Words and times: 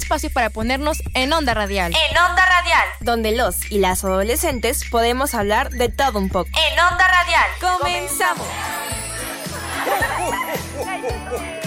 espacio 0.00 0.30
para 0.30 0.50
ponernos 0.50 1.02
en 1.14 1.32
onda 1.32 1.54
radial. 1.54 1.92
En 1.92 2.18
onda 2.18 2.44
radial. 2.44 2.84
Donde 3.00 3.32
los 3.32 3.70
y 3.70 3.78
las 3.78 4.04
adolescentes 4.04 4.84
podemos 4.90 5.34
hablar 5.34 5.70
de 5.70 5.88
todo 5.88 6.18
un 6.18 6.28
poco. 6.28 6.50
En 6.50 6.78
onda 6.80 7.06
radial. 7.06 7.46
Comenzamos. 7.60 8.46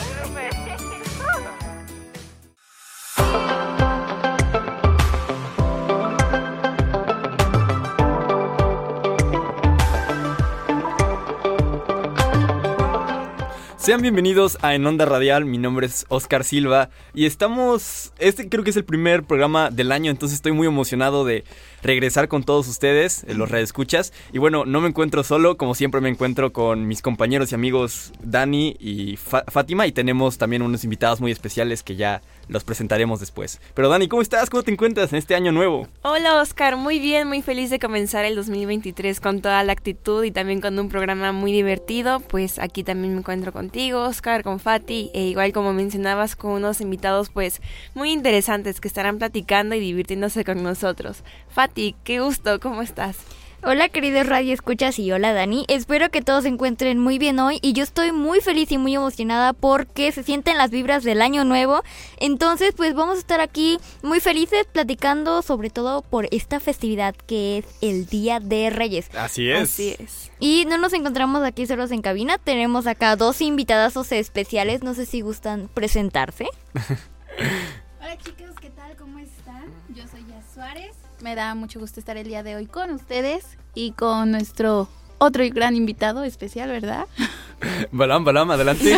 Sean 13.83 14.01
bienvenidos 14.01 14.57
a 14.61 14.75
En 14.75 14.87
Onda 14.87 15.03
Radial, 15.03 15.43
mi 15.43 15.57
nombre 15.57 15.87
es 15.87 16.05
Oscar 16.07 16.45
Silva 16.45 16.89
y 17.13 17.25
estamos, 17.25 18.13
este 18.17 18.47
creo 18.47 18.63
que 18.63 18.69
es 18.69 18.77
el 18.77 18.85
primer 18.85 19.23
programa 19.23 19.71
del 19.71 19.91
año, 19.91 20.09
entonces 20.09 20.37
estoy 20.37 20.53
muy 20.53 20.67
emocionado 20.67 21.25
de 21.25 21.43
regresar 21.81 22.29
con 22.29 22.45
todos 22.45 22.69
ustedes, 22.69 23.25
eh, 23.25 23.33
los 23.33 23.51
escuchas 23.51 24.13
Y 24.31 24.37
bueno, 24.37 24.63
no 24.63 24.79
me 24.79 24.87
encuentro 24.87 25.21
solo, 25.25 25.57
como 25.57 25.75
siempre 25.75 25.99
me 25.99 26.07
encuentro 26.07 26.53
con 26.53 26.87
mis 26.87 27.01
compañeros 27.01 27.51
y 27.51 27.55
amigos 27.55 28.13
Dani 28.23 28.77
y 28.79 29.17
Fátima 29.17 29.85
y 29.85 29.91
tenemos 29.91 30.37
también 30.37 30.61
unos 30.61 30.85
invitados 30.85 31.19
muy 31.19 31.33
especiales 31.33 31.83
que 31.83 31.97
ya 31.97 32.21
los 32.47 32.63
presentaremos 32.63 33.19
después. 33.19 33.59
Pero 33.73 33.89
Dani, 33.89 34.07
¿cómo 34.07 34.21
estás? 34.21 34.49
¿Cómo 34.49 34.63
te 34.63 34.71
encuentras 34.71 35.11
en 35.13 35.19
este 35.19 35.35
año 35.35 35.51
nuevo? 35.51 35.87
Hola 36.01 36.41
Oscar, 36.41 36.77
muy 36.77 36.99
bien, 36.99 37.27
muy 37.27 37.41
feliz 37.41 37.69
de 37.69 37.79
comenzar 37.79 38.25
el 38.25 38.35
2023 38.35 39.19
con 39.19 39.41
toda 39.41 39.63
la 39.63 39.73
actitud 39.73 40.23
y 40.23 40.31
también 40.31 40.61
con 40.61 40.77
un 40.77 40.89
programa 40.89 41.31
muy 41.31 41.51
divertido. 41.51 42.19
Pues 42.19 42.59
aquí 42.59 42.83
también 42.83 43.13
me 43.13 43.19
encuentro 43.19 43.51
contigo, 43.51 44.01
Oscar, 44.01 44.43
con 44.43 44.59
Fati, 44.59 45.11
e 45.13 45.23
igual 45.23 45.53
como 45.53 45.73
mencionabas 45.73 46.35
con 46.35 46.51
unos 46.51 46.81
invitados 46.81 47.29
pues 47.29 47.61
muy 47.93 48.11
interesantes 48.11 48.79
que 48.79 48.87
estarán 48.87 49.17
platicando 49.17 49.75
y 49.75 49.79
divirtiéndose 49.79 50.43
con 50.43 50.63
nosotros. 50.63 51.23
Fati, 51.49 51.95
qué 52.03 52.19
gusto, 52.19 52.59
¿cómo 52.59 52.81
estás? 52.81 53.17
Hola 53.65 53.87
queridos 53.87 54.27
Radio 54.27 54.53
Escuchas 54.53 54.99
y 54.99 55.09
hola 55.13 55.31
Dani, 55.31 55.63
espero 55.69 56.11
que 56.11 56.21
todos 56.21 56.43
se 56.43 56.49
encuentren 56.49 56.99
muy 56.99 57.17
bien 57.17 57.39
hoy 57.39 57.59
y 57.61 57.71
yo 57.71 57.85
estoy 57.85 58.11
muy 58.11 58.41
feliz 58.41 58.69
y 58.73 58.77
muy 58.77 58.93
emocionada 58.93 59.53
porque 59.53 60.11
se 60.11 60.21
sienten 60.21 60.57
las 60.57 60.69
vibras 60.69 61.05
del 61.05 61.21
año 61.21 61.45
nuevo, 61.45 61.81
entonces 62.17 62.73
pues 62.75 62.93
vamos 62.93 63.15
a 63.15 63.19
estar 63.19 63.39
aquí 63.39 63.79
muy 64.01 64.19
felices 64.19 64.65
platicando 64.69 65.41
sobre 65.43 65.69
todo 65.69 66.01
por 66.01 66.27
esta 66.31 66.59
festividad 66.59 67.15
que 67.15 67.59
es 67.59 67.65
el 67.79 68.05
Día 68.05 68.41
de 68.41 68.69
Reyes. 68.69 69.09
Así 69.15 69.49
es. 69.49 69.61
Así 69.61 69.95
es. 69.97 70.29
Y 70.41 70.65
no 70.65 70.77
nos 70.77 70.91
encontramos 70.91 71.41
aquí 71.43 71.65
solos 71.65 71.91
en 71.91 72.01
cabina, 72.01 72.37
tenemos 72.39 72.85
acá 72.85 73.15
dos 73.15 73.39
invitadas 73.39 73.95
especiales, 74.11 74.83
no 74.83 74.93
sé 74.93 75.05
si 75.05 75.21
gustan 75.21 75.69
presentarse. 75.73 76.47
hola 78.01 78.17
chicos, 78.17 78.55
¿qué 78.59 78.71
tal? 78.71 78.97
¿Cómo 78.97 79.19
están? 79.19 79.71
Yo 79.95 80.05
soy 80.05 80.25
Ya 80.27 80.43
Suárez. 80.53 80.92
Me 81.23 81.35
da 81.35 81.55
mucho 81.55 81.79
gusto 81.79 82.01
estar 82.01 82.17
el 82.17 82.27
día 82.27 82.43
de 82.43 82.57
hoy 82.57 82.65
con 82.65 82.91
ustedes 82.91 83.45
y 83.73 83.93
con 83.93 84.31
nuestro 84.31 84.89
otro 85.19 85.41
gran 85.53 85.73
invitado 85.73 86.25
especial, 86.25 86.67
¿verdad? 86.67 87.05
Balam, 87.93 88.25
Balam, 88.25 88.51
adelante. 88.51 88.97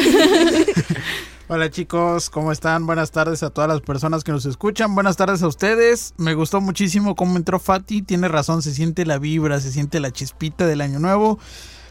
Hola 1.47 1.69
chicos, 1.69 2.31
¿cómo 2.31 2.51
están? 2.51 2.87
Buenas 2.87 3.11
tardes 3.11 3.43
a 3.43 3.51
todas 3.51 3.69
las 3.69 3.81
personas 3.81 4.23
que 4.23 4.31
nos 4.31 4.47
escuchan. 4.47 4.95
Buenas 4.95 5.17
tardes 5.17 5.43
a 5.43 5.47
ustedes. 5.47 6.15
Me 6.17 6.33
gustó 6.33 6.61
muchísimo 6.61 7.15
cómo 7.15 7.37
entró 7.37 7.59
Fati. 7.59 8.01
Tiene 8.01 8.27
razón, 8.27 8.63
se 8.63 8.73
siente 8.73 9.05
la 9.05 9.19
vibra, 9.19 9.59
se 9.59 9.71
siente 9.71 9.99
la 9.99 10.09
chispita 10.09 10.65
del 10.65 10.81
año 10.81 10.97
nuevo. 10.97 11.37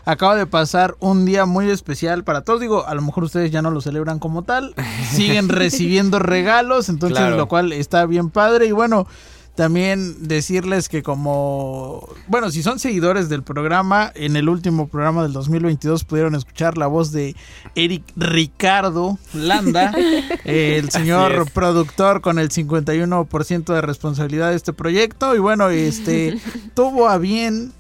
Acaba 0.05 0.35
de 0.35 0.47
pasar 0.47 0.97
un 0.99 1.27
día 1.27 1.47
muy 1.47 1.71
especial 1.71 2.25
para 2.25 2.43
todos. 2.43 2.61
Digo, 2.61 2.85
a 2.89 2.95
lo 2.97 3.03
mejor 3.03 3.23
ustedes 3.23 3.53
ya 3.53 3.63
no 3.63 3.71
lo 3.71 3.81
celebran 3.81 4.19
como 4.19 4.43
tal. 4.43 4.75
Siguen 5.13 5.49
recibiendo 5.49 6.19
regalos, 6.19 6.89
entonces 6.89 7.37
lo 7.37 7.47
cual 7.47 7.73
está 7.73 8.05
bien 8.05 8.31
padre. 8.31 8.67
Y 8.67 8.73
bueno, 8.73 9.07
también 9.55 10.27
decirles 10.27 10.89
que 10.89 11.03
como, 11.03 12.09
bueno, 12.27 12.51
si 12.51 12.63
son 12.63 12.79
seguidores 12.81 13.29
del 13.29 13.43
programa, 13.43 14.11
en 14.15 14.35
el 14.35 14.49
último 14.49 14.89
programa 14.89 15.23
del 15.23 15.33
2022 15.33 16.05
pudieron 16.05 16.35
escuchar 16.35 16.77
la 16.77 16.89
voz 16.89 17.13
de 17.13 17.37
Eric 17.77 18.03
Ricardo 18.17 19.17
Landa, 19.33 19.93
el 20.45 20.91
señor 20.91 21.51
productor 21.53 22.21
con 22.21 22.39
el 22.39 22.51
51% 22.51 23.75
de 23.75 23.81
responsabilidad 23.81 24.51
de 24.51 24.57
este 24.57 24.73
proyecto. 24.73 25.37
Y 25.37 25.39
bueno, 25.39 25.69
este 25.69 26.37
tuvo 26.75 27.09
a 27.09 27.19
bien 27.19 27.73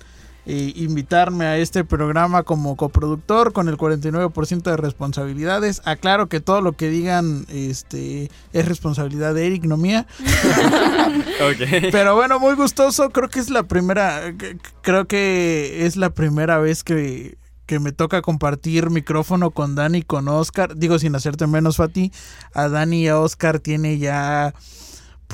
invitarme 0.46 1.46
a 1.46 1.56
este 1.56 1.84
programa 1.84 2.42
como 2.42 2.76
coproductor 2.76 3.52
con 3.52 3.68
el 3.68 3.76
49% 3.76 4.62
de 4.62 4.76
responsabilidades. 4.76 5.80
Aclaro 5.84 6.28
que 6.28 6.40
todo 6.40 6.60
lo 6.60 6.72
que 6.72 6.88
digan 6.88 7.46
este 7.48 8.30
es 8.52 8.68
responsabilidad 8.68 9.34
de 9.34 9.46
Eric, 9.46 9.64
no 9.64 9.76
mía. 9.76 10.06
Pero 11.92 12.14
bueno, 12.14 12.38
muy 12.38 12.54
gustoso. 12.54 13.10
Creo 13.10 13.28
que 13.28 13.40
es 13.40 13.50
la 13.50 13.62
primera, 13.62 14.34
creo 14.82 15.06
que 15.06 15.86
es 15.86 15.96
la 15.96 16.10
primera 16.10 16.58
vez 16.58 16.84
que, 16.84 17.38
que 17.66 17.78
me 17.78 17.92
toca 17.92 18.20
compartir 18.20 18.90
micrófono 18.90 19.50
con 19.50 19.74
Dani 19.74 19.98
y 19.98 20.02
con 20.02 20.28
Oscar. 20.28 20.76
Digo, 20.76 20.98
sin 20.98 21.14
hacerte 21.14 21.46
menos, 21.46 21.76
Fati. 21.76 22.12
A 22.52 22.68
Dani 22.68 23.02
y 23.02 23.08
a 23.08 23.18
Oscar 23.18 23.60
tiene 23.60 23.98
ya 23.98 24.54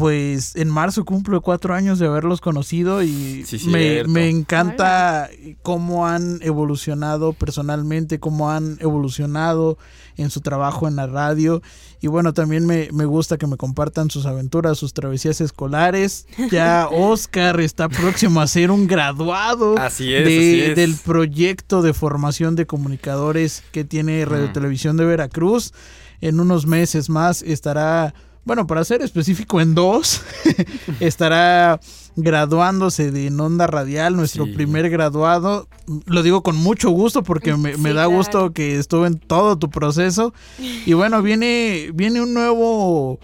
pues 0.00 0.56
en 0.56 0.71
marzo 0.71 1.05
cumplo 1.05 1.43
cuatro 1.43 1.75
años 1.75 1.99
de 1.99 2.06
haberlos 2.06 2.41
conocido 2.41 3.03
y 3.03 3.44
me, 3.66 4.31
encanta 4.31 5.28
cómo 5.61 6.06
han 6.06 6.38
evolucionado 6.41 7.34
personalmente, 7.34 8.19
cómo 8.19 8.50
han 8.50 8.78
evolucionado 8.81 9.77
en 10.16 10.31
su 10.31 10.41
trabajo 10.41 10.89
en 10.89 10.97
la 10.97 11.06
radio. 11.06 11.60
Y 12.00 12.06
bueno, 12.06 12.33
también 12.33 12.65
me, 12.65 12.89
gusta 13.05 13.37
que 13.37 13.47
me 13.47 13.59
compartan 13.59 14.10
sus 14.10 14.25
aventuras, 14.25 14.78
sus 14.78 14.94
travesías 14.94 15.43
escolares. 15.43 16.27
Ya 16.50 16.89
Oscar 16.91 17.60
está 17.60 17.91
próximo 17.91 18.41
a 18.41 18.47
ser 18.47 18.71
un 18.71 18.87
graduado 18.87 19.75
del 19.99 20.97
proyecto 21.05 21.83
de 21.83 21.93
formación 21.93 22.56
de 22.56 22.66
comunicadores 22.66 23.62
que 23.71 23.84
tiene 23.84 24.25
Radio 24.25 24.50
Televisión 24.50 24.97
de 24.97 25.05
Veracruz. 25.05 25.75
En 26.22 26.41
unos 26.41 26.66
meses 26.66 27.10
más 27.10 27.43
estará 27.43 28.15
bueno, 28.45 28.67
para 28.67 28.84
ser 28.84 29.03
específico, 29.03 29.61
en 29.61 29.75
dos, 29.75 30.23
estará 31.01 31.81
graduándose 32.17 33.11
de 33.11 33.28
Onda 33.28 33.67
Radial, 33.67 34.17
nuestro 34.17 34.45
primer 34.53 34.91
graduado. 34.91 35.69
Lo 36.06 36.23
digo 36.23 36.43
con 36.43 36.56
mucho 36.56 36.91
gusto 36.91 37.23
porque 37.23 37.56
me, 37.56 37.93
da 37.93 38.06
gusto 38.06 38.53
que 38.53 38.78
estuve 38.78 39.09
en 39.09 39.19
todo 39.19 39.59
tu 39.59 39.71
proceso. 39.71 40.33
Y 40.59 40.93
bueno, 40.95 41.23
viene, 41.23 41.91
viene 41.95 42.21
un 42.21 42.34
nuevo 42.34 43.19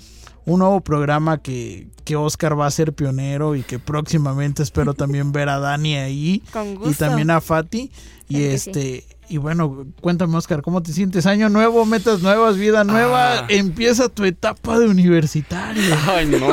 un 0.45 0.61
nuevo 0.61 0.81
programa 0.81 1.39
que, 1.39 1.89
que 2.05 2.15
Oscar 2.15 2.59
va 2.59 2.67
a 2.67 2.71
ser 2.71 2.93
pionero 2.93 3.57
y 3.57 3.63
que 3.63 3.81
próximamente 3.81 4.63
espero 4.63 4.95
también 4.95 5.33
ver 5.33 5.49
a 5.49 5.59
Dani 5.59 5.97
ahí 5.97 6.43
y 6.85 6.95
también 6.95 7.31
a 7.31 7.41
Fati. 7.41 7.91
Y 8.29 8.45
este 8.45 9.05
y 9.29 9.39
bueno, 9.39 9.87
cuéntame 10.01 10.37
Oscar, 10.37 10.63
¿cómo 10.63 10.83
te 10.83 10.93
sientes? 10.93 11.27
Año 11.27 11.49
nuevo, 11.49 11.85
metas 11.85 12.23
nuevas, 12.23 12.57
vida 12.57 12.85
nueva, 12.85 13.41
ah. 13.41 13.47
empieza 13.49 14.09
tu 14.09 14.25
etapa 14.25 14.79
de 14.79 14.89
universitario. 14.89 15.97
Ay, 16.09 16.27
no. 16.27 16.49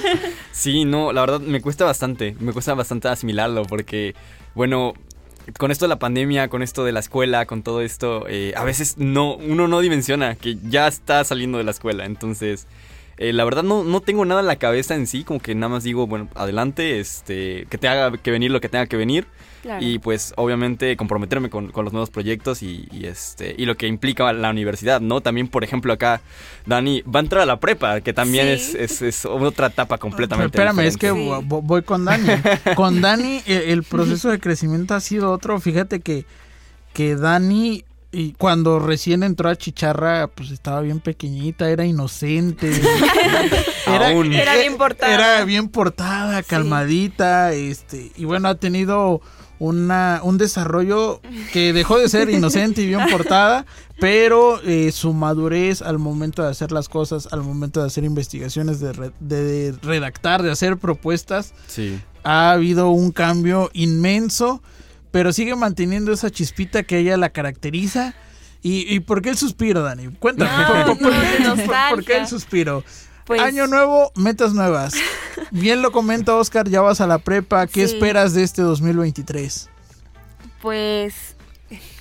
sí, 0.52 0.84
no, 0.84 1.12
la 1.12 1.20
verdad 1.22 1.40
me 1.40 1.60
cuesta 1.60 1.84
bastante, 1.84 2.36
me 2.40 2.52
cuesta 2.52 2.74
bastante 2.74 3.08
asimilarlo 3.08 3.64
porque, 3.64 4.14
bueno, 4.54 4.94
con 5.58 5.70
esto 5.70 5.84
de 5.84 5.90
la 5.90 5.98
pandemia, 5.98 6.48
con 6.48 6.62
esto 6.62 6.84
de 6.84 6.92
la 6.92 7.00
escuela, 7.00 7.46
con 7.46 7.62
todo 7.62 7.80
esto, 7.80 8.26
eh, 8.28 8.52
a 8.56 8.64
veces 8.64 8.96
no, 8.98 9.36
uno 9.36 9.68
no 9.68 9.80
dimensiona 9.80 10.34
que 10.34 10.56
ya 10.68 10.88
está 10.88 11.24
saliendo 11.24 11.58
de 11.58 11.64
la 11.64 11.70
escuela, 11.70 12.04
entonces... 12.04 12.66
Eh, 13.18 13.32
la 13.32 13.44
verdad 13.44 13.64
no, 13.64 13.82
no 13.82 14.00
tengo 14.00 14.24
nada 14.24 14.40
en 14.40 14.46
la 14.46 14.56
cabeza 14.56 14.94
en 14.94 15.06
sí, 15.06 15.24
como 15.24 15.40
que 15.40 15.54
nada 15.54 15.68
más 15.68 15.82
digo, 15.82 16.06
bueno, 16.06 16.28
adelante, 16.34 17.00
este, 17.00 17.66
que 17.68 17.76
te 17.76 17.88
haga 17.88 18.16
que 18.16 18.30
venir 18.30 18.50
lo 18.50 18.60
que 18.60 18.68
tenga 18.68 18.86
que 18.86 18.96
venir. 18.96 19.26
Y 19.80 19.98
pues 19.98 20.32
obviamente 20.36 20.96
comprometerme 20.96 21.50
con, 21.50 21.72
los 21.74 21.92
nuevos 21.92 22.08
proyectos 22.08 22.62
y, 22.62 22.88
este 23.02 23.54
y 23.58 23.66
lo 23.66 23.76
que 23.76 23.86
implica 23.86 24.32
la 24.32 24.50
universidad, 24.50 25.00
¿no? 25.00 25.20
También, 25.20 25.48
por 25.48 25.62
ejemplo, 25.62 25.92
acá 25.92 26.22
Dani 26.64 27.02
va 27.02 27.20
a 27.20 27.22
entrar 27.22 27.42
a 27.42 27.46
la 27.46 27.60
prepa, 27.60 28.00
que 28.00 28.14
también 28.14 28.48
es, 28.48 28.74
es, 28.74 29.26
otra 29.26 29.66
etapa 29.66 29.98
completamente 29.98 30.56
Pero 30.56 30.70
espérame, 30.70 30.86
es 30.86 30.96
que 30.96 31.10
voy 31.10 31.82
con 31.82 32.04
Dani. 32.04 32.28
con 32.76 33.02
Dani 33.02 33.42
el, 33.46 33.82
proceso 33.82 34.30
de 34.30 34.38
crecimiento 34.38 34.94
ha 34.94 35.00
sido 35.00 35.32
otro. 35.32 35.60
Fíjate 35.60 36.00
que, 36.00 36.24
que 36.94 37.16
Dani 37.16 37.84
y 38.10 38.32
cuando 38.32 38.78
recién 38.78 39.22
entró 39.22 39.50
a 39.50 39.56
Chicharra, 39.56 40.28
pues 40.28 40.50
estaba 40.50 40.80
bien 40.80 41.00
pequeñita, 41.00 41.70
era 41.70 41.84
inocente. 41.84 42.70
era, 43.86 44.10
era, 44.12 44.56
bien 44.56 44.76
portada. 44.78 45.14
Era 45.14 45.44
bien 45.44 45.68
portada, 45.68 46.42
calmadita, 46.42 47.52
este, 47.52 48.10
y 48.16 48.24
bueno, 48.24 48.48
ha 48.48 48.54
tenido 48.54 49.20
una, 49.58 50.20
un 50.22 50.38
desarrollo 50.38 51.20
que 51.52 51.72
dejó 51.72 51.98
de 51.98 52.08
ser 52.08 52.30
inocente 52.30 52.82
y 52.82 52.86
bien 52.86 53.06
portada, 53.10 53.66
pero 54.00 54.62
eh, 54.62 54.90
su 54.92 55.12
madurez 55.12 55.82
al 55.82 55.98
momento 55.98 56.42
de 56.42 56.48
hacer 56.48 56.72
las 56.72 56.88
cosas, 56.88 57.28
al 57.32 57.42
momento 57.42 57.80
de 57.80 57.88
hacer 57.88 58.04
investigaciones, 58.04 58.80
de, 58.80 59.12
de 59.20 59.74
redactar, 59.82 60.42
de 60.42 60.50
hacer 60.50 60.78
propuestas, 60.78 61.52
sí. 61.66 62.00
ha 62.22 62.52
habido 62.52 62.88
un 62.88 63.10
cambio 63.10 63.70
inmenso, 63.74 64.62
pero 65.10 65.32
sigue 65.32 65.54
manteniendo 65.56 66.12
esa 66.12 66.30
chispita 66.30 66.82
que 66.82 66.98
ella 66.98 67.16
la 67.16 67.30
caracteriza. 67.30 68.14
¿Y, 68.62 68.92
y 68.92 69.00
por 69.00 69.22
qué 69.22 69.30
el 69.30 69.36
suspiro, 69.36 69.82
Dani? 69.82 70.08
Cuéntame, 70.18 70.50
por, 71.90 72.04
qué 72.04 72.16
el 72.18 72.26
suspiro? 72.26 72.82
Pues- 73.24 73.40
Año 73.40 73.66
nuevo, 73.66 74.10
metas 74.16 74.52
nuevas. 74.54 74.94
Bien 75.50 75.82
lo 75.82 75.92
comenta 75.92 76.34
Oscar, 76.34 76.68
ya 76.68 76.80
vas 76.80 77.00
a 77.00 77.06
la 77.06 77.18
prepa. 77.18 77.66
¿Qué 77.66 77.86
Sí. 77.86 77.94
esperas 77.94 78.34
de 78.34 78.42
este 78.42 78.62
2023? 78.62 79.68
Pues. 80.60 81.36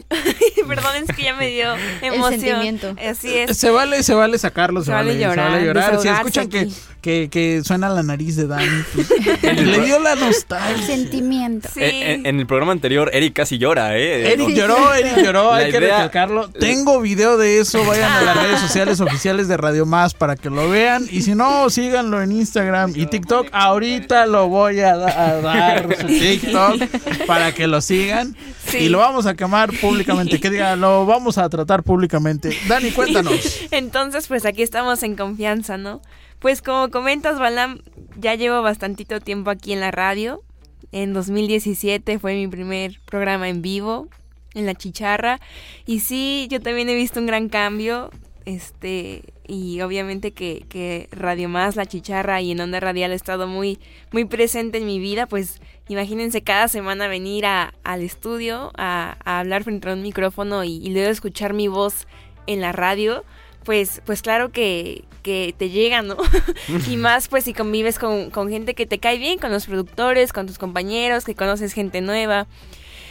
Perdón, 0.67 0.91
es 1.07 1.15
que 1.15 1.23
ya 1.23 1.33
me 1.35 1.47
dio 1.49 1.75
emoción. 2.01 2.39
sentimiento. 2.39 2.95
Así 3.01 3.33
es. 3.33 3.57
Se 3.57 3.69
vale, 3.69 4.03
se 4.03 4.13
vale 4.13 4.37
sacarlo, 4.37 4.81
se, 4.81 4.87
Se 4.87 4.91
vale, 4.91 5.09
vale 5.11 5.19
se 5.19 5.25
llorar, 5.29 5.51
vale 5.51 5.65
llorar. 5.65 5.99
Si 6.01 6.07
escuchan 6.07 6.47
que, 6.49 6.67
que, 7.01 7.29
que 7.29 7.61
suena 7.63 7.89
la 7.89 8.03
nariz 8.03 8.35
de 8.35 8.47
Dani, 8.47 8.83
pues, 8.93 9.09
le 9.43 9.79
dio 9.81 9.99
la 9.99 10.13
El 10.13 10.19
nostalgia. 10.21 10.85
sentimiento. 10.85 11.69
Sí. 11.73 11.81
En, 11.83 11.95
en- 12.21 12.25
en 12.25 12.39
el 12.39 12.47
programa 12.47 12.71
anterior, 12.73 13.09
Eric 13.13 13.33
casi 13.33 13.57
llora, 13.57 13.97
¿eh? 13.97 14.33
Eric 14.33 14.49
lloró, 14.49 14.93
Eric 14.93 15.23
lloró, 15.23 15.51
La 15.51 15.57
hay 15.57 15.71
que 15.71 15.77
idea- 15.77 15.95
recalcarlo. 15.97 16.49
Tengo 16.49 16.99
video 17.01 17.37
de 17.37 17.59
eso, 17.59 17.83
vayan 17.85 18.11
a 18.11 18.21
las 18.21 18.37
redes 18.41 18.59
sociales 18.59 18.99
oficiales 19.01 19.47
de 19.47 19.57
Radio 19.57 19.85
Más 19.85 20.13
para 20.13 20.35
que 20.35 20.49
lo 20.49 20.69
vean. 20.69 21.05
Y 21.11 21.21
si 21.21 21.35
no, 21.35 21.69
síganlo 21.69 22.21
en 22.21 22.31
Instagram 22.31 22.93
y 22.95 23.05
TikTok. 23.07 23.47
Ahorita 23.51 24.25
lo 24.25 24.47
voy 24.47 24.79
a, 24.79 24.95
da- 24.95 25.27
a 25.29 25.33
dar 25.41 25.95
su 25.99 26.07
TikTok 26.07 27.25
para 27.25 27.51
que 27.53 27.67
lo 27.67 27.79
sigan. 27.81 28.35
Sí. 28.67 28.79
Y 28.79 28.89
lo 28.89 28.97
vamos 28.97 29.25
a 29.27 29.33
quemar 29.33 29.69
públicamente, 29.79 29.96
que 30.05 30.49
diga, 30.49 30.75
lo 30.75 31.05
vamos 31.05 31.37
a 31.37 31.49
tratar 31.49 31.83
públicamente. 31.83 32.55
Dani, 32.67 32.91
cuéntanos. 32.91 33.61
Entonces, 33.71 34.27
pues 34.27 34.45
aquí 34.45 34.63
estamos 34.63 35.03
en 35.03 35.15
confianza, 35.15 35.77
¿no? 35.77 36.01
Pues 36.39 36.61
como 36.61 36.89
comentas, 36.89 37.39
Balam, 37.39 37.79
ya 38.17 38.35
llevo 38.35 38.61
bastantito 38.61 39.19
tiempo 39.19 39.49
aquí 39.49 39.73
en 39.73 39.79
la 39.79 39.91
radio. 39.91 40.43
En 40.91 41.13
2017 41.13 42.19
fue 42.19 42.35
mi 42.35 42.47
primer 42.47 42.99
programa 43.05 43.49
en 43.49 43.61
vivo, 43.61 44.07
en 44.53 44.65
La 44.65 44.75
Chicharra. 44.75 45.39
Y 45.85 45.99
sí, 46.01 46.47
yo 46.49 46.61
también 46.61 46.89
he 46.89 46.95
visto 46.95 47.19
un 47.19 47.25
gran 47.25 47.49
cambio. 47.49 48.11
Este, 48.45 49.23
y 49.47 49.81
obviamente 49.81 50.31
que, 50.31 50.65
que 50.69 51.09
Radio 51.11 51.49
Más, 51.49 51.75
La 51.75 51.85
Chicharra 51.85 52.41
y 52.41 52.51
en 52.51 52.61
Onda 52.61 52.79
Radial 52.79 53.11
ha 53.11 53.15
estado 53.15 53.47
muy, 53.47 53.79
muy 54.11 54.25
presente 54.25 54.77
en 54.77 54.85
mi 54.85 54.99
vida. 54.99 55.25
Pues 55.25 55.59
imagínense 55.89 56.41
cada 56.41 56.67
semana 56.67 57.07
venir 57.07 57.45
a- 57.45 57.73
al 57.83 58.01
estudio 58.01 58.71
a, 58.77 59.17
a 59.23 59.39
hablar 59.39 59.63
frente 59.63 59.89
a 59.89 59.93
un 59.93 60.01
micrófono 60.01 60.63
y, 60.63 60.77
y 60.77 60.89
luego 60.91 61.09
escuchar 61.09 61.53
mi 61.53 61.67
voz 61.67 62.07
en 62.45 62.61
la 62.61 62.71
radio 62.71 63.23
pues, 63.63 64.01
pues 64.05 64.21
claro 64.21 64.51
que, 64.53 65.03
que 65.23 65.53
te 65.57 65.69
llega, 65.69 66.01
¿no? 66.01 66.15
y 66.89 66.95
más 66.95 67.27
pues 67.27 67.43
si 67.43 67.53
convives 67.53 67.99
con, 67.99 68.29
con 68.31 68.49
gente 68.49 68.75
que 68.75 68.85
te 68.85 68.97
cae 68.97 69.17
bien, 69.17 69.39
con 69.39 69.51
los 69.51 69.65
productores, 69.65 70.31
con 70.31 70.47
tus 70.47 70.57
compañeros, 70.57 71.25
que 71.25 71.35
conoces 71.35 71.73
gente 71.73 71.99
nueva. 71.99 72.47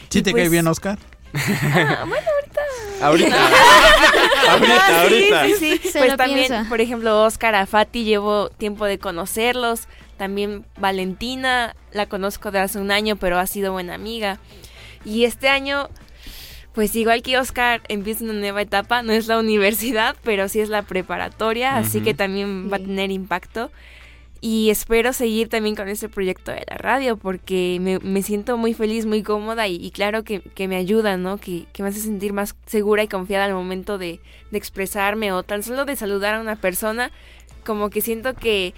¿Sí 0.08 0.20
Y 0.20 0.22
te 0.22 0.30
pues- 0.30 0.44
cae 0.44 0.48
bien, 0.48 0.66
Oscar? 0.66 0.98
Ah, 1.34 2.04
bueno, 2.08 2.26
Ahorita. 3.02 3.36
Ah, 4.48 4.52
ahorita, 4.52 4.86
sí, 4.86 4.92
ahorita. 4.94 5.44
sí, 5.46 5.54
sí. 5.82 5.88
Se 5.90 5.98
Pues 5.98 6.12
lo 6.12 6.16
también, 6.16 6.46
piensa. 6.46 6.66
por 6.68 6.80
ejemplo, 6.80 7.22
Oscar 7.24 7.54
Afati, 7.56 8.04
llevo 8.04 8.48
tiempo 8.50 8.84
de 8.86 8.98
conocerlos. 8.98 9.88
También 10.16 10.64
Valentina, 10.78 11.74
la 11.92 12.06
conozco 12.06 12.50
de 12.50 12.60
hace 12.60 12.78
un 12.78 12.90
año, 12.90 13.16
pero 13.16 13.38
ha 13.38 13.46
sido 13.46 13.72
buena 13.72 13.94
amiga. 13.94 14.38
Y 15.04 15.24
este 15.24 15.48
año, 15.48 15.88
pues 16.74 16.94
igual 16.96 17.22
que 17.22 17.38
Oscar, 17.38 17.82
empieza 17.88 18.24
una 18.24 18.32
nueva 18.34 18.62
etapa. 18.62 19.02
No 19.02 19.12
es 19.12 19.26
la 19.26 19.38
universidad, 19.40 20.16
pero 20.22 20.48
sí 20.48 20.60
es 20.60 20.68
la 20.68 20.82
preparatoria, 20.82 21.76
así 21.76 22.00
que 22.00 22.14
también 22.14 22.70
va 22.72 22.76
a 22.76 22.80
tener 22.80 23.10
impacto. 23.10 23.70
Y 24.40 24.70
espero 24.70 25.12
seguir 25.12 25.48
también 25.48 25.74
con 25.74 25.88
este 25.88 26.08
proyecto 26.08 26.52
de 26.52 26.64
la 26.68 26.76
radio 26.76 27.16
porque 27.16 27.78
me, 27.80 27.98
me 28.00 28.22
siento 28.22 28.58
muy 28.58 28.74
feliz, 28.74 29.06
muy 29.06 29.22
cómoda 29.22 29.66
y, 29.66 29.76
y 29.76 29.90
claro 29.90 30.24
que, 30.24 30.40
que 30.40 30.68
me 30.68 30.76
ayuda, 30.76 31.16
¿no? 31.16 31.38
Que, 31.38 31.64
que 31.72 31.82
me 31.82 31.88
hace 31.88 32.00
sentir 32.00 32.32
más 32.32 32.54
segura 32.66 33.02
y 33.02 33.08
confiada 33.08 33.46
al 33.46 33.54
momento 33.54 33.96
de, 33.96 34.20
de 34.50 34.58
expresarme 34.58 35.32
o 35.32 35.42
tan 35.42 35.62
solo 35.62 35.84
de 35.84 35.96
saludar 35.96 36.34
a 36.34 36.40
una 36.40 36.56
persona. 36.56 37.10
Como 37.64 37.88
que 37.88 38.02
siento 38.02 38.34
que 38.34 38.74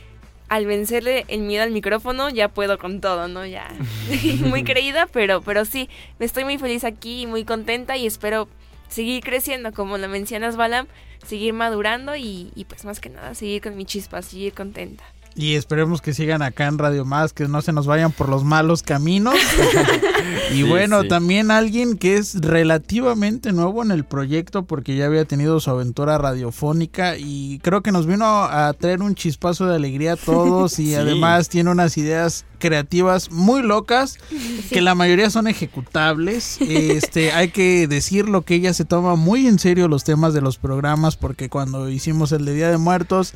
al 0.49 0.67
vencerle 0.67 1.25
el 1.29 1.41
miedo 1.41 1.63
al 1.63 1.71
micrófono 1.71 2.31
ya 2.31 2.49
puedo 2.49 2.79
con 2.79 3.01
todo, 3.01 3.29
¿no? 3.29 3.47
Ya 3.47 3.69
muy 4.41 4.65
creída, 4.65 5.07
pero, 5.13 5.43
pero 5.43 5.65
sí, 5.65 5.89
me 6.19 6.27
estoy 6.27 6.45
muy 6.45 6.59
feliz 6.59 6.85
aquí 6.85 7.23
y 7.23 7.27
muy 7.27 7.45
contenta 7.45 7.97
y 7.97 8.07
espero 8.07 8.49
seguir 8.89 9.23
creciendo, 9.23 9.73
como 9.73 9.99
lo 9.99 10.09
mencionas, 10.09 10.57
Balam, 10.57 10.87
seguir 11.27 11.53
madurando 11.53 12.17
y, 12.17 12.53
y 12.55 12.65
pues 12.65 12.85
más 12.85 13.01
que 13.01 13.11
nada 13.11 13.35
seguir 13.35 13.63
con 13.63 13.77
mi 13.77 13.85
chispa, 13.85 14.23
seguir 14.23 14.55
contenta. 14.55 15.05
Y 15.39 15.55
esperemos 15.55 16.03
que 16.03 16.13
sigan 16.15 16.43
acá 16.43 16.67
en 16.67 16.79
Radio 16.79 17.05
Más, 17.05 17.33
que 17.33 17.47
no 17.47 17.63
se 17.63 17.73
nos 17.73 17.87
vayan 17.87 18.11
por 18.11 18.29
los 18.29 18.43
malos 18.43 18.83
caminos. 18.83 19.37
y 20.51 20.55
Sí, 20.57 20.63
bueno, 20.65 21.03
sí. 21.03 21.09
también 21.09 21.51
alguien 21.53 21.97
que 21.97 22.17
es 22.17 22.41
relativamente 22.41 23.53
nuevo 23.53 23.83
en 23.85 23.91
el 23.93 24.05
proyecto 24.05 24.65
porque 24.65 24.97
ya 24.97 25.07
había 25.07 25.25
tenido 25.27 25.61
su 25.61 25.71
aventura 25.71 26.19
radiofónica 26.19 27.17
y 27.19 27.61
creo 27.61 27.83
que 27.83 27.93
nos 27.93 28.07
vino 28.07 28.25
a 28.27 28.73
traer 28.79 29.01
un 29.03 29.15
chispazo 29.15 29.67
de 29.67 29.77
alegría 29.77 30.15
a 30.15 30.17
todos 30.17 30.79
y 30.81 30.87
Sí. 30.89 30.95
además 30.97 31.49
tiene 31.49 31.71
unas 31.71 31.97
ideas 31.99 32.45
creativas 32.59 33.31
muy 33.31 33.63
locas 33.63 34.19
que 34.69 34.81
la 34.81 34.95
mayoría 34.95 35.31
son 35.31 35.47
ejecutables. 35.47 36.59
Este, 36.61 37.33
hay 37.33 37.49
que 37.49 37.87
decirlo 37.87 38.43
que 38.43 38.55
ella 38.55 38.73
se 38.75 38.85
toma 38.85 39.17
muy 39.17 39.47
en 39.47 39.59
serio 39.59 39.89
los 39.89 40.05
temas 40.05 40.35
de 40.35 40.41
los 40.41 40.59
programas 40.59 41.17
porque 41.17 41.49
cuando 41.49 41.89
hicimos 41.89 42.33
el 42.33 42.45
de 42.45 42.55
Día 42.55 42.71
de 42.71 42.79
Muertos 42.79 43.35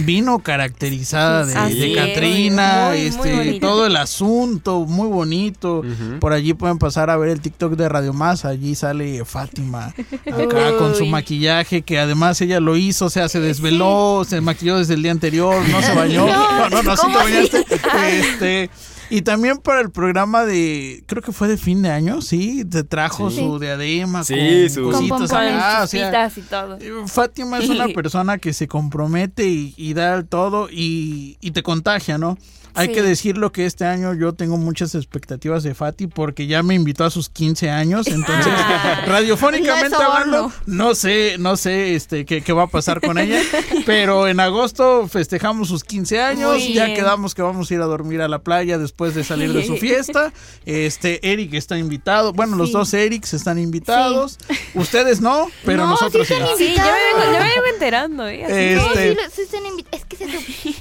vino 0.00 0.38
caracterizada 0.40 1.46
de, 1.46 1.54
Así 1.54 1.78
de. 1.78 1.94
Catrina, 1.94 2.90
Muy, 2.90 3.10
muy 3.10 3.48
este, 3.48 3.60
todo 3.60 3.86
el 3.86 3.96
asunto, 3.96 4.80
muy 4.80 5.08
bonito. 5.08 5.82
Por 6.20 6.32
allí 6.32 6.54
pueden 6.54 6.78
pasar 6.78 7.10
a 7.10 7.16
ver 7.16 7.30
el 7.30 7.40
TikTok 7.40 7.74
de 7.74 7.88
Radio 7.88 8.12
Más, 8.12 8.44
allí 8.44 8.74
sale 8.74 9.24
Fátima 9.24 9.94
acá 10.26 10.76
con 10.78 10.94
su 10.94 11.06
maquillaje 11.06 11.82
que 11.82 11.98
además 11.98 12.40
ella 12.40 12.60
lo 12.60 12.76
hizo, 12.76 13.06
o 13.06 13.10
sea, 13.10 13.28
se 13.28 13.40
desveló, 13.40 14.24
se 14.28 14.40
maquilló 14.40 14.78
desde 14.78 14.94
el 14.94 15.02
día 15.02 15.12
anterior, 15.12 15.66
no 15.68 15.82
se 15.82 15.94
bañó. 15.94 16.24
No, 16.54 16.68
no, 16.68 16.82
no, 16.82 16.96
sí 16.96 17.06
te 17.06 17.16
bañaste. 17.16 17.64
Este, 18.08 18.63
Bye. 18.66 18.93
Y 19.10 19.22
también 19.22 19.58
para 19.58 19.80
el 19.80 19.90
programa 19.90 20.44
de, 20.44 21.02
creo 21.06 21.22
que 21.22 21.32
fue 21.32 21.48
de 21.48 21.56
fin 21.56 21.82
de 21.82 21.90
año, 21.90 22.22
sí, 22.22 22.64
te 22.64 22.84
trajo 22.84 23.30
Sí. 23.30 23.38
su 23.38 23.58
diadema 23.58 24.24
Sí, 24.24 24.34
con 24.34 24.70
su- 24.70 24.90
cositas 24.90 25.30
Con 25.30 25.38
acá, 25.40 25.82
o 25.82 25.86
sea, 25.86 26.28
y 26.36 26.40
todo. 26.42 26.78
eh, 26.80 26.92
Fátima 27.06 27.58
es 27.58 27.68
una 27.68 27.88
persona 27.94 28.38
que 28.38 28.52
se 28.52 28.68
compromete 28.68 29.46
y, 29.46 29.74
y 29.76 29.94
da 29.94 30.14
el 30.14 30.26
todo 30.26 30.68
y, 30.70 31.36
y 31.40 31.50
te 31.52 31.62
contagia, 31.62 32.18
¿no? 32.18 32.36
Hay 32.76 32.88
Sí. 32.88 32.94
que 32.94 33.02
decirlo 33.02 33.52
que 33.52 33.66
este 33.66 33.84
año 33.84 34.14
yo 34.14 34.32
tengo 34.32 34.56
muchas 34.56 34.96
expectativas 34.96 35.62
de 35.62 35.76
Fati 35.76 36.08
porque 36.08 36.48
ya 36.48 36.64
me 36.64 36.74
invitó 36.74 37.04
a 37.04 37.10
sus 37.10 37.28
15 37.28 37.70
años, 37.70 38.08
entonces 38.08 38.52
Ah. 38.56 39.04
radiofónicamente 39.06 39.94
hablando, 39.94 40.52
no 40.66 40.96
sé, 40.96 41.36
no 41.38 41.56
sé 41.56 41.94
este 41.94 42.24
qué, 42.24 42.40
qué 42.42 42.52
va 42.52 42.64
a 42.64 42.66
pasar 42.66 43.00
con 43.00 43.16
ella, 43.18 43.40
pero 43.86 44.26
en 44.26 44.40
agosto 44.40 45.06
festejamos 45.06 45.68
sus 45.68 45.84
15 45.84 46.20
años, 46.20 46.54
Muy 46.54 46.74
ya 46.74 46.86
bien. 46.86 46.96
quedamos 46.96 47.34
que 47.36 47.42
vamos 47.42 47.70
a 47.70 47.74
ir 47.74 47.80
a 47.80 47.84
dormir 47.84 48.20
a 48.22 48.26
la 48.28 48.40
playa 48.40 48.76
después 48.76 49.03
de 49.14 49.24
salir 49.24 49.52
de 49.52 49.64
su 49.66 49.76
fiesta. 49.76 50.32
Este 50.64 51.32
Eric 51.32 51.54
está 51.54 51.76
invitado, 51.76 52.32
bueno, 52.32 52.56
los 52.56 52.72
dos 52.72 52.94
Erics 52.94 53.34
están 53.34 53.58
invitados. 53.58 54.38
Ustedes 54.74 55.20
no, 55.20 55.48
pero 55.64 55.84
No, 55.84 55.90
nosotros 55.90 56.26
sí 56.26 56.34
están 56.34 56.56
Sí, 56.56 56.74
yo 56.76 56.82
me 56.82 56.90
vengo, 56.90 57.24
yo 57.32 57.32
me 57.32 57.48
vengo 57.50 57.66
enterando, 57.72 58.28
¿eh? 58.28 58.44
Así 58.44 58.54
Eh, 58.54 58.74
No, 58.76 58.86
Este- 58.94 59.30
sí, 59.34 59.42
están 59.42 59.64
invi- 59.64 59.84
Es 59.92 60.04
que 60.04 60.16
se 60.16 60.24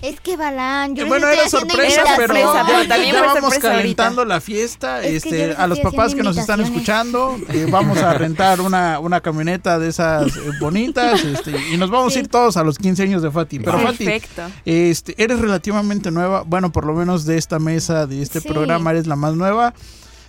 es 0.08 0.20
que 0.22 0.38
Balán, 0.38 0.96
yo 0.96 1.04
les 1.04 1.10
bueno, 1.10 1.28
era 1.28 1.50
sorpresa, 1.50 2.04
pero 2.18 2.34
sorpresa, 2.36 2.64
pero 2.68 2.88
también 2.88 3.14
ya 3.14 3.20
fue 3.20 3.28
vamos 3.28 3.42
sorpresa 3.54 3.70
calentando 3.76 4.26
la 4.26 4.40
fiesta. 4.42 5.02
Es 5.04 5.26
este, 5.26 5.54
a 5.54 5.68
los 5.68 5.80
papás 5.80 6.14
que 6.16 6.24
nos 6.24 6.38
están 6.38 6.62
escuchando, 6.62 7.40
eh, 7.50 7.66
vamos 7.70 7.98
a 8.00 8.14
rentar 8.14 8.62
una, 8.62 9.00
una 9.00 9.22
camioneta 9.22 9.80
de 9.80 9.90
esas 9.90 10.36
eh, 10.36 10.40
bonitas 10.60 11.24
este, 11.24 11.52
y 11.74 11.78
nos 11.78 11.90
vamos 11.90 12.16
a 12.16 12.20
ir 12.20 12.28
todos 12.28 12.58
a 12.58 12.64
los 12.64 12.78
15 12.78 13.04
años 13.04 13.22
de 13.22 13.32
Fati. 13.32 13.60
Pero 13.60 13.80
Fati, 13.80 14.06
Perfecto. 14.06 14.44
este, 14.66 15.16
eres 15.22 15.40
relativamente 15.40 16.12
nueva, 16.12 16.44
bueno, 16.46 16.72
por 16.72 16.86
lo 16.86 16.94
menos 16.94 17.26
de 17.26 17.38
esta 17.38 17.60
mesa, 17.60 18.03
de 18.08 18.22
este 18.22 18.40
Sí. 18.42 18.50
programa, 18.50 18.92
eres 18.92 19.08
la 19.08 19.16
más 19.16 19.36
nueva. 19.36 19.74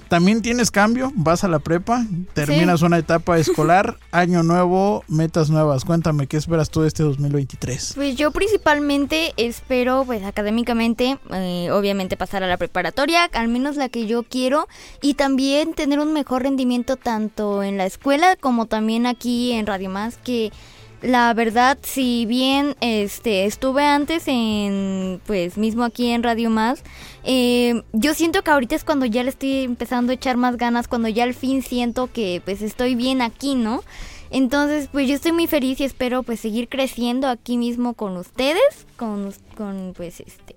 También 0.09 0.43
tienes 0.43 0.71
cambio, 0.71 1.11
vas 1.16 1.45
a 1.45 1.49
la 1.49 1.59
prepa, 1.61 2.04
terminas 2.35 2.83
una 2.83 2.99
etapa 2.99 3.38
escolar, 3.38 3.97
año 4.12 4.43
nuevo, 4.43 5.02
metas 5.09 5.49
nuevas. 5.49 5.85
Cuéntame, 5.87 6.26
¿qué 6.26 6.37
esperas 6.37 6.69
tú 6.71 6.83
de 6.83 6.88
este 6.88 7.02
2023? 7.02 7.95
Pues 7.97 8.14
yo 8.14 8.31
principalmente 8.31 9.33
espero, 9.38 10.04
pues 10.04 10.23
académicamente, 10.23 11.19
eh, 11.33 11.71
obviamente 11.73 12.19
pasar 12.19 12.43
a 12.45 12.47
la 12.47 12.59
preparatoria, 12.59 13.25
al 13.33 13.49
menos 13.49 13.76
la 13.76 13.88
que 13.88 14.07
yo 14.07 14.23
quiero, 14.25 14.69
y 15.00 15.14
también 15.14 15.73
tener 15.73 15.99
un 15.99 16.12
mejor 16.12 16.43
rendimiento 16.43 16.97
tanto 16.97 17.62
en 17.62 17.78
la 17.78 17.87
escuela 17.87 18.37
como 18.37 18.66
también 18.66 19.07
aquí 19.07 19.52
en 19.52 19.66
Radio 19.66 19.88
Más, 19.88 20.19
que 20.19 20.52
la 21.00 21.35
verdad, 21.35 21.76
si 21.83 22.25
bien 22.25 22.76
este 22.81 23.45
estuve 23.45 23.85
antes 23.85 24.25
en, 24.26 25.21
pues 25.26 25.59
mismo 25.59 25.85
aquí 25.85 26.11
en 26.11 26.23
Radio 26.23 26.49
Más, 26.50 26.83
eh, 27.25 27.83
yo 27.93 28.14
siento 28.14 28.43
que 28.43 28.50
ahorita 28.50 28.75
es 28.75 28.85
cuando 28.85 29.07
ya 29.07 29.23
le 29.23 29.31
estoy 29.31 29.64
empezando 29.64 30.12
a 30.12 30.14
echar 30.14 30.37
más 30.37 30.57
ganas, 30.57 30.88
cuando 30.88 31.09
ya 31.09 31.25
al 31.25 31.35
fin 31.35 31.62
siento 31.62 32.12
que 32.12 32.43
pues 32.45 32.62
estoy 32.62 32.95
bien 32.95 33.23
aquí, 33.23 33.54
¿no? 33.54 33.83
Entonces, 34.31 34.88
pues 34.90 35.09
yo 35.09 35.14
estoy 35.14 35.33
muy 35.33 35.47
feliz 35.47 35.81
y 35.81 35.85
espero 35.85 36.23
pues 36.23 36.40
seguir 36.40 36.69
creciendo 36.69 37.28
aquí 37.28 37.57
mismo 37.57 37.95
con 37.95 38.16
ustedes, 38.16 38.87
con, 38.97 39.33
con 39.57 39.93
pues 39.97 40.21
este 40.21 40.57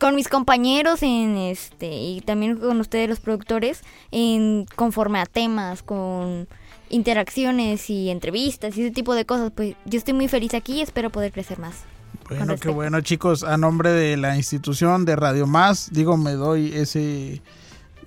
con 0.00 0.16
mis 0.16 0.28
compañeros 0.28 1.02
en 1.02 1.36
este 1.36 1.86
y 1.86 2.20
también 2.20 2.56
con 2.56 2.80
ustedes 2.80 3.08
los 3.08 3.20
productores 3.20 3.82
en 4.10 4.66
conforme 4.74 5.20
a 5.20 5.26
temas, 5.26 5.82
con 5.82 6.48
interacciones 6.90 7.88
y 7.88 8.10
entrevistas 8.10 8.76
y 8.76 8.82
ese 8.82 8.90
tipo 8.90 9.14
de 9.14 9.24
cosas, 9.24 9.52
pues 9.54 9.76
yo 9.84 9.98
estoy 9.98 10.14
muy 10.14 10.28
feliz 10.28 10.52
aquí 10.54 10.74
y 10.74 10.80
espero 10.82 11.10
poder 11.10 11.32
crecer 11.32 11.58
más. 11.58 11.84
Bueno, 12.28 12.56
qué 12.56 12.68
bueno, 12.70 13.00
chicos. 13.00 13.44
A 13.44 13.56
nombre 13.56 13.90
de 13.90 14.16
la 14.16 14.36
institución 14.36 15.04
de 15.04 15.16
Radio 15.16 15.46
Más, 15.46 15.90
digo, 15.92 16.16
me 16.16 16.32
doy 16.32 16.72
ese. 16.74 17.42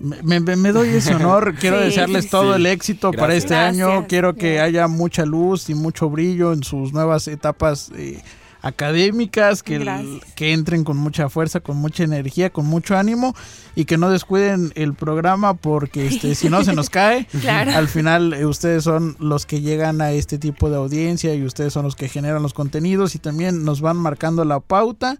Me, 0.00 0.40
me- 0.40 0.56
me 0.56 0.72
doy 0.72 0.88
ese 0.90 1.14
honor. 1.16 1.54
Quiero 1.54 1.78
Sí, 1.78 1.84
desearles 1.86 2.28
todo 2.30 2.54
sí. 2.54 2.60
el 2.60 2.66
éxito 2.66 3.10
para 3.12 3.34
Gracias. 3.34 3.44
este 3.44 3.54
año. 3.56 4.06
Quiero 4.08 4.34
que 4.34 4.60
haya 4.60 4.86
mucha 4.88 5.24
luz 5.24 5.70
y 5.70 5.74
mucho 5.74 6.08
brillo 6.10 6.52
en 6.52 6.62
sus 6.64 6.92
nuevas 6.92 7.26
etapas 7.28 7.90
eh, 7.96 8.22
académicas, 8.62 9.62
que, 9.62 9.76
el- 9.76 10.20
que 10.34 10.52
entren 10.52 10.84
con 10.84 10.96
mucha 10.96 11.28
fuerza, 11.28 11.60
con 11.60 11.76
mucha 11.76 12.04
energía, 12.04 12.50
con 12.50 12.66
mucho 12.66 12.96
ánimo 12.96 13.34
y 13.74 13.84
que 13.84 13.96
no 13.98 14.10
descuiden 14.10 14.72
el 14.74 14.94
programa 14.94 15.54
porque 15.54 16.06
este, 16.06 16.34
si 16.34 16.48
no 16.48 16.64
se 16.64 16.72
nos 16.74 16.90
cae. 16.90 17.26
Claro. 17.40 17.72
Al 17.72 17.88
final 17.88 18.32
eh, 18.34 18.46
ustedes 18.46 18.84
son 18.84 19.16
los 19.20 19.46
que 19.46 19.60
llegan 19.60 20.00
a 20.00 20.10
este 20.12 20.38
tipo 20.38 20.70
de 20.70 20.76
audiencia 20.76 21.34
y 21.34 21.44
ustedes 21.44 21.72
son 21.72 21.84
los 21.84 21.96
que 21.96 22.08
generan 22.08 22.42
los 22.42 22.52
contenidos 22.54 23.14
y 23.14 23.18
también 23.18 23.64
nos 23.64 23.80
van 23.80 23.96
marcando 23.96 24.44
la 24.44 24.60
pauta 24.60 25.16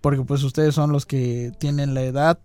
porque 0.00 0.22
pues 0.22 0.42
ustedes 0.44 0.74
son 0.74 0.92
los 0.92 1.06
que 1.06 1.52
tienen 1.58 1.92
la 1.94 2.02
edad 2.02 2.38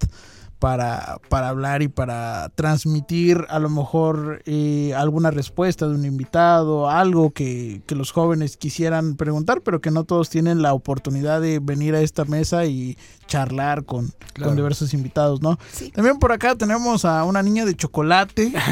para, 0.63 1.17
para 1.27 1.49
hablar 1.49 1.81
y 1.81 1.89
para 1.89 2.47
transmitir 2.55 3.45
a 3.49 3.59
lo 3.59 3.67
mejor 3.69 4.41
eh, 4.45 4.93
alguna 4.95 5.29
respuesta 5.29 5.89
de 5.89 5.93
un 5.95 6.05
invitado, 6.05 6.89
algo 6.89 7.31
que, 7.31 7.81
que 7.85 7.95
los 7.95 8.13
jóvenes 8.13 8.55
quisieran 8.55 9.17
preguntar, 9.17 9.59
pero 9.59 9.81
que 9.81 9.91
no 9.91 10.05
todos 10.05 10.29
tienen 10.29 10.61
la 10.61 10.71
oportunidad 10.71 11.41
de 11.41 11.59
venir 11.59 11.95
a 11.95 11.99
esta 11.99 12.23
mesa 12.23 12.63
y 12.63 12.97
charlar 13.27 13.83
con, 13.83 14.13
con 14.41 14.55
diversos 14.55 14.93
invitados, 14.93 15.41
¿no? 15.41 15.59
Sí. 15.73 15.91
También 15.91 16.17
por 16.19 16.31
acá 16.31 16.55
tenemos 16.55 17.03
a 17.03 17.25
una 17.25 17.43
niña 17.43 17.65
de 17.65 17.75
chocolate. 17.75 18.53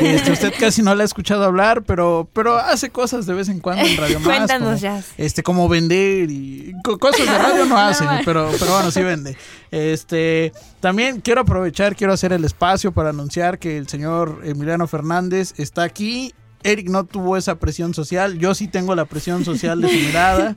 Este, 0.00 0.30
usted 0.32 0.52
casi 0.58 0.82
no 0.82 0.94
la 0.94 1.02
ha 1.02 1.06
escuchado 1.06 1.42
hablar, 1.44 1.82
pero, 1.82 2.28
pero 2.32 2.56
hace 2.56 2.90
cosas 2.90 3.26
de 3.26 3.34
vez 3.34 3.48
en 3.48 3.58
cuando 3.60 3.84
en 3.86 3.96
Radio 3.96 4.20
Más. 4.20 4.28
Cuéntanos, 4.36 4.68
como- 4.68 4.76
ya. 4.80 5.02
este 5.16 5.42
como 5.42 5.68
vender 5.68 6.30
y 6.30 6.74
co- 6.84 6.98
cosas 6.98 7.26
de 7.26 7.38
radio 7.38 7.64
no 7.66 7.76
hace, 7.78 8.04
pero 8.24 8.50
pero 8.58 8.72
bueno, 8.72 8.90
sí 8.90 9.02
vende. 9.02 9.36
Este, 9.70 10.52
también 10.80 11.20
quiero 11.20 11.39
aprovechar, 11.40 11.96
quiero 11.96 12.12
hacer 12.12 12.32
el 12.32 12.44
espacio 12.44 12.92
para 12.92 13.10
anunciar 13.10 13.58
que 13.58 13.76
el 13.78 13.88
señor 13.88 14.40
Emiliano 14.44 14.86
Fernández 14.86 15.54
está 15.58 15.82
aquí. 15.82 16.34
Eric 16.62 16.88
no 16.88 17.04
tuvo 17.04 17.36
esa 17.36 17.58
presión 17.58 17.94
social, 17.94 18.38
yo 18.38 18.54
sí 18.54 18.68
tengo 18.68 18.94
la 18.94 19.06
presión 19.06 19.44
social 19.44 19.80
de 19.80 19.88
su 19.88 19.94
mirada. 20.06 20.56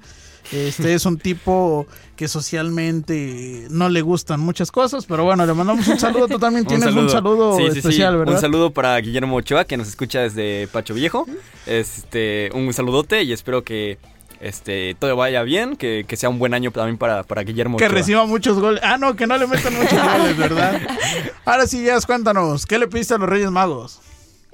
Este 0.51 0.93
es 0.93 1.05
un 1.05 1.17
tipo 1.17 1.87
que 2.15 2.27
socialmente 2.27 3.67
no 3.69 3.89
le 3.89 4.01
gustan 4.01 4.39
muchas 4.39 4.71
cosas, 4.71 5.05
pero 5.05 5.23
bueno, 5.23 5.45
le 5.45 5.53
mandamos 5.53 5.87
un 5.87 5.97
saludo. 5.99 6.27
Tú 6.27 6.37
también 6.37 6.65
tienes 6.67 6.93
un 6.93 7.09
saludo 7.09 7.57
sí, 7.57 7.63
sí. 7.71 7.79
especial, 7.79 8.17
¿verdad? 8.17 8.35
Un 8.35 8.41
saludo 8.41 8.71
para 8.71 8.97
Guillermo 8.97 9.37
Ochoa, 9.37 9.65
que 9.65 9.77
nos 9.77 9.87
escucha 9.87 10.19
desde 10.19 10.67
Pacho 10.67 10.93
Viejo. 10.93 11.25
Este, 11.65 12.51
un 12.53 12.71
saludote 12.73 13.23
y 13.23 13.31
espero 13.31 13.63
que 13.63 13.97
este, 14.43 14.95
todo 14.99 15.15
vaya 15.15 15.41
bien, 15.43 15.77
que, 15.77 16.05
que 16.05 16.17
sea 16.17 16.27
un 16.29 16.37
buen 16.37 16.53
año 16.53 16.71
también 16.71 16.97
para, 16.97 17.23
para 17.23 17.43
Guillermo 17.43 17.77
Que 17.77 17.85
Ochoa. 17.85 17.97
reciba 17.97 18.25
muchos 18.25 18.59
goles. 18.59 18.81
Ah, 18.83 18.97
no, 18.97 19.15
que 19.15 19.25
no 19.25 19.37
le 19.37 19.47
metan 19.47 19.73
muchos 19.75 19.93
goles, 20.17 20.37
¿verdad? 20.37 20.81
Ahora 21.45 21.65
sí, 21.65 21.83
ya 21.83 21.99
cuéntanos, 22.01 22.65
¿qué 22.65 22.77
le 22.77 22.87
pediste 22.87 23.13
a 23.13 23.17
los 23.17 23.29
Reyes 23.29 23.49
Magos? 23.51 24.01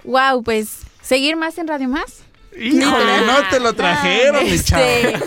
Wow, 0.03 0.43
pues 0.43 0.79
seguir 1.01 1.35
más 1.35 1.57
en 1.57 1.67
Radio 1.67 1.89
Más. 1.89 2.23
Híjole, 2.55 3.25
no 3.25 3.49
te 3.49 3.59
lo 3.59 3.73
trajeron, 3.73 4.43
mi 4.45 4.59
chavo. 4.59 4.83
Este, 4.83 5.19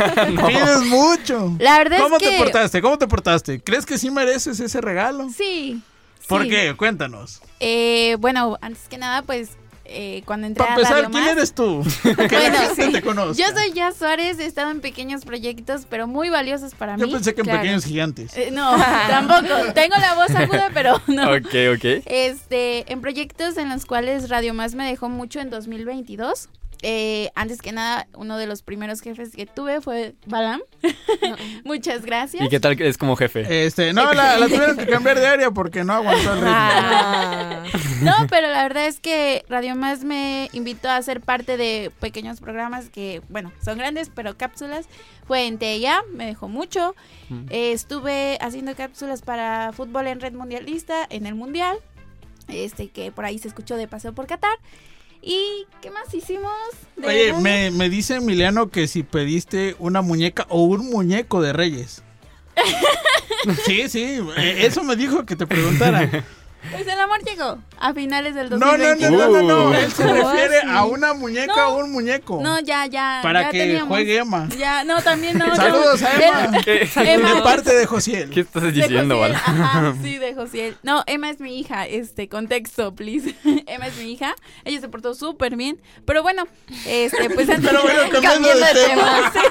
Pides 0.46 0.82
mucho. 0.86 1.56
La 1.58 1.78
verdad 1.78 1.98
¿Cómo 2.00 2.16
es 2.16 2.22
que 2.22 2.30
te 2.30 2.38
portaste? 2.38 2.82
¿Cómo 2.82 2.98
te 2.98 3.06
portaste? 3.06 3.60
¿Crees 3.60 3.86
que 3.86 3.98
sí 3.98 4.10
mereces 4.10 4.60
ese 4.60 4.80
regalo? 4.80 5.28
Sí. 5.36 5.82
¿Por 6.28 6.42
sí. 6.42 6.48
qué? 6.50 6.74
Cuéntanos. 6.76 7.40
Eh, 7.60 8.16
bueno, 8.20 8.58
antes 8.60 8.82
que 8.88 8.98
nada, 8.98 9.22
pues 9.22 9.50
eh, 9.84 10.22
cuando 10.24 10.46
entré 10.46 10.62
Para 10.64 10.74
a 10.74 10.76
empezar, 10.76 10.96
Radio 10.96 11.10
¿quién 11.10 11.24
Más, 11.24 11.32
eres 11.32 11.52
tú? 11.54 11.82
Que 12.02 12.12
Bueno, 12.26 12.58
sí. 12.76 12.92
te 12.92 13.02
conozca. 13.02 13.42
Yo 13.42 13.54
soy 13.56 13.72
Jazz 13.72 13.96
Suárez, 13.96 14.38
he 14.38 14.46
estado 14.46 14.70
en 14.70 14.80
pequeños 14.80 15.24
proyectos, 15.24 15.86
pero 15.88 16.06
muy 16.06 16.28
valiosos 16.30 16.74
para 16.74 16.96
Yo 16.96 17.06
mí. 17.06 17.12
pensé 17.12 17.34
que 17.34 17.40
en 17.42 17.46
pequeños 17.48 17.84
gigantes. 17.84 18.36
Eh, 18.36 18.50
no, 18.52 18.76
tampoco. 19.08 19.72
Tengo 19.74 19.96
la 19.96 20.14
voz 20.14 20.30
aguda, 20.30 20.70
pero 20.72 21.00
no. 21.08 21.32
Ok, 21.32 21.54
ok. 21.76 22.02
Este, 22.06 22.90
en 22.92 23.00
proyectos 23.00 23.56
en 23.56 23.68
los 23.68 23.86
cuales 23.86 24.28
Radio 24.28 24.54
Más 24.54 24.74
me 24.74 24.84
dejó 24.86 25.08
mucho 25.08 25.40
en 25.40 25.50
2022. 25.50 26.48
Eh, 26.82 27.30
antes 27.36 27.62
que 27.62 27.70
nada, 27.70 28.08
uno 28.14 28.36
de 28.36 28.46
los 28.46 28.62
primeros 28.62 29.00
jefes 29.00 29.30
que 29.30 29.46
tuve 29.46 29.80
fue 29.80 30.14
Balam. 30.26 30.60
Muchas 31.64 32.04
gracias. 32.04 32.44
¿Y 32.44 32.48
qué 32.48 32.58
tal 32.58 32.76
que 32.76 32.88
es 32.88 32.98
como 32.98 33.14
jefe? 33.14 33.66
Este, 33.66 33.92
no, 33.92 34.12
la, 34.12 34.36
la 34.36 34.46
tuvieron 34.46 34.76
que 34.76 34.86
cambiar 34.86 35.18
de 35.20 35.26
área 35.28 35.50
porque 35.52 35.84
no 35.84 35.92
aguantó 35.92 36.32
el 36.32 36.38
ritmo. 36.38 36.52
Ah. 36.52 37.62
No, 38.02 38.26
pero 38.28 38.48
la 38.48 38.64
verdad 38.64 38.86
es 38.86 38.98
que 38.98 39.44
Radio 39.48 39.76
Más 39.76 40.02
me 40.02 40.48
invitó 40.52 40.90
a 40.90 41.00
ser 41.02 41.20
parte 41.20 41.56
de 41.56 41.92
pequeños 42.00 42.40
programas 42.40 42.88
que, 42.88 43.22
bueno, 43.28 43.52
son 43.64 43.78
grandes, 43.78 44.10
pero 44.12 44.36
cápsulas. 44.36 44.86
Fue 45.26 45.46
en 45.46 45.58
TIA, 45.58 46.02
me 46.12 46.26
dejó 46.26 46.48
mucho. 46.48 46.96
Eh, 47.48 47.72
estuve 47.72 48.38
haciendo 48.40 48.74
cápsulas 48.74 49.22
para 49.22 49.72
fútbol 49.72 50.08
en 50.08 50.20
red 50.20 50.32
mundialista, 50.32 51.06
en 51.08 51.26
el 51.26 51.36
mundial. 51.36 51.78
Este, 52.48 52.88
que 52.88 53.12
por 53.12 53.24
ahí 53.24 53.38
se 53.38 53.46
escuchó 53.48 53.76
de 53.76 53.86
paseo 53.86 54.12
por 54.12 54.26
Qatar. 54.26 54.58
¿Y 55.22 55.66
qué 55.80 55.90
más 55.90 56.12
hicimos? 56.12 56.52
de 56.96 57.06
Oye, 57.06 57.32
me, 57.34 57.70
me 57.70 57.88
dice 57.88 58.16
Emiliano 58.16 58.70
que 58.70 58.88
si 58.88 59.04
pediste 59.04 59.76
una 59.78 60.02
muñeca 60.02 60.46
o 60.48 60.62
un 60.64 60.90
muñeco 60.90 61.40
de 61.40 61.52
Reyes. 61.52 62.02
Sí, 63.64 63.88
sí, 63.88 64.20
eh, 64.36 64.58
eso 64.60 64.84
me 64.84 64.94
dijo 64.94 65.26
que 65.26 65.34
te 65.34 65.48
preguntara. 65.48 66.08
Pues 66.70 66.86
el 66.86 67.00
amor 67.00 67.22
llegó 67.24 67.58
a 67.78 67.92
finales 67.92 68.34
del 68.34 68.50
No, 68.50 68.56
no, 68.58 68.76
no, 68.78 68.84
2020. 68.88 69.10
no, 69.10 69.28
no, 69.28 69.42
no, 69.42 69.70
Uh. 69.70 69.72
él 69.74 69.92
se 69.92 70.02
¿Cómo 70.04 70.14
refiere 70.30 70.60
a 70.68 70.84
una 70.84 71.12
muñeca 71.14 71.54
No. 71.56 71.68
o 71.70 71.76
un 71.84 71.90
muñeco. 71.92 72.40
No, 72.40 72.60
ya, 72.60 72.86
ya. 72.86 73.20
Para 73.22 73.42
ya 73.42 73.50
que 73.50 73.58
teníamos. 73.58 73.88
juegue 73.88 74.16
Emma. 74.18 74.48
Ya, 74.56 74.84
no, 74.84 75.02
también 75.02 75.36
no. 75.38 75.54
Saludos 75.56 76.00
ya- 76.00 76.08
a 76.08 76.44
Emma. 76.46 76.58
¿Qué, 76.64 76.88
Emma. 76.96 77.34
De 77.34 77.42
parte 77.42 77.74
de 77.74 77.86
Josiel. 77.86 78.30
qué 78.30 78.40
estás 78.40 78.62
De 78.62 78.72
diciendo, 78.72 79.18
Val? 79.18 79.34
Ajá, 79.34 79.94
sí, 80.02 80.18
de 80.18 80.34
Josiel. 80.34 80.76
No, 80.82 81.02
Emma 81.06 81.30
es 81.30 81.40
mi 81.40 81.58
hija, 81.58 81.86
este, 81.86 82.28
contexto, 82.28 82.94
please. 82.94 83.34
Emma 83.66 83.88
es 83.88 83.96
mi 83.96 84.12
hija, 84.12 84.34
ella 84.64 84.80
se 84.80 84.88
portó 84.88 85.14
súper 85.14 85.56
bien, 85.56 85.80
pero 86.06 86.22
bueno, 86.22 86.46
este, 86.86 87.28
pues 87.30 87.48
antes 87.48 87.70
Pero 87.70 87.82
bueno, 87.82 88.02
cambiando 88.10 88.48
de 88.48 88.86
tema. 88.86 89.32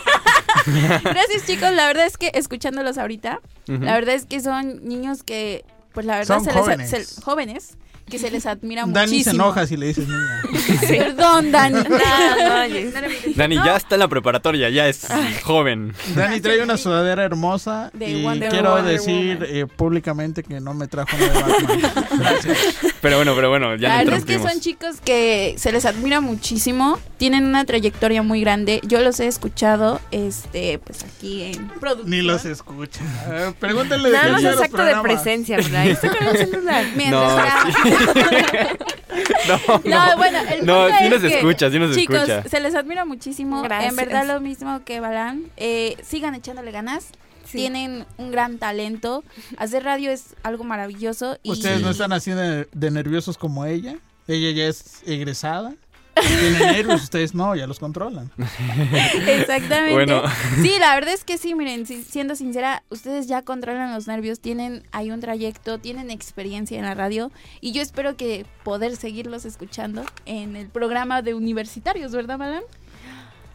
Sí. 0.63 0.71
Gracias 1.03 1.45
chicos, 1.47 1.71
la 1.71 1.87
verdad 1.87 2.05
es 2.05 2.17
que 2.17 2.29
escuchándolos 2.35 2.97
ahorita, 2.99 3.39
la 3.67 3.93
verdad 3.95 4.13
es 4.15 4.25
que 4.25 4.39
son 4.41 4.83
niños 4.87 5.23
que, 5.23 5.65
pues 5.93 6.05
la 6.05 6.17
verdad 6.19 6.35
Son 6.35 6.43
se 6.45 6.51
jóvenes. 6.51 6.91
les, 6.91 7.07
se- 7.07 7.21
jóvenes, 7.21 7.77
que 8.11 8.19
se 8.19 8.29
les 8.29 8.45
admira 8.45 8.83
Dani 8.85 9.07
se 9.07 9.13
muchísimo. 9.31 9.43
enoja 9.45 9.65
si 9.65 9.77
le 9.77 9.87
dices 9.87 10.07
niña. 10.07 10.41
Perdón, 10.87 11.51
Dani. 11.51 11.75
No, 11.75 11.83
no, 11.89 12.69
Jess. 12.73 12.93
Dani 13.35 13.55
ya 13.55 13.77
está 13.77 13.95
en 13.95 13.99
la 13.99 14.07
preparatoria, 14.07 14.69
ya 14.69 14.87
es 14.87 15.07
joven. 15.43 15.93
Dani 16.13 16.39
trae 16.41 16.61
una 16.61 16.77
sudadera 16.77 17.23
hermosa 17.23 17.89
De 17.93 18.09
y 18.09 18.23
Wonder 18.23 18.49
quiero 18.49 18.83
decir 18.83 19.45
eh, 19.49 19.65
públicamente 19.65 20.43
que 20.43 20.59
no 20.59 20.73
me 20.73 20.87
trajo 20.87 21.15
una 21.15 21.27
de 21.27 21.41
Batman. 21.41 21.93
Gracias. 22.19 22.57
Pero 23.01 23.15
bueno, 23.15 23.33
pero 23.35 23.49
bueno, 23.49 23.75
ya 23.75 23.87
La 23.89 23.97
verdad 24.03 24.17
es 24.19 24.25
que 24.25 24.37
son 24.37 24.59
chicos 24.59 24.97
que 25.03 25.55
se 25.57 25.71
les 25.71 25.85
admira 25.85 26.21
muchísimo, 26.21 26.99
tienen 27.17 27.45
una 27.45 27.65
trayectoria 27.65 28.21
muy 28.21 28.41
grande. 28.41 28.81
Yo 28.83 28.99
los 29.01 29.19
he 29.19 29.27
escuchado, 29.27 29.99
este, 30.11 30.77
pues 30.79 31.03
aquí 31.03 31.43
en 31.43 31.69
producción. 31.79 32.09
Ni 32.11 32.21
los 32.21 32.45
escucha. 32.45 32.99
Eh, 33.29 33.53
pregúntenle 33.59 34.09
de 34.11 34.17
Nada 34.17 34.27
más 34.33 34.35
hacían 34.37 34.51
es 34.53 34.55
los 34.57 34.65
acto 34.65 34.83
de 34.83 34.95
presencia, 35.01 35.57
¿verdad? 35.57 35.87
Está 35.87 36.09
con 36.09 36.27
el 36.27 36.37
celular. 36.37 36.85
Mientras 36.95 37.65
No, 37.65 38.00
No, 39.47 39.57
No, 39.83 40.17
bueno, 40.17 40.39
el 40.49 40.65
No, 40.65 40.83
punto 40.83 40.97
sí 40.99 41.03
es 41.05 41.09
nos 41.11 41.21
que, 41.21 41.37
escucha, 41.37 41.71
sí 41.71 41.79
nos 41.79 41.95
chicos, 41.95 42.15
escucha. 42.29 42.43
se 42.49 42.59
les 42.59 42.75
admira 42.75 43.05
muchísimo. 43.05 43.61
Gracias. 43.61 43.91
En 43.91 43.95
verdad 43.97 44.25
lo 44.25 44.39
mismo 44.39 44.83
que 44.85 44.99
Balán. 44.99 45.45
Eh, 45.57 45.97
sigan 46.03 46.35
echándole 46.35 46.71
ganas. 46.71 47.07
Sí. 47.45 47.57
Tienen 47.57 48.05
un 48.17 48.31
gran 48.31 48.59
talento. 48.59 49.23
Hacer 49.57 49.83
radio 49.83 50.11
es 50.11 50.35
algo 50.43 50.63
maravilloso. 50.63 51.37
Y 51.43 51.51
Ustedes 51.51 51.81
no 51.81 51.89
están 51.89 52.13
así 52.13 52.31
de, 52.31 52.67
de 52.71 52.91
nerviosos 52.91 53.37
como 53.37 53.65
ella. 53.65 53.95
Ella 54.27 54.51
ya 54.51 54.67
es 54.67 55.01
egresada. 55.05 55.73
Tiene 56.27 56.59
nervios, 56.73 57.03
ustedes 57.03 57.33
no, 57.33 57.55
ya 57.55 57.67
los 57.67 57.79
controlan. 57.79 58.31
Exactamente. 59.27 59.93
Bueno. 59.93 60.23
Sí, 60.61 60.73
la 60.79 60.95
verdad 60.95 61.13
es 61.13 61.23
que 61.23 61.37
sí, 61.37 61.55
miren, 61.55 61.85
si- 61.85 62.03
siendo 62.03 62.35
sincera, 62.35 62.83
ustedes 62.89 63.27
ya 63.27 63.41
controlan 63.41 63.93
los 63.93 64.07
nervios, 64.07 64.39
tienen 64.39 64.83
ahí 64.91 65.11
un 65.11 65.19
trayecto, 65.19 65.79
tienen 65.79 66.11
experiencia 66.11 66.77
en 66.77 66.85
la 66.85 66.93
radio 66.95 67.31
y 67.59 67.71
yo 67.71 67.81
espero 67.81 68.15
que 68.17 68.45
poder 68.63 68.95
seguirlos 68.95 69.45
escuchando 69.45 70.03
en 70.25 70.55
el 70.55 70.67
programa 70.67 71.21
de 71.21 71.33
universitarios, 71.33 72.11
¿verdad, 72.11 72.37
Malan? 72.37 72.63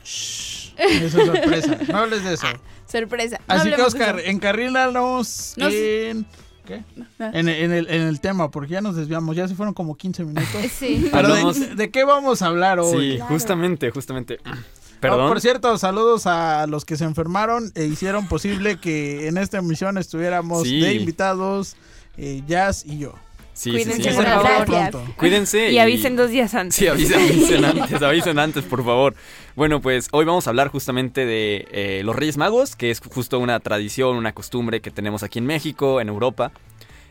Eso 0.03 0.73
es 0.79 1.13
sorpresa. 1.13 1.79
No 1.89 1.99
hables 1.99 2.25
de 2.25 2.35
eso. 2.35 2.47
Sorpresa. 2.87 3.41
No 3.49 3.55
Así 3.55 3.71
que, 3.73 3.83
Oscar, 3.83 4.21
encarrílanos 4.25 5.55
No, 5.57 5.69
sí. 5.71 5.77
en, 5.77 6.27
¿qué? 6.67 6.85
no. 6.97 7.07
En, 7.33 7.49
en 7.49 7.73
el, 7.73 7.89
en 7.89 8.03
el 8.03 8.21
tema, 8.21 8.51
porque 8.51 8.73
ya 8.73 8.81
nos 8.83 8.95
desviamos. 8.97 9.35
Ya 9.37 9.49
se 9.49 9.55
fueron 9.55 9.73
como 9.75 9.97
15 9.97 10.25
minutos. 10.25 10.47
Sí. 10.79 11.09
Pero 11.11 11.53
de- 11.55 11.75
de, 11.75 11.91
qué 11.91 12.05
vamos 12.05 12.43
a 12.43 12.47
hablar 12.49 12.79
hoy? 12.81 13.15
Sí, 13.15 13.19
justamente, 13.21 13.91
justamente. 13.91 14.39
Ah, 14.45 14.59
Perdón. 15.01 15.29
por 15.29 15.41
cierto, 15.41 15.79
saludos 15.79 16.27
a 16.27 16.67
los 16.67 16.85
que 16.85 16.97
se 16.97 17.05
enfermaron 17.05 17.71
e 17.75 17.85
hicieron 17.87 18.27
posible 18.29 18.77
que 18.77 19.29
en 19.29 19.39
esta 19.39 19.59
emisión 19.59 19.97
estuviéramos 19.99 20.65
Sí. 20.65 20.81
de 20.81 20.95
invitados 20.95 21.77
eh, 22.19 22.43
Jazz 22.47 22.85
y 22.87 22.99
yo. 22.99 23.15
Sí, 23.57 23.71
Cuídense, 23.71 24.03
sí, 24.03 24.11
sí. 24.11 24.15
por 24.17 24.27
favor. 24.27 25.15
Cuídense. 25.17 25.73
Y 25.73 25.79
avisen 25.79 26.15
dos 26.15 26.29
días 26.31 26.55
antes. 26.55 26.77
Sí, 26.77 26.87
avisen, 26.89 27.19
avisen 27.25 27.65
antes, 27.65 28.03
avisen 28.03 28.39
antes, 28.39 28.65
por 28.65 28.85
favor. 28.85 29.15
Bueno, 29.55 29.81
pues 29.81 30.09
hoy 30.13 30.27
vamos 30.27 30.47
a 30.47 30.51
hablar 30.51 30.69
justamente 30.69 31.25
de 31.25 31.67
eh, 31.71 32.03
los 32.05 32.15
Reyes 32.15 32.37
Magos, 32.37 32.77
que 32.77 32.91
es 32.91 33.01
justo 33.01 33.39
una 33.39 33.59
tradición, 33.61 34.17
una 34.17 34.35
costumbre 34.35 34.83
que 34.83 34.91
tenemos 34.91 35.23
aquí 35.23 35.39
en 35.39 35.47
México, 35.47 36.03
en 36.03 36.09
Europa, 36.09 36.53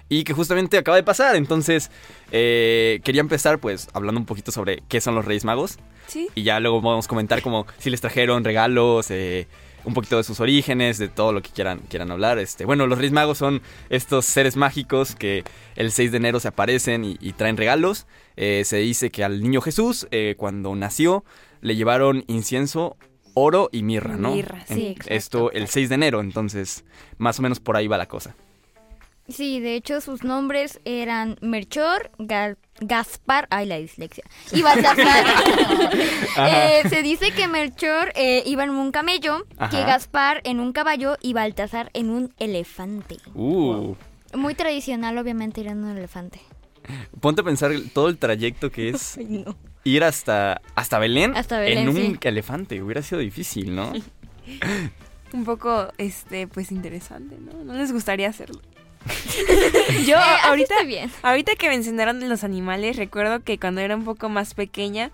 y 0.08 0.24
que 0.24 0.34
justamente 0.34 0.78
acaba 0.78 0.98
de 0.98 1.04
pasar. 1.04 1.36
Entonces, 1.36 1.90
eh, 2.32 3.00
quería 3.04 3.22
empezar 3.22 3.58
pues 3.58 3.88
hablando 3.94 4.20
un 4.22 4.28
poquito 4.28 4.52
sobre 4.52 4.84
qué 4.88 5.02
son 5.02 5.16
los 5.16 5.26
Reyes 5.26 5.46
Magos, 5.46 5.80
Sí. 6.06 6.28
y 6.36 6.44
ya 6.44 6.60
luego 6.60 6.80
vamos 6.80 7.06
a 7.06 7.10
comentar 7.10 7.42
como 7.42 7.66
si 7.80 7.90
les 7.90 8.02
trajeron 8.02 8.44
regalos, 8.44 9.10
eh, 9.10 9.48
un 9.86 9.94
poquito 9.94 10.18
de 10.18 10.24
sus 10.24 10.40
orígenes, 10.40 10.98
de 10.98 11.08
todo 11.08 11.32
lo 11.32 11.42
que 11.42 11.50
quieran, 11.50 11.80
quieran 11.90 12.12
hablar. 12.12 12.40
Este, 12.40 12.66
bueno, 12.66 12.88
los 12.88 12.98
Reyes 12.98 13.14
Magos 13.14 13.38
son 13.38 13.62
estos 13.90 14.26
seres 14.26 14.56
mágicos 14.56 15.16
que 15.16 15.44
el 15.76 15.92
6 15.92 16.12
de 16.12 16.18
enero 16.18 16.40
se 16.40 16.48
aparecen 16.48 17.06
y, 17.06 17.18
y 17.20 17.34
traen 17.34 17.58
regalos. 17.58 18.08
Eh, 18.36 18.64
se 18.66 18.78
dice 18.78 19.12
que 19.12 19.24
al 19.24 19.42
niño 19.42 19.62
Jesús, 19.62 20.08
eh, 20.12 20.36
cuando 20.38 20.76
nació, 20.76 21.24
le 21.62 21.76
llevaron 21.76 22.24
incienso, 22.28 22.98
oro 23.34 23.70
y 23.72 23.84
mirra, 23.84 24.18
¿no? 24.18 24.36
Mirra, 24.36 24.66
sí, 24.68 24.88
exacto. 24.88 25.14
Esto 25.14 25.52
el 25.52 25.68
6 25.68 25.90
de 25.90 25.96
enero, 25.96 26.22
entonces 26.22 26.84
más 27.18 27.40
o 27.40 27.42
menos 27.42 27.60
por 27.60 27.78
ahí 27.78 27.88
va 27.88 27.98
la 27.98 28.08
cosa. 28.08 28.36
Sí, 29.28 29.60
de 29.60 29.76
hecho 29.76 30.02
sus 30.02 30.24
nombres 30.24 30.80
eran 30.86 31.38
Melchor, 31.42 32.12
Ga- 32.20 32.58
Gaspar, 32.80 33.48
ay 33.50 33.66
la 33.66 33.78
dislexia, 33.78 34.24
y 34.52 34.62
Baltasar. 34.62 35.26
Eh, 36.38 36.84
se 36.90 37.02
dice 37.02 37.32
que 37.32 37.48
Melchor 37.48 38.12
eh, 38.16 38.44
iba 38.46 38.64
en 38.66 38.70
un 38.72 38.92
camello, 38.92 39.46
que. 39.72 39.82
Gaspar 39.84 40.42
en 40.44 40.60
un 40.60 40.74
caballo 40.74 41.16
y 41.22 41.34
Baltasar 41.34 41.90
en 41.94 42.10
un 42.10 42.34
elefante. 42.40 43.18
Uh, 43.34 43.96
Muy 44.34 44.54
tradicional, 44.54 45.18
obviamente, 45.18 45.62
ir 45.62 45.68
en 45.68 45.84
un 45.84 45.98
elefante. 45.98 46.40
ponte 47.22 47.42
a 47.42 47.44
pensar 47.46 47.72
todo 47.94 48.10
el 48.10 48.18
trayecto 48.18 48.70
que 48.70 48.90
es 48.90 49.18
Ay, 49.18 49.26
no. 49.46 49.56
ir 49.86 50.04
hasta, 50.04 50.62
hasta 50.76 51.00
Belén, 51.00 51.36
Hasta 51.38 51.58
Belén, 51.60 51.78
en 51.80 51.90
un 51.90 51.96
sí. 51.96 52.18
elefante. 52.22 52.82
Hubiera 52.84 53.02
sido 53.02 53.22
difícil, 53.22 53.74
¿no? 53.76 53.94
Un 55.34 55.44
poco, 55.46 55.88
este, 55.98 56.48
pues 56.48 56.72
interesante, 56.72 57.38
¿no? 57.40 57.64
¿No 57.64 57.74
les 57.74 57.92
gustaría 57.92 58.30
hacerlo? 58.30 58.62
Yo 60.06 60.18
Eh, 60.20 60.22
ahorita, 60.44 60.84
bien. 60.84 61.12
ahorita 61.24 61.56
que 61.56 61.70
mencionaron 61.70 62.20
de 62.20 62.28
los 62.28 62.44
animales, 62.44 62.96
recuerdo 62.98 63.42
que 63.44 63.60
cuando 63.60 63.82
era 63.82 63.96
un 63.96 64.04
poco 64.06 64.30
más 64.30 64.54
pequeña, 64.54 65.12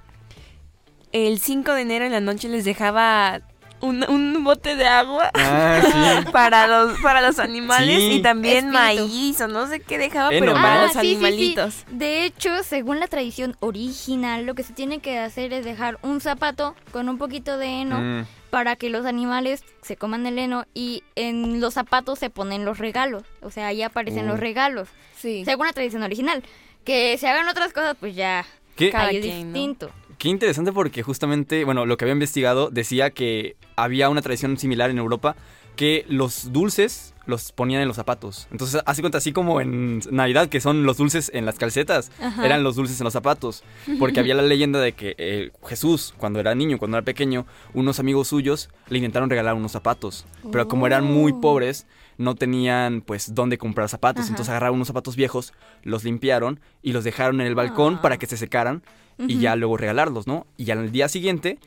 el 1.11 1.39
5 1.39 1.73
de 1.73 1.81
enero 1.81 2.05
en 2.05 2.11
la 2.11 2.19
noche 2.21 2.47
les 2.47 2.63
dejaba 2.65 3.41
un, 3.81 4.07
un 4.09 4.43
bote 4.43 4.75
de 4.75 4.87
agua 4.87 5.31
Ah, 5.33 5.81
sí. 6.23 6.29
para 6.31 6.67
los 6.67 6.99
para 7.01 7.19
los 7.21 7.39
animales 7.39 7.97
Sí. 7.99 8.11
y 8.13 8.21
también 8.21 8.73
Espíritu. 8.73 8.77
maíz 9.07 9.41
o 9.41 9.47
no 9.47 9.67
sé 9.67 9.79
qué 9.79 9.97
dejaba, 9.97 10.29
Heno, 10.29 10.39
pero 10.39 10.53
¿no? 10.55 10.61
para 10.61 10.81
Ah, 10.81 10.83
los 10.83 10.93
sí, 10.93 10.99
sí, 10.99 11.05
sí. 11.07 11.11
animalitos. 11.15 11.83
De 11.89 12.23
hecho, 12.25 12.63
según 12.63 12.99
la 12.99 13.07
tradición 13.07 13.57
original, 13.59 14.45
lo 14.45 14.53
que 14.53 14.63
se 14.63 14.73
tiene 14.73 14.99
que 14.99 15.17
hacer 15.19 15.51
es 15.51 15.65
dejar 15.65 15.97
un 16.03 16.21
zapato 16.21 16.75
con 16.91 17.09
un 17.09 17.17
poquito 17.17 17.57
de 17.57 17.67
heno 17.81 17.99
Mm, 17.99 18.25
para 18.51 18.75
que 18.75 18.89
los 18.91 19.05
animales 19.07 19.63
se 19.81 19.95
coman 19.97 20.27
el 20.27 20.37
heno 20.37 20.65
y 20.75 21.01
en 21.15 21.59
los 21.59 21.73
zapatos 21.73 22.19
se 22.19 22.29
ponen 22.29 22.63
los 22.65 22.77
regalos. 22.77 23.23
O 23.41 23.49
sea, 23.49 23.65
ahí 23.67 23.81
aparecen 23.81 24.25
Uh. 24.25 24.31
los 24.33 24.39
regalos. 24.39 24.87
Sí. 25.17 25.43
Según 25.45 25.65
la 25.65 25.73
tradición 25.73 26.03
original. 26.03 26.43
Que 26.83 27.17
se 27.17 27.27
hagan 27.27 27.47
otras 27.47 27.73
cosas, 27.73 27.95
pues 27.99 28.15
ya 28.15 28.45
¿Qué? 28.75 28.91
Cada 28.91 29.09
es 29.11 29.21
quien, 29.21 29.39
¿no? 29.39 29.53
distinto. 29.53 29.91
Qué 30.17 30.29
interesante 30.29 30.71
porque 30.71 31.01
justamente, 31.01 31.63
bueno, 31.63 31.85
lo 31.87 31.97
que 31.97 32.05
había 32.05 32.13
investigado 32.13 32.69
decía 32.69 33.09
que 33.09 33.55
había 33.75 34.09
una 34.09 34.21
tradición 34.21 34.57
similar 34.57 34.89
en 34.91 34.97
Europa 34.99 35.35
que 35.75 36.05
los 36.09 36.51
dulces 36.51 37.13
los 37.31 37.51
ponían 37.51 37.81
en 37.81 37.87
los 37.87 37.97
zapatos. 37.97 38.47
Entonces, 38.51 38.79
hace 38.85 39.01
cuenta 39.01 39.17
así 39.17 39.31
como 39.33 39.59
en 39.59 40.01
Navidad 40.11 40.47
que 40.49 40.61
son 40.61 40.83
los 40.85 40.97
dulces 40.97 41.31
en 41.33 41.47
las 41.47 41.57
calcetas, 41.57 42.11
Ajá. 42.21 42.45
eran 42.45 42.63
los 42.63 42.75
dulces 42.75 42.99
en 42.99 43.05
los 43.05 43.13
zapatos, 43.13 43.63
porque 43.97 44.19
había 44.19 44.35
la 44.35 44.43
leyenda 44.43 44.79
de 44.79 44.91
que 44.91 45.15
eh, 45.17 45.51
Jesús, 45.65 46.13
cuando 46.17 46.39
era 46.39 46.53
niño, 46.53 46.77
cuando 46.77 46.97
era 46.97 47.03
pequeño, 47.05 47.47
unos 47.73 47.99
amigos 47.99 48.27
suyos 48.27 48.69
le 48.89 48.99
intentaron 48.99 49.29
regalar 49.31 49.55
unos 49.55 49.71
zapatos, 49.71 50.25
pero 50.51 50.67
como 50.67 50.85
eran 50.85 51.03
muy 51.03 51.31
Oh. 51.31 51.41
pobres, 51.41 51.87
no 52.17 52.35
tenían 52.35 53.01
pues 53.01 53.33
dónde 53.33 53.57
comprar 53.57 53.89
zapatos, 53.89 54.25
Ajá. 54.25 54.29
entonces 54.33 54.49
agarraron 54.49 54.75
unos 54.75 54.87
zapatos 54.89 55.15
viejos, 55.15 55.53
los 55.81 56.03
limpiaron 56.03 56.59
y 56.83 56.91
los 56.91 57.03
dejaron 57.03 57.41
en 57.41 57.47
el 57.47 57.55
balcón 57.55 57.95
Ah. 57.95 58.01
para 58.03 58.17
que 58.17 58.27
se 58.27 58.37
secaran 58.37 58.83
y 59.17 59.39
ya 59.39 59.55
luego 59.55 59.77
regalarlos, 59.77 60.27
¿no? 60.27 60.45
Y 60.57 60.69
al 60.71 60.91
día 60.91 61.07
siguiente 61.07 61.57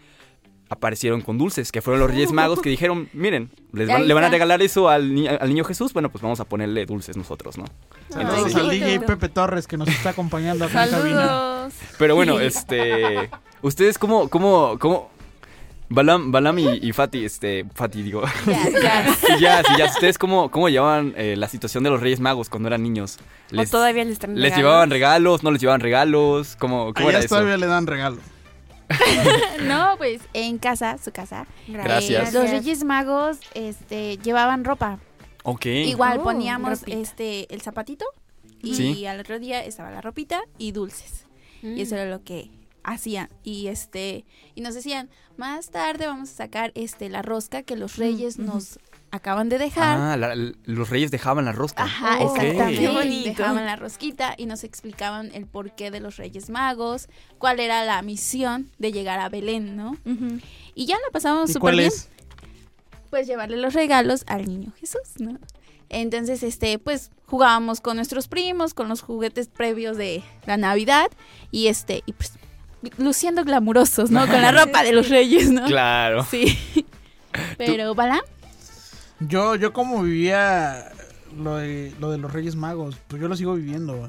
aparecieron 0.70 1.20
con 1.20 1.38
dulces, 1.38 1.70
que 1.72 1.82
fueron 1.82 2.00
los 2.00 2.10
Reyes 2.10 2.32
Magos 2.32 2.60
que 2.60 2.70
dijeron, 2.70 3.08
miren, 3.12 3.50
les 3.72 3.88
van- 3.88 4.08
le 4.08 4.14
van 4.14 4.24
a 4.24 4.28
regalar 4.30 4.62
eso 4.62 4.88
al, 4.88 5.14
ni- 5.14 5.28
al 5.28 5.48
niño 5.48 5.64
Jesús, 5.64 5.92
bueno, 5.92 6.10
pues 6.10 6.22
vamos 6.22 6.40
a 6.40 6.44
ponerle 6.44 6.86
dulces 6.86 7.16
nosotros, 7.16 7.58
¿no? 7.58 7.64
Saludos 8.10 8.54
qué 8.54 8.60
al 8.60 8.70
DJ. 8.70 9.00
Pepe 9.00 9.28
Torres 9.28 9.66
que 9.66 9.76
nos 9.76 9.88
está 9.88 10.10
acompañando 10.10 10.64
acá 10.64 10.84
en 10.86 10.90
cabina. 10.90 11.68
Pero 11.98 12.14
bueno, 12.14 12.40
este, 12.40 13.30
ustedes 13.62 13.98
cómo, 13.98 14.28
cómo, 14.28 14.76
cómo, 14.78 15.10
Balam, 15.90 16.32
Balam 16.32 16.58
y, 16.58 16.66
y 16.82 16.92
Fati, 16.92 17.24
este, 17.24 17.66
Fati 17.74 18.02
digo, 18.02 18.22
Ya. 18.46 19.06
y 19.36 19.40
ya, 19.40 19.62
ya, 19.78 19.84
ustedes 19.84 20.16
cómo, 20.18 20.50
cómo 20.50 20.68
llevaban 20.70 21.12
eh, 21.16 21.36
la 21.36 21.46
situación 21.46 21.84
de 21.84 21.90
los 21.90 22.00
Reyes 22.00 22.20
Magos 22.20 22.48
cuando 22.48 22.68
eran 22.68 22.82
niños? 22.82 23.18
o 23.56 23.64
todavía 23.66 24.02
les 24.04 24.14
están 24.14 24.34
¿Les 24.40 24.56
llevaban 24.56 24.90
regalos? 24.90 25.42
¿No 25.42 25.50
les 25.50 25.60
llevaban 25.60 25.80
regalos? 25.80 26.56
¿Cómo, 26.58 26.92
cómo 26.94 27.10
era 27.10 27.18
eso? 27.20 27.28
todavía 27.28 27.58
le 27.58 27.66
dan 27.66 27.86
regalo. 27.86 28.16
No, 29.62 29.94
pues 29.98 30.20
en 30.32 30.58
casa, 30.58 30.98
su 30.98 31.10
casa. 31.12 31.46
Gracias. 31.68 32.30
eh, 32.34 32.38
los 32.38 32.50
Reyes 32.50 32.84
Magos 32.84 33.38
este, 33.54 34.18
llevaban 34.18 34.64
ropa. 34.64 34.98
Ok. 35.42 35.66
Igual 35.66 36.18
Oh, 36.20 36.24
poníamos 36.24 36.80
ropita. 36.80 36.96
este 36.98 37.52
el 37.54 37.60
zapatito 37.62 38.04
y 38.62 38.74
Sí. 38.74 39.06
al 39.06 39.20
otro 39.20 39.38
día 39.38 39.62
estaba 39.64 39.90
la 39.90 40.00
ropita 40.00 40.42
y 40.58 40.72
dulces. 40.72 41.26
Y 41.62 41.80
eso 41.80 41.96
era 41.96 42.10
lo 42.10 42.22
que 42.22 42.50
hacían. 42.82 43.28
Y 43.42 43.68
este 43.68 44.24
y 44.54 44.60
nos 44.60 44.74
decían, 44.74 45.08
más 45.38 45.70
tarde 45.70 46.06
vamos 46.06 46.30
a 46.30 46.34
sacar 46.34 46.72
este 46.74 47.08
la 47.08 47.22
rosca 47.22 47.62
que 47.62 47.76
los 47.76 47.96
reyes 47.96 48.38
nos 48.38 48.78
acaban 49.14 49.48
de 49.48 49.58
dejar. 49.58 49.98
Ah, 49.98 50.16
la- 50.16 50.34
los 50.64 50.90
reyes 50.90 51.10
dejaban 51.10 51.44
la 51.44 51.52
rosca. 51.52 51.84
Ajá, 51.84 52.18
Ok. 52.20 52.38
exactamente. 52.42 52.80
Qué 52.80 52.88
bonito. 52.88 53.28
Dejaban 53.28 53.64
la 53.64 53.76
rosquita 53.76 54.34
y 54.36 54.46
nos 54.46 54.64
explicaban 54.64 55.30
el 55.34 55.46
porqué 55.46 55.90
de 55.90 56.00
los 56.00 56.16
Reyes 56.16 56.50
Magos, 56.50 57.08
cuál 57.38 57.60
era 57.60 57.84
la 57.84 58.02
misión 58.02 58.70
de 58.78 58.92
llegar 58.92 59.20
a 59.20 59.28
Belén, 59.28 59.76
¿no? 59.76 59.96
Y 60.74 60.86
ya 60.86 60.96
la 60.96 61.10
pasamos 61.12 61.50
¿Y 61.50 61.52
súper 61.52 61.60
cuál 61.60 61.76
bien. 61.76 61.88
es? 61.88 62.08
Pues 63.10 63.26
llevarle 63.28 63.56
los 63.58 63.74
regalos 63.74 64.24
al 64.26 64.46
niño 64.46 64.72
Jesús, 64.80 65.00
¿no? 65.18 65.38
Entonces, 65.88 66.42
este, 66.42 66.78
pues 66.80 67.10
jugábamos 67.26 67.80
con 67.80 67.96
nuestros 67.96 68.26
primos, 68.26 68.74
con 68.74 68.88
los 68.88 69.00
juguetes 69.02 69.46
previos 69.48 69.96
de 69.96 70.24
la 70.46 70.56
Navidad 70.56 71.06
y 71.52 71.68
este, 71.68 72.02
y 72.06 72.12
pues 72.14 72.32
luciendo 72.98 73.44
glamurosos, 73.44 74.10
¿no? 74.10 74.26
Con 74.26 74.42
la 74.42 74.50
ropa 74.64 74.82
de 74.82 74.92
los 74.92 75.08
reyes, 75.08 75.50
¿no? 75.50 75.64
Claro. 75.66 76.24
Sí. 76.28 76.58
Pero, 77.58 77.94
¿Balán? 77.94 78.20
Yo, 79.20 79.54
yo 79.54 79.72
como 79.72 80.02
vivía 80.02 80.90
lo 81.36 81.56
de, 81.56 81.94
lo 82.00 82.10
de 82.10 82.18
los 82.18 82.32
Reyes 82.32 82.56
Magos, 82.56 82.96
pues 83.08 83.20
yo 83.22 83.28
lo 83.28 83.36
sigo 83.36 83.54
viviendo. 83.54 84.08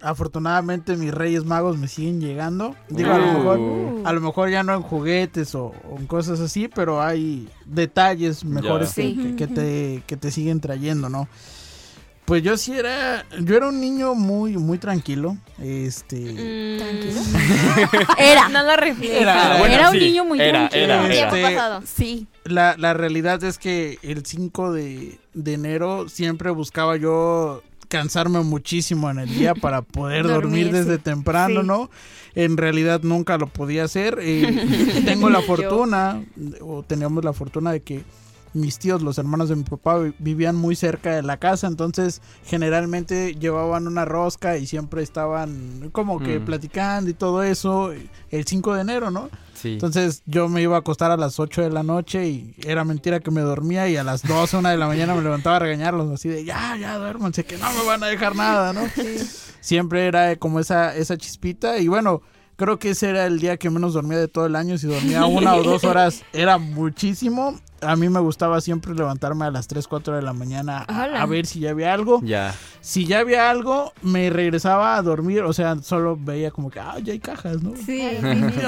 Afortunadamente 0.00 0.96
mis 0.96 1.12
Reyes 1.12 1.44
Magos 1.44 1.76
me 1.76 1.88
siguen 1.88 2.20
llegando. 2.20 2.76
Digo, 2.88 3.10
a 3.12 3.18
lo 3.18 3.24
Uh. 3.24 3.32
mejor, 3.38 4.06
a 4.06 4.12
lo 4.12 4.20
mejor 4.20 4.48
ya 4.50 4.62
no 4.62 4.74
en 4.74 4.82
juguetes 4.82 5.54
o, 5.56 5.72
o 5.90 5.96
en 5.98 6.06
cosas 6.06 6.38
así, 6.38 6.68
pero 6.68 7.02
hay 7.02 7.48
detalles 7.66 8.44
mejores 8.44 8.90
Ya. 8.90 8.94
que, 8.94 9.02
Sí. 9.08 9.16
que- 9.16 9.36
que 9.36 9.46
te, 9.48 10.02
que 10.06 10.16
te 10.16 10.30
siguen 10.30 10.60
trayendo, 10.60 11.08
¿no? 11.08 11.28
Pues 12.28 12.42
yo 12.42 12.58
sí 12.58 12.72
era, 12.74 13.24
yo 13.40 13.56
era 13.56 13.68
un 13.68 13.80
niño 13.80 14.14
muy, 14.14 14.58
muy 14.58 14.76
tranquilo. 14.76 15.38
Este, 15.58 16.78
¿Tranquilo? 16.78 17.20
Era. 18.18 18.48
No 18.50 18.62
lo 18.64 18.76
refleja. 18.76 19.18
Era- 19.20 19.58
bueno, 19.58 19.74
era 19.74 19.88
un 19.90 19.94
sí, 19.94 20.00
niño 20.00 20.24
muy 20.26 20.38
era, 20.40 20.68
tranquilo. 20.68 20.84
era, 21.06 21.08
Este, 21.28 21.42
pasado. 21.42 21.82
Sí. 21.86 22.26
la, 22.44 22.76
la 22.76 22.92
realidad 22.92 23.42
es 23.44 23.56
que 23.58 23.98
el 24.02 24.26
5 24.26 24.72
de, 24.74 25.18
de 25.32 25.54
enero 25.54 26.10
siempre 26.10 26.50
buscaba 26.50 26.96
yo 26.98 27.62
cansarme 27.88 28.40
muchísimo 28.40 29.10
en 29.10 29.20
el 29.20 29.30
día 29.34 29.54
para 29.54 29.80
poder 29.80 30.24
dormir, 30.28 30.66
Dormir, 30.66 30.72
desde 30.72 30.96
sí. 30.96 31.02
temprano, 31.02 31.62
Sí. 31.62 31.66
¿no? 31.66 31.90
En 32.34 32.58
realidad 32.58 33.00
nunca 33.02 33.38
lo 33.38 33.46
podía 33.46 33.84
hacer. 33.84 34.18
eh, 34.20 35.02
tengo 35.06 35.30
la 35.30 35.40
fortuna, 35.40 36.22
o 36.60 36.82
teníamos 36.82 37.24
la 37.24 37.32
fortuna 37.32 37.72
de 37.72 37.80
que 37.80 38.02
mis 38.58 38.78
tíos, 38.78 39.02
los 39.02 39.16
hermanos 39.18 39.48
de 39.48 39.56
mi 39.56 39.62
papá, 39.64 39.98
vi- 39.98 40.14
vivían 40.18 40.56
muy 40.56 40.76
cerca 40.76 41.14
de 41.14 41.22
la 41.22 41.38
casa, 41.38 41.66
entonces 41.66 42.20
generalmente 42.44 43.34
llevaban 43.34 43.86
una 43.86 44.04
rosca 44.04 44.56
y 44.58 44.66
siempre 44.66 45.02
estaban 45.02 45.88
como 45.92 46.18
que 46.20 46.38
Mm. 46.40 46.44
platicando 46.44 47.10
y 47.10 47.14
todo 47.14 47.42
eso 47.42 47.92
el 48.30 48.44
5 48.46 48.74
de 48.74 48.80
enero, 48.82 49.10
¿no? 49.10 49.30
Sí. 49.54 49.72
Entonces 49.72 50.22
yo 50.26 50.48
me 50.48 50.62
iba 50.62 50.76
a 50.76 50.80
acostar 50.80 51.10
a 51.10 51.16
las 51.16 51.40
8 51.40 51.62
de 51.62 51.70
la 51.70 51.82
noche 51.82 52.28
y 52.28 52.54
era 52.64 52.84
mentira 52.84 53.20
que 53.20 53.30
me 53.30 53.40
dormía 53.40 53.88
y 53.88 53.96
a 53.96 54.04
las 54.04 54.22
12, 54.22 54.56
1 54.58 54.68
de 54.68 54.76
la 54.76 54.86
mañana 54.86 55.14
me 55.14 55.22
levantaba 55.22 55.56
a 55.56 55.58
regañarlos 55.60 56.10
así 56.12 56.28
de 56.28 56.44
ya, 56.44 56.76
ya 56.76 56.98
duérmanse, 56.98 57.44
que 57.44 57.56
no 57.58 57.72
me 57.72 57.84
van 57.84 58.02
a 58.02 58.06
dejar 58.06 58.36
nada, 58.36 58.72
¿no? 58.72 58.82
Siempre 59.60 60.06
era 60.06 60.36
como 60.36 60.60
esa, 60.60 60.94
esa 60.96 61.16
chispita 61.16 61.78
y 61.78 61.88
bueno, 61.88 62.22
creo 62.56 62.78
que 62.78 62.90
ese 62.90 63.10
era 63.10 63.26
el 63.26 63.40
día 63.40 63.56
que 63.56 63.70
menos 63.70 63.94
dormía 63.94 64.18
de 64.18 64.28
todo 64.28 64.46
el 64.46 64.56
año, 64.56 64.78
si 64.78 64.86
dormía 64.86 65.26
una 65.26 65.54
o 65.56 65.62
dos 65.62 65.84
horas 65.84 66.22
era 66.32 66.58
muchísimo 66.58 67.58
a 67.80 67.96
mí 67.96 68.08
me 68.08 68.20
gustaba 68.20 68.60
siempre 68.60 68.94
levantarme 68.94 69.44
a 69.44 69.50
las 69.50 69.66
3, 69.68 69.86
4 69.86 70.16
de 70.16 70.22
la 70.22 70.32
mañana 70.32 70.84
a, 70.88 71.26
ver 71.26 71.46
si 71.46 71.60
ya 71.60 71.70
había 71.70 71.92
algo. 71.92 72.20
Ya. 72.22 72.54
Si 72.80 73.06
ya 73.06 73.20
había 73.20 73.50
algo, 73.50 73.92
me 74.02 74.30
regresaba 74.30 74.96
a 74.96 75.02
dormir, 75.02 75.42
o 75.42 75.52
sea, 75.52 75.76
solo 75.82 76.16
veía 76.18 76.50
como 76.50 76.70
que, 76.70 76.80
ah, 76.80 76.96
ya 77.02 77.12
hay 77.12 77.20
cajas, 77.20 77.62
¿no? 77.62 77.74
Sí. 77.76 78.02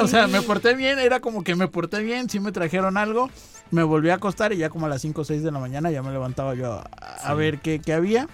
o 0.01 0.07
sea, 0.07 0.27
me 0.27 0.43
porté 0.43 0.75
bien, 0.75 0.99
era 0.99 1.21
como 1.21 1.43
que 1.45 1.55
me 1.55 1.69
porté 1.69 2.03
bien, 2.03 2.29
sí 2.29 2.41
me 2.41 2.53
trajeron 2.53 2.97
algo, 2.97 3.31
me 3.71 3.83
volví 3.83 4.11
a 4.11 4.15
acostar 4.15 4.53
y 4.53 4.59
ya 4.59 4.69
como 4.71 4.87
a 4.87 4.89
las 4.89 5.03
5 5.03 5.21
o 5.21 5.25
6 5.25 5.43
de 5.43 5.51
la 5.53 5.59
mañana 5.59 5.91
ya 5.91 6.03
me 6.03 6.11
levantaba 6.13 6.55
yo 6.55 6.73
a, 6.73 6.81
a 7.23 7.31
Sí. 7.31 7.37
ver 7.37 7.61
qué, 7.61 7.81
qué 7.81 7.93
había. 7.93 8.29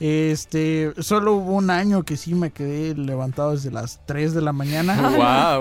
Este, 0.00 0.92
solo 0.98 1.34
hubo 1.34 1.52
un 1.52 1.70
año 1.70 2.02
que 2.02 2.16
sí 2.16 2.34
me 2.34 2.50
quedé 2.50 2.94
levantado 2.94 3.52
desde 3.52 3.70
las 3.70 4.00
3 4.06 4.34
de 4.34 4.42
la 4.42 4.52
mañana. 4.52 4.94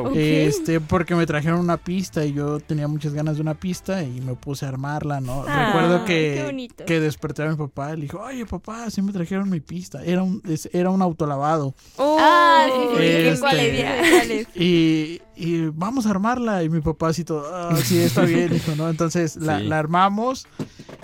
Wow. 0.04 0.13
Este, 0.15 0.80
porque 0.82 1.15
me 1.15 1.26
trajeron 1.26 1.60
una 1.60 1.78
pista 1.78 2.26
y 2.26 2.34
yo 2.34 2.60
tenía 2.60 2.88
muchas 2.88 3.13
ganas 3.13 3.36
de 3.36 3.41
una 3.41 3.54
pista 3.54 4.04
y 4.04 4.19
me 4.22 4.34
puse 4.36 4.65
a 4.65 4.69
armarla, 4.69 5.22
¿no? 5.22 5.46
Ah, 5.48 5.67
Recuerdo 5.67 6.06
que, 6.06 6.67
que 6.86 7.00
desperté 7.00 7.43
a 7.43 7.50
mi 7.50 7.56
papá 7.56 7.93
y 7.93 7.98
le 7.98 8.02
dijo, 8.04 8.19
oye 8.19 8.46
papá, 8.46 8.89
sí 8.89 9.02
me 9.02 9.12
trajeron 9.13 9.50
mi 9.50 9.60
pista. 9.60 10.04
Era 10.04 10.24
un, 10.24 10.41
es- 10.48 10.69
era 10.74 10.89
un 10.89 11.02
autolavado. 11.02 11.76
Ah, 12.00 12.65
sí, 12.67 12.82
sí, 12.91 12.98
sí, 12.98 13.04
Este- 13.04 13.39
¿cuál 13.39 13.60
es? 13.60 13.78
Ya 13.78 14.04
sé 14.04 14.10
cuál 14.12 14.32
es. 14.32 14.48
Y, 14.56 15.22
y 15.36 15.65
vamos 15.74 16.06
a 16.06 16.10
armarla. 16.10 16.63
Y 16.63 16.69
mi 16.69 16.82
papá 16.82 17.10
así 17.10 17.24
todo, 17.24 17.46
"Ah, 17.54 17.76
sí, 17.84 18.00
está 18.00 18.22
bien, 18.22 18.52
¿no? 18.78 18.89
Entonces 18.89 19.36
la, 19.36 19.60
la 19.60 19.80
armamos 19.80 20.48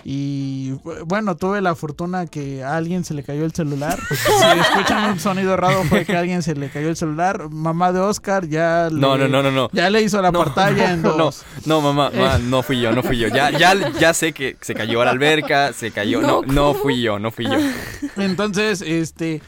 y 0.05 0.71
bu- 0.83 1.03
bueno, 1.05 1.35
tuve 1.35 1.61
la 1.61 1.75
fortuna 1.75 2.25
que 2.27 2.63
a 2.63 2.75
alguien 2.77 3.03
se 3.03 3.13
le 3.13 3.23
cayó 3.23 3.45
el 3.45 3.51
celular. 3.53 3.97
Si 4.09 4.59
escuchan 4.59 5.11
un 5.11 5.19
sonido 5.19 5.57
raro 5.57 5.83
fue 5.83 6.05
que 6.05 6.15
a 6.15 6.19
alguien 6.19 6.41
se 6.43 6.55
le 6.55 6.69
cayó 6.69 6.89
el 6.89 6.95
celular. 6.95 7.49
Mamá 7.49 7.91
de 7.91 7.99
Oscar 7.99 8.47
ya 8.47 8.89
le, 8.91 8.99
No, 8.99 9.17
no, 9.17 9.27
no, 9.27 9.43
no, 9.43 9.51
no. 9.51 9.69
Ya 9.73 9.89
le 9.89 10.01
hizo 10.01 10.21
la 10.21 10.31
No, 10.31 10.43
pantalla 10.45 10.93
en 10.93 11.01
no, 11.01 11.13
dos. 11.13 11.43
No, 11.65 11.81
mamá, 11.81 12.09
mamá, 12.11 12.37
no 12.39 12.63
fui 12.63 12.79
yo, 12.79 12.91
no 12.91 13.03
fui 13.03 13.17
yo. 13.17 13.27
Ya, 13.27 13.49
ya, 13.51 13.73
ya 13.99 14.13
sé 14.13 14.31
que 14.33 14.57
se 14.61 14.73
cayó 14.73 15.01
a 15.01 15.05
la 15.05 15.11
alberca, 15.11 15.73
se 15.73 15.91
cayó. 15.91 16.21
No, 16.21 16.41
no 16.43 16.73
fui 16.73 17.01
yo, 17.01 17.19
no 17.19 17.31
fui 17.31 17.45
yo. 17.45 17.57
Entonces, 18.17 18.81
este, 18.81 19.41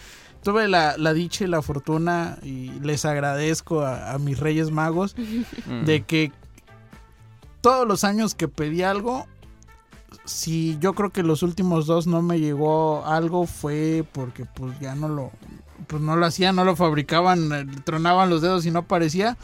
tuve 0.44 0.68
la, 0.68 0.96
la 0.98 1.14
dicha 1.14 1.46
y 1.46 1.48
la 1.48 1.62
fortuna 1.62 2.38
y 2.44 2.72
les 2.82 3.06
agradezco 3.06 3.82
a, 3.82 4.12
a 4.14 4.18
mis 4.20 4.40
Reyes 4.40 4.72
Magos 4.72 5.16
Mm. 5.68 5.86
de 5.86 6.02
que 6.04 6.32
todos 7.62 7.88
los 7.88 8.04
años 8.04 8.34
que 8.36 8.48
pedí 8.48 8.82
algo, 8.84 9.28
si 10.26 10.78
yo 10.80 10.93
creo 10.93 11.10
que 11.12 11.24
los 11.24 11.43
últimos 11.43 11.86
dos 11.88 12.08
no 12.08 12.21
me 12.21 12.39
llegó 12.39 13.06
algo 13.06 13.45
fue 13.47 14.06
porque 14.12 14.45
pues 14.45 14.80
ya 14.80 14.95
no 14.95 15.08
lo, 15.08 15.32
pues 15.88 16.02
no 16.02 16.15
lo 16.15 16.26
hacían, 16.26 16.56
no 16.56 16.63
lo 16.65 16.76
fabricaban, 16.76 17.52
eh, 17.54 17.65
tronaban 17.84 18.30
los 18.30 18.41
dedos 18.41 18.65
y 18.65 18.71
no 18.71 18.80
aparecía. 18.80 19.38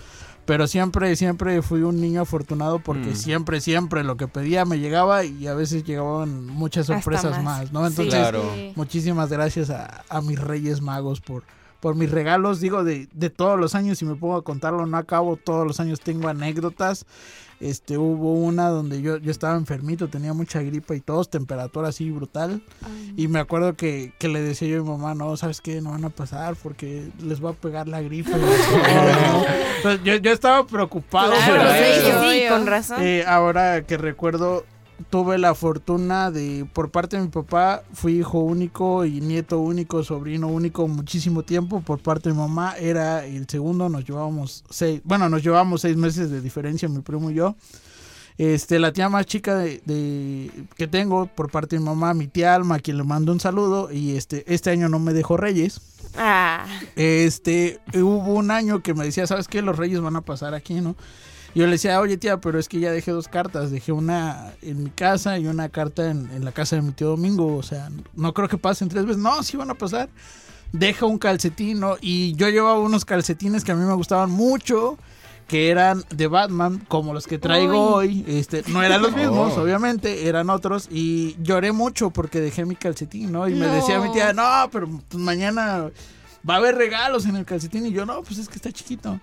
Pero 0.45 0.65
siempre, 0.65 1.13
siempre 1.17 1.62
fui 1.62 1.82
un 1.82 1.99
niño 1.99 2.21
afortunado 2.21 2.80
porque 2.80 3.10
Mm. 3.10 3.15
siempre, 3.15 3.60
siempre 3.60 4.06
lo 4.06 4.15
que 4.15 4.30
pedía 4.30 4.63
me 4.63 4.80
llegaba 4.80 5.25
y 5.25 5.45
a 5.47 5.53
veces 5.53 5.84
llegaban 5.84 6.45
muchas 6.45 6.86
sorpresas 6.86 7.43
más. 7.43 7.43
más, 7.43 7.71
¿no? 7.73 7.86
Entonces. 7.86 8.34
Sí. 8.56 8.71
Muchísimas 8.77 9.30
gracias 9.30 9.69
a, 9.69 10.06
a 10.08 10.21
mis 10.21 10.39
Reyes 10.39 10.80
Magos 10.82 11.19
por, 11.19 11.43
por 11.80 11.96
mis 11.96 12.12
regalos. 12.12 12.60
Digo, 12.60 12.84
de, 12.84 13.08
de 13.13 13.30
todos 13.30 13.60
los 13.60 13.76
años, 13.76 13.98
si 13.98 14.06
me 14.06 14.16
pongo 14.16 14.36
a 14.36 14.44
contarlo, 14.44 14.86
no 14.86 14.98
acabo. 14.98 15.38
Todos 15.38 15.66
los 15.66 15.80
años 15.80 16.00
tengo 16.00 16.28
anécdotas. 16.28 17.06
Este, 17.60 17.98
hubo 17.98 18.34
una 18.34 18.70
donde 18.70 19.02
yo, 19.02 19.18
yo 19.18 19.32
estaba 19.32 19.58
enfermito, 19.58 20.08
tenía 20.10 20.32
mucha 20.32 20.62
gripa 20.62 20.94
y 20.94 21.00
tos, 21.02 21.32
temperatura 21.32 21.88
así 21.88 22.12
brutal. 22.12 22.62
Y 23.16 23.28
me 23.30 23.40
acuerdo 23.40 23.76
que, 23.76 24.13
que 24.20 24.28
le 24.28 24.42
decía 24.42 24.68
yo 24.68 24.82
a 24.82 24.84
mi 24.84 24.90
mamá, 24.90 25.16
no, 25.16 25.36
¿sabes 25.38 25.60
qué? 25.60 25.82
No 25.82 25.90
van 25.90 26.06
a 26.06 26.10
pasar 26.12 26.56
porque 26.62 27.10
les 27.20 27.44
va 27.44 27.50
a 27.50 27.54
pegar 27.54 27.88
la 27.88 28.02
gripa. 28.02 28.30
yo, 30.04 30.16
yo 30.18 30.32
estaba 30.32 30.68
preocupado 30.68 31.34
Claro, 31.34 31.63
por 31.63 31.72
sí, 31.72 32.08
eso. 32.08 32.32
sí, 32.32 32.42
con 32.50 32.68
razón. 32.68 32.98
Eh, 33.02 33.24
ahora 33.26 33.82
que 33.84 33.98
recuerdo, 33.98 34.63
tuve 35.10 35.38
la 35.38 35.54
fortuna 35.56 36.32
de, 36.32 36.66
por 36.74 36.90
parte 36.92 37.18
de 37.18 37.24
mi 37.24 37.30
papá, 37.30 37.84
fui 37.94 38.20
hijo 38.20 38.40
único 38.40 39.06
y 39.06 39.22
nieto 39.22 39.60
único, 39.60 40.04
sobrino 40.04 40.48
único 40.48 40.88
muchísimo 40.88 41.44
tiempo. 41.44 41.82
Por 41.82 42.00
parte 42.00 42.30
de 42.30 42.34
mi 42.36 42.42
mamá 42.42 42.76
era 42.78 43.26
el 43.26 43.48
segundo, 43.48 43.90
nos 43.90 44.06
llevábamos 44.06 44.64
seis, 44.70 45.02
bueno, 45.04 45.30
nos 45.30 45.44
llevábamos 45.44 45.82
seis 45.82 45.96
meses 45.98 46.30
de 46.30 46.42
diferencia, 46.42 46.90
mi 46.90 47.00
primo 47.02 47.32
y 47.32 47.36
yo. 47.36 47.56
Este, 48.38 48.78
la 48.78 48.94
tía 48.94 49.10
más 49.10 49.26
chica 49.26 49.56
de, 49.56 49.82
de- 49.86 50.52
que 50.76 50.88
tengo 50.88 51.26
por 51.26 51.50
parte 51.50 51.76
de 51.76 51.80
mi 51.80 51.86
mamá, 51.88 52.14
mi 52.14 52.28
tía 52.28 52.54
Alma, 52.54 52.76
a 52.76 52.80
quien 52.80 52.98
le 52.98 53.04
mando 53.04 53.32
un 53.32 53.40
saludo, 53.40 53.92
y 53.92 54.16
este, 54.16 54.44
este 54.54 54.70
año 54.70 54.90
no 54.90 55.00
me 55.00 55.14
dejó 55.14 55.38
Reyes. 55.38 55.82
Ah, 56.16 56.66
Este, 56.96 57.80
hubo 57.96 58.34
un 58.36 58.52
año 58.52 58.82
que 58.84 58.94
me 58.94 59.06
decía, 59.06 59.26
¿sabes 59.26 59.48
qué? 59.48 59.62
Los 59.64 59.78
reyes 59.78 60.02
van 60.02 60.16
a 60.16 60.22
pasar 60.22 60.54
aquí, 60.54 60.76
¿no? 60.82 60.96
Y 61.54 61.60
yo 61.60 61.66
le 61.66 61.74
decía, 61.74 62.00
oye 62.00 62.18
tía, 62.18 62.40
pero 62.40 62.60
es 62.60 62.68
que 62.70 62.80
ya 62.80 62.92
dejé 62.92 63.12
dos 63.12 63.28
cartas, 63.28 63.72
dejé 63.72 63.92
una 63.92 64.54
en 64.62 64.84
mi 64.84 64.90
casa 64.90 65.38
y 65.40 65.48
una 65.48 65.70
carta 65.70 66.10
en, 66.12 66.30
en 66.32 66.46
la 66.46 66.52
casa 66.52 66.76
de 66.76 66.82
mi 66.82 66.92
tío 66.92 67.08
Domingo, 67.10 67.56
o 67.56 67.64
sea, 67.64 67.90
no 68.14 68.34
creo 68.34 68.48
que 68.48 68.58
pasen 68.58 68.90
tres 68.90 69.06
veces, 69.06 69.22
no, 69.22 69.42
sí 69.44 69.58
van 69.58 69.70
a 69.72 69.74
pasar. 69.76 70.10
Deja 70.74 71.06
un 71.06 71.18
calcetín, 71.18 71.80
¿no? 71.80 71.96
Y 72.02 72.34
yo 72.36 72.50
llevaba 72.50 72.78
unos 72.80 73.06
calcetines 73.06 73.64
que 73.64 73.72
a 73.72 73.76
mí 73.76 73.86
me 73.86 73.94
gustaban 73.94 74.30
mucho, 74.30 74.98
que 75.48 75.70
eran 75.70 76.04
de 76.14 76.28
Batman, 76.28 76.86
como 76.90 77.14
los 77.14 77.26
que 77.26 77.40
traigo 77.40 77.96
hoy. 77.96 78.26
Este, 78.28 78.64
no 78.68 78.84
eran 78.84 79.02
los 79.02 79.16
mismos, 79.16 79.54
Oh. 79.56 79.62
obviamente, 79.62 80.28
eran 80.28 80.50
otros. 80.50 80.90
Y 80.92 81.38
lloré 81.42 81.72
mucho 81.72 82.10
porque 82.10 82.42
dejé 82.42 82.66
mi 82.66 82.76
calcetín, 82.76 83.32
¿no? 83.32 83.48
Y 83.48 83.56
me 83.56 83.68
decía 83.68 84.02
mi 84.02 84.12
tía, 84.12 84.34
no, 84.34 84.70
pero 84.74 84.90
pues, 85.08 85.24
mañana 85.24 85.90
va 86.48 86.56
a 86.56 86.58
haber 86.58 86.76
regalos 86.76 87.26
en 87.26 87.38
el 87.38 87.46
calcetín. 87.46 87.86
Y 87.86 87.92
yo, 87.92 88.06
no, 88.06 88.22
pues 88.24 88.38
es 88.38 88.50
que 88.50 88.56
está 88.56 88.70
chiquito. 88.70 89.22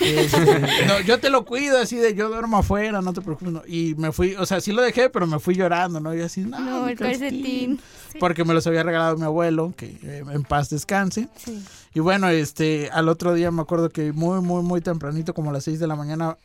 Este, 0.00 0.60
no, 0.86 1.00
yo 1.00 1.18
te 1.20 1.30
lo 1.30 1.44
cuido 1.44 1.78
así 1.78 1.96
de 1.96 2.14
yo 2.14 2.28
duermo 2.28 2.58
afuera, 2.58 3.02
no 3.02 3.12
te 3.12 3.20
preocupes. 3.20 3.52
no. 3.52 3.62
Y 3.66 3.94
me 3.96 4.12
fui, 4.12 4.34
o 4.34 4.46
sea, 4.46 4.60
sí 4.60 4.72
lo 4.72 4.82
dejé, 4.82 5.10
pero 5.10 5.26
me 5.26 5.38
fui 5.38 5.54
llorando, 5.54 6.00
¿no? 6.00 6.14
Y 6.14 6.20
así, 6.22 6.40
no, 6.40 6.58
No, 6.58 6.88
el 6.88 6.96
calcetín. 6.98 7.80
Porque 8.18 8.44
me 8.44 8.54
los 8.54 8.66
había 8.66 8.82
regalado 8.82 9.16
mi 9.16 9.24
abuelo, 9.24 9.72
que 9.76 9.86
eh, 10.02 10.24
en 10.28 10.42
paz 10.42 10.70
descanse. 10.70 11.28
sí. 11.36 11.62
Y 11.92 11.98
bueno, 12.00 12.28
este, 12.28 12.88
al 12.92 13.08
otro 13.08 13.34
día 13.34 13.50
me 13.50 13.62
acuerdo 13.62 13.88
que 13.88 14.12
muy, 14.12 14.40
muy, 14.40 14.62
muy 14.62 14.80
tempranito, 14.80 15.34
como 15.34 15.50
a 15.50 15.52
las 15.52 15.64
6 15.64 15.80
de 15.80 15.86
la 15.88 15.96
mañana, 15.96 16.36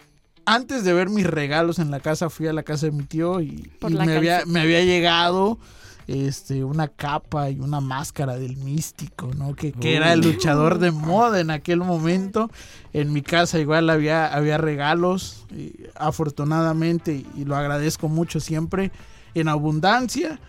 antes 0.46 0.84
de 0.84 0.94
ver 0.94 1.10
mis 1.10 1.26
regalos 1.28 1.78
en 1.80 1.92
la 1.92 2.00
casa, 2.00 2.30
fui 2.32 2.48
a 2.48 2.54
la 2.54 2.64
casa 2.64 2.88
de 2.88 2.92
mi 2.92 3.04
tío 3.04 3.42
y, 3.42 3.70
y 3.88 3.94
me, 3.94 4.16
había, 4.16 4.44
me 4.48 4.62
había 4.62 4.84
llegado 4.84 5.60
este, 6.08 6.64
una 6.64 6.88
capa 6.88 7.50
y 7.50 7.60
una 7.60 7.82
máscara 7.82 8.38
del 8.38 8.58
místico, 8.58 9.32
¿no? 9.36 9.56
Que, 9.56 9.72
que 9.72 9.96
era 9.96 10.14
el 10.14 10.22
luchador 10.22 10.80
de 10.80 10.92
moda 10.92 11.40
en 11.40 11.50
aquel 11.50 11.80
momento. 11.80 12.50
En 12.94 13.12
mi 13.12 13.22
casa 13.22 13.60
igual 13.60 13.90
había, 13.90 14.28
había 14.28 14.58
regalos, 14.58 15.46
y 15.52 15.74
afortunadamente, 15.96 17.26
y 17.36 17.46
lo 17.46 17.56
agradezco 17.56 18.08
mucho 18.08 18.40
siempre, 18.40 18.92
en 19.34 19.48
abundancia. 19.48 20.40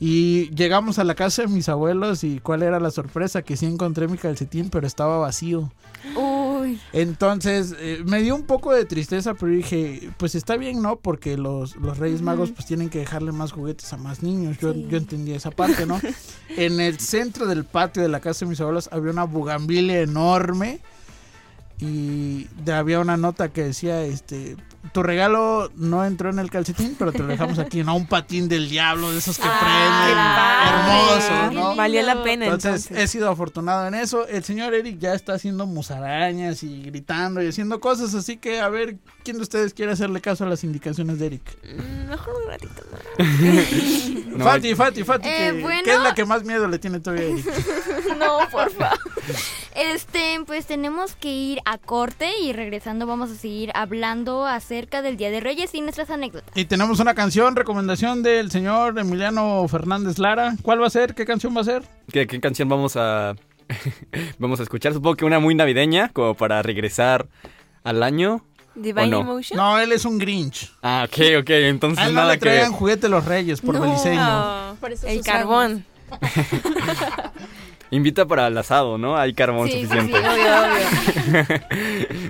Y 0.00 0.50
llegamos 0.50 0.98
a 0.98 1.04
la 1.04 1.14
casa 1.14 1.42
de 1.42 1.48
mis 1.48 1.68
abuelos 1.68 2.24
y 2.24 2.40
cuál 2.40 2.62
era 2.62 2.80
la 2.80 2.90
sorpresa, 2.90 3.42
que 3.42 3.56
sí 3.56 3.66
encontré 3.66 4.08
mi 4.08 4.18
calcetín, 4.18 4.68
pero 4.68 4.86
estaba 4.86 5.18
vacío. 5.18 5.70
Entonces 6.92 7.74
eh, 7.78 8.02
me 8.04 8.22
dio 8.22 8.34
un 8.34 8.44
poco 8.44 8.72
de 8.72 8.84
tristeza, 8.84 9.34
pero 9.34 9.52
dije, 9.52 10.10
pues 10.16 10.34
está 10.34 10.56
bien, 10.56 10.82
¿no? 10.82 10.96
Porque 10.96 11.36
los, 11.36 11.76
los 11.76 11.98
Reyes 11.98 12.22
Magos 12.22 12.50
pues 12.50 12.66
tienen 12.66 12.90
que 12.90 13.00
dejarle 13.00 13.32
más 13.32 13.52
juguetes 13.52 13.92
a 13.92 13.96
más 13.96 14.22
niños. 14.22 14.58
Yo, 14.58 14.74
yo 14.74 14.96
entendí 14.96 15.32
esa 15.32 15.50
parte, 15.50 15.86
¿no? 15.86 16.00
en 16.56 16.80
el 16.80 16.98
centro 16.98 17.46
del 17.46 17.64
patio 17.64 18.02
de 18.02 18.08
la 18.08 18.20
casa 18.20 18.44
de 18.44 18.50
mis 18.50 18.60
abuelos 18.60 18.88
había 18.92 19.10
una 19.10 19.24
bugambilia 19.24 20.00
enorme 20.00 20.80
y 21.80 22.46
había 22.70 23.00
una 23.00 23.16
nota 23.16 23.48
que 23.48 23.64
decía, 23.64 24.04
este, 24.04 24.56
tu 24.92 25.02
regalo 25.02 25.70
no 25.76 26.04
entró 26.04 26.30
en 26.30 26.38
el 26.38 26.50
calcetín, 26.50 26.94
pero 26.98 27.12
te 27.12 27.20
lo 27.20 27.26
dejamos 27.26 27.58
aquí, 27.58 27.82
¿no? 27.82 27.96
Un 27.96 28.06
patín 28.06 28.48
del 28.48 28.68
diablo, 28.68 29.10
de 29.12 29.18
esos 29.18 29.38
que 29.38 29.48
prenden, 29.48 30.18
hermoso, 30.68 31.52
¿no? 31.52 31.76
Valió 31.76 32.02
la 32.02 32.22
pena 32.22 32.46
Entonces, 32.46 32.86
entonces. 32.86 33.04
he 33.04 33.08
sido 33.08 33.30
afortunado 33.30 33.86
en 33.86 33.94
eso. 33.94 34.26
El 34.26 34.44
señor 34.44 34.74
Eric 34.74 34.98
ya 34.98 35.14
está 35.14 35.34
haciendo 35.34 35.66
musarañas 35.66 36.62
y 36.62 36.82
gritando 36.82 37.42
y 37.42 37.48
haciendo 37.48 37.80
cosas, 37.80 38.14
así 38.14 38.36
que 38.36 38.60
a 38.60 38.68
ver 38.68 38.98
quién 39.24 39.36
de 39.38 39.42
ustedes 39.42 39.74
quiere 39.74 39.92
hacerle 39.92 40.20
caso 40.20 40.44
a 40.44 40.48
las 40.48 40.62
indicaciones 40.62 41.18
de 41.18 41.26
Eric. 41.26 41.42
Mm, 41.64 42.10
Mejor 42.10 42.34
un 42.44 42.50
ratito 42.50 42.82
más. 42.92 43.02
No, 44.34 44.44
Fati, 44.44 44.74
Fati, 44.74 45.04
Fati, 45.04 45.28
Eh, 45.28 45.52
que- 45.52 45.62
bueno. 45.62 45.82
¿qué 45.84 45.92
es 45.94 46.00
la 46.00 46.12
que 46.14 46.24
más 46.24 46.42
miedo 46.44 46.66
le 46.66 46.78
tiene 46.80 46.98
todavía 47.00 47.26
a 47.26 47.30
Eric? 47.30 47.46
No, 48.18 48.38
por 48.50 48.70
favor. 48.72 48.98
Este, 49.76 50.40
pues 50.46 50.66
tenemos 50.66 51.14
que 51.16 51.30
ir 51.32 51.60
a 51.64 51.78
corte 51.78 52.30
y 52.42 52.52
regresando 52.52 53.06
vamos 53.06 53.30
a 53.30 53.34
seguir 53.34 53.70
hablando 53.74 54.44
acerca 54.46 55.02
del 55.02 55.16
Día 55.16 55.30
de 55.30 55.40
Reyes 55.40 55.74
y 55.74 55.80
nuestras 55.80 56.10
anécdotas. 56.10 56.56
Y 56.56 56.64
tenemos 56.66 57.00
una 57.00 57.14
canción, 57.14 57.56
recomendación 57.56 58.22
del 58.22 58.50
señor 58.50 58.98
Emiliano 58.98 59.66
Fernández 59.68 60.18
Lara. 60.18 60.54
¿Cuál 60.62 60.82
va 60.82 60.86
a 60.88 60.90
ser? 60.90 61.14
¿Qué 61.14 61.24
canción 61.24 61.56
va 61.56 61.60
a 61.62 61.64
ser? 61.64 61.82
¿Qué, 62.12 62.26
qué 62.26 62.40
canción 62.40 62.68
vamos 62.68 62.96
a 62.96 63.34
vamos 64.38 64.60
a 64.60 64.62
escuchar? 64.64 64.92
Supongo 64.92 65.16
que 65.16 65.24
una 65.24 65.38
muy 65.38 65.54
navideña, 65.54 66.10
como 66.12 66.34
para 66.34 66.60
regresar 66.62 67.26
al 67.84 68.02
año. 68.02 68.44
¿Divine 68.74 69.08
no? 69.08 69.20
Emotion? 69.20 69.56
No, 69.56 69.78
él 69.78 69.92
es 69.92 70.04
un 70.04 70.18
Grinch. 70.18 70.72
Ah, 70.82 71.06
ok, 71.06 71.40
ok. 71.40 71.50
Entonces, 71.50 72.04
ah, 72.04 72.08
no 72.08 72.14
nada 72.14 72.32
le 72.32 72.38
traigan 72.38 72.72
que... 72.72 72.78
juguete 72.78 73.08
los 73.08 73.24
reyes 73.24 73.60
por 73.60 73.74
no. 73.74 74.76
Por 74.80 74.92
eso 74.92 75.06
el 75.06 75.22
carbón. 75.22 75.84
Invita 77.90 78.26
para 78.26 78.48
el 78.48 78.58
asado, 78.58 78.98
¿no? 78.98 79.16
Hay 79.16 79.34
carbón 79.34 79.70
suficiente. 79.70 80.18
Obvio, 80.18 80.28
obvio. 80.32 81.60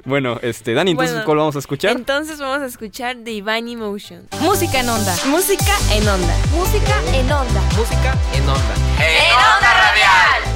bueno, 0.04 0.38
este, 0.42 0.74
Dani, 0.74 0.90
entonces, 0.90 1.14
bueno, 1.14 1.24
¿cuál 1.24 1.38
vamos 1.38 1.56
a 1.56 1.60
escuchar? 1.60 1.96
Entonces 1.96 2.38
vamos 2.38 2.60
a 2.60 2.66
escuchar 2.66 3.16
Divine 3.24 3.72
Emotion. 3.72 4.28
Música 4.40 4.80
en 4.80 4.88
onda. 4.90 5.16
Música 5.26 5.74
en 5.92 6.06
onda. 6.06 6.36
Música 6.54 7.00
en 7.14 7.32
onda. 7.32 7.62
Música 7.78 8.14
en 8.34 8.42
onda. 8.42 8.74
¡En 8.98 9.32
onda 9.32 9.74
radial! 9.74 10.53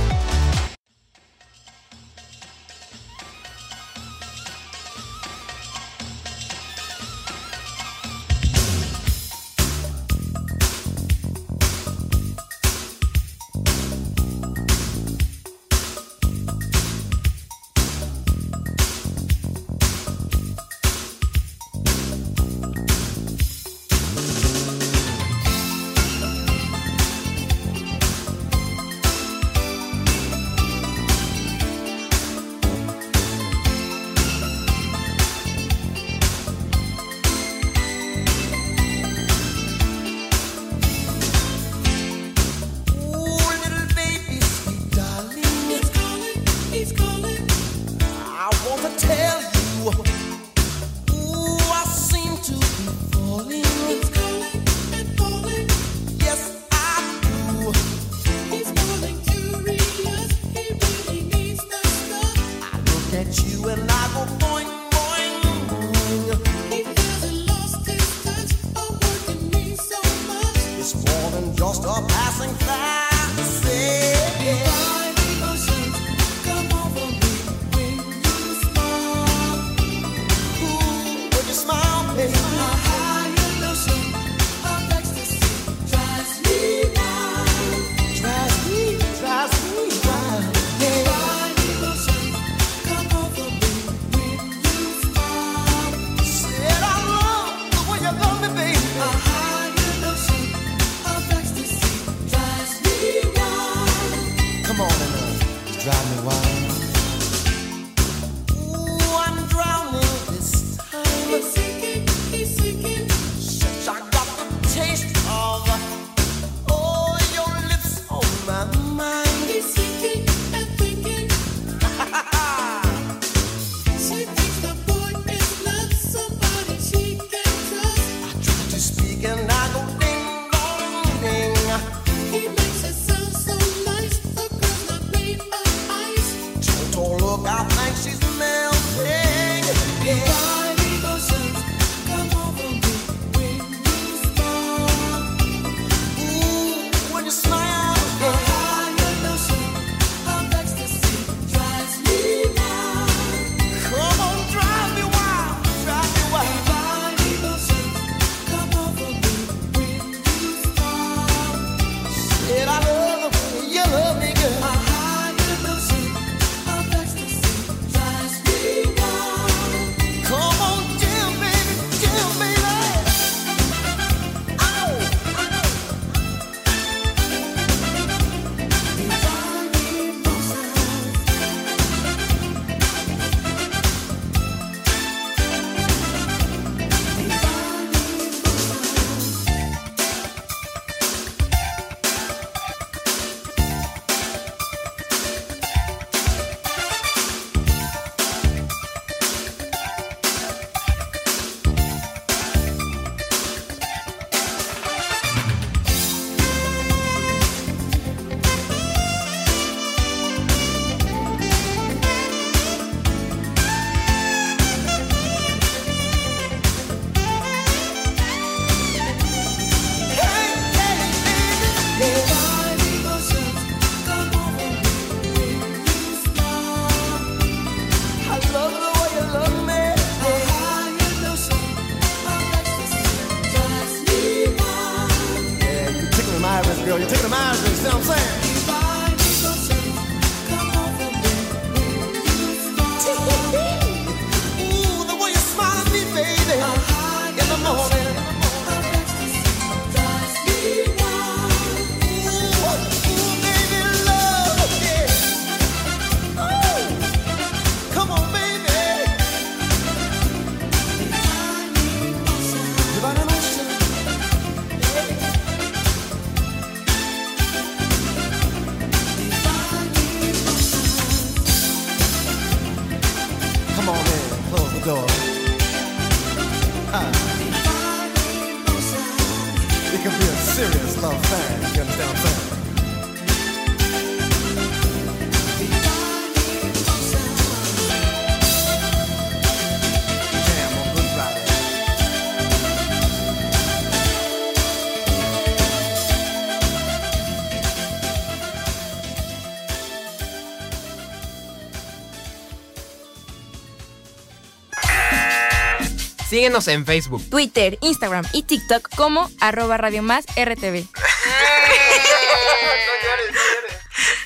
Síguenos 306.39 306.69
en 306.69 306.87
Facebook. 306.87 307.29
Twitter, 307.31 307.79
Instagram 307.81 308.25
y 308.33 308.45
TikTok 308.45 308.95
como 308.95 309.29
arroba 309.41 309.77
Radio 309.77 310.05
Más 310.05 310.25
RTV. 310.37 310.87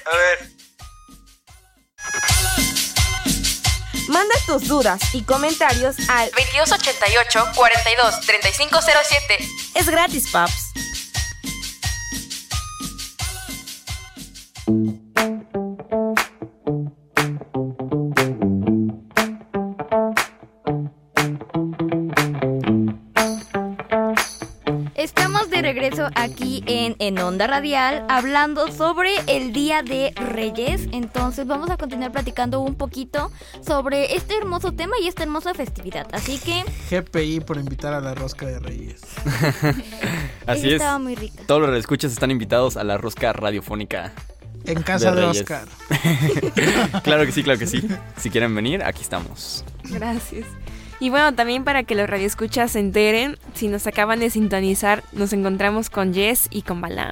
A 0.04 0.16
ver. 0.18 0.50
Manda 4.08 4.34
tus 4.44 4.68
dudas 4.68 5.00
y 5.14 5.22
comentarios 5.22 5.96
al 6.10 6.30
2288 6.32 7.46
42 7.56 8.20
3507. 8.20 9.38
Es 9.74 9.88
gratis, 9.88 10.28
paps. 10.30 10.72
En, 26.72 26.96
en 26.98 27.18
Onda 27.18 27.46
Radial 27.46 28.04
hablando 28.08 28.70
sobre 28.72 29.10
el 29.26 29.52
Día 29.52 29.82
de 29.82 30.12
Reyes. 30.16 30.88
Entonces 30.92 31.46
vamos 31.46 31.70
a 31.70 31.76
continuar 31.76 32.12
platicando 32.12 32.60
un 32.60 32.74
poquito 32.74 33.30
sobre 33.66 34.16
este 34.16 34.36
hermoso 34.36 34.72
tema 34.72 34.94
y 35.02 35.08
esta 35.08 35.22
hermosa 35.22 35.54
festividad. 35.54 36.06
Así 36.12 36.38
que 36.38 36.64
GPI 36.90 37.40
por 37.40 37.58
invitar 37.58 37.92
a 37.92 38.00
la 38.00 38.14
rosca 38.14 38.46
de 38.46 38.58
Reyes. 38.58 39.02
Así 40.46 40.68
es. 40.68 40.74
estaba 40.74 40.98
muy 40.98 41.14
rica. 41.14 41.42
Todos 41.46 41.68
los 41.68 41.78
escuchas 41.78 42.12
están 42.12 42.30
invitados 42.30 42.76
a 42.76 42.84
la 42.84 42.96
rosca 42.98 43.32
radiofónica. 43.32 44.12
En 44.64 44.82
casa 44.82 45.12
De. 45.12 45.24
Oscar. 45.24 45.66
Claro 47.02 47.26
que 47.26 47.32
sí, 47.32 47.42
claro 47.42 47.58
que 47.58 47.66
sí. 47.66 47.86
Si 48.16 48.30
quieren 48.30 48.54
venir, 48.54 48.82
aquí 48.82 49.02
estamos. 49.02 49.64
Gracias. 49.84 50.46
Y 51.02 51.10
bueno, 51.10 51.34
también 51.34 51.64
para 51.64 51.82
que 51.82 51.96
los 51.96 52.08
radioescuchas 52.08 52.70
se 52.70 52.78
enteren, 52.78 53.36
si 53.54 53.66
nos 53.66 53.88
acaban 53.88 54.20
de 54.20 54.30
sintonizar, 54.30 55.02
nos 55.10 55.32
encontramos 55.32 55.90
con 55.90 56.14
Jess 56.14 56.46
y 56.50 56.62
con 56.62 56.80
Balam. 56.80 57.10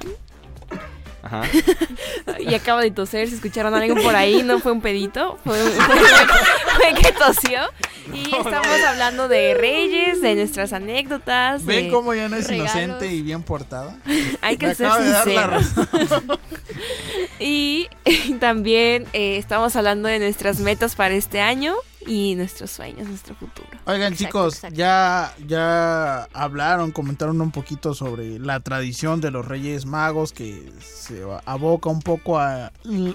Ajá. 1.23 1.41
Y 2.39 2.53
acabo 2.55 2.79
de 2.79 2.89
toser, 2.91 3.27
si 3.27 3.35
escucharon 3.35 3.73
algo 3.75 4.01
por 4.01 4.15
ahí, 4.15 4.43
no 4.43 4.59
fue 4.59 4.71
un 4.71 4.79
pedito, 4.81 5.37
fue, 5.43 5.57
fue- 5.57 5.95
fue 6.75 7.01
que 7.01 7.11
tosió. 7.11 7.59
Y 8.13 8.33
estamos 8.33 8.81
hablando 8.87 9.27
de 9.27 9.53
reyes, 9.55 10.21
de 10.21 10.35
nuestras 10.35 10.71
anécdotas. 10.71 11.65
¿Ven 11.65 11.87
de- 11.87 11.91
cómo 11.91 12.13
ya 12.13 12.29
no 12.29 12.37
es 12.37 12.47
regalos. 12.47 12.73
inocente 12.73 13.07
y 13.13 13.21
bien 13.21 13.43
portada? 13.43 13.97
Hay 14.41 14.55
que 14.55 14.67
Me 14.67 14.75
ser 14.75 14.89
sinceros. 14.93 15.65
Y 17.39 17.89
también 18.39 19.05
eh, 19.13 19.35
estamos 19.37 19.75
hablando 19.75 20.07
de 20.07 20.19
nuestras 20.19 20.59
metas 20.59 20.95
para 20.95 21.13
este 21.13 21.41
año 21.41 21.75
y 22.07 22.35
nuestros 22.35 22.71
sueños, 22.71 23.07
nuestro 23.07 23.35
futuro. 23.35 23.67
Oigan 23.85 24.13
Exacto, 24.13 24.25
chicos, 24.25 24.53
exacto. 24.55 24.75
ya 24.77 25.33
ya 25.47 26.23
hablaron, 26.33 26.91
comentaron 26.91 27.39
un 27.41 27.51
poquito 27.51 27.93
sobre 27.93 28.39
la 28.39 28.59
tradición 28.59 29.21
de 29.21 29.31
los 29.31 29.47
Reyes 29.47 29.85
Magos 29.85 30.33
que 30.33 30.71
se 30.79 31.23
aboca 31.45 31.89
un 31.89 32.01
poco 32.01 32.39
a, 32.39 32.71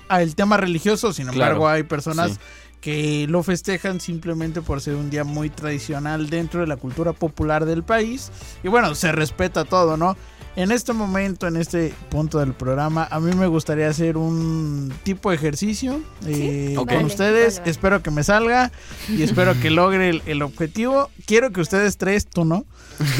a 0.08 0.22
el 0.22 0.34
tema 0.34 0.56
religioso, 0.56 1.12
sin 1.12 1.28
embargo 1.28 1.60
Claro, 1.62 1.68
hay 1.68 1.82
personas 1.82 2.32
sí. 2.32 2.38
que 2.80 3.26
lo 3.28 3.42
festejan 3.42 4.00
simplemente 4.00 4.62
por 4.62 4.80
ser 4.80 4.94
un 4.94 5.10
día 5.10 5.24
muy 5.24 5.50
tradicional 5.50 6.30
dentro 6.30 6.60
de 6.60 6.66
la 6.66 6.76
cultura 6.76 7.12
popular 7.12 7.64
del 7.64 7.82
país 7.82 8.30
y 8.62 8.68
bueno, 8.68 8.94
se 8.94 9.12
respeta 9.12 9.64
todo, 9.64 9.96
¿no? 9.96 10.16
En 10.56 10.72
este 10.72 10.94
momento, 10.94 11.46
en 11.46 11.56
este 11.56 11.92
punto 12.08 12.38
del 12.38 12.54
programa, 12.54 13.06
a 13.10 13.20
mí 13.20 13.34
me 13.34 13.46
gustaría 13.46 13.88
hacer 13.88 14.16
un 14.16 14.90
tipo 15.02 15.28
de 15.28 15.36
ejercicio 15.36 16.00
eh, 16.26 16.72
con 16.76 17.04
ustedes. 17.04 17.56
vale, 17.56 17.58
vale. 17.60 17.70
Espero 17.70 18.02
que 18.02 18.10
me 18.10 18.24
salga 18.24 18.72
y 19.06 19.22
espero 19.22 19.52
que 19.60 19.68
logre 19.68 20.08
el, 20.08 20.22
el 20.24 20.40
objetivo. 20.40 21.10
Quiero 21.26 21.50
que 21.52 21.60
ustedes 21.60 21.98
tres, 21.98 22.26
tú 22.26 22.46
no, 22.46 22.64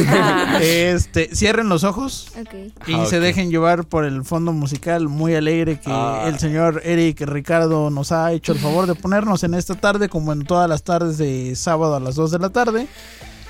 Ah, 0.09 0.59
este, 0.62 1.29
cierren 1.35 1.68
los 1.68 1.85
ojos 1.85 2.33
y 2.87 2.94
Ah, 2.94 3.05
se 3.05 3.20
dejen 3.20 3.51
llevar 3.51 3.85
por 3.85 4.07
el 4.07 4.25
fondo 4.25 4.53
musical 4.53 5.07
muy 5.09 5.35
alegre 5.35 5.79
que 5.79 5.90
Ah. 5.92 6.25
el 6.29 6.38
señor 6.38 6.81
Eric 6.85 7.20
Ricardo 7.20 7.90
nos 7.90 8.12
ha 8.12 8.33
hecho 8.33 8.53
el 8.53 8.59
favor 8.59 8.87
de 8.87 8.94
ponernos 8.94 9.44
en 9.44 9.53
esta 9.53 9.75
tarde, 9.75 10.09
como 10.09 10.33
en 10.33 10.44
todas 10.46 10.70
las 10.70 10.83
tardes 10.83 11.18
de 11.18 11.55
sábado 11.57 11.94
a 11.96 12.01
las 12.01 12.14
2 12.14 12.31
de 12.31 12.38
la 12.38 12.49
tarde. 12.49 12.87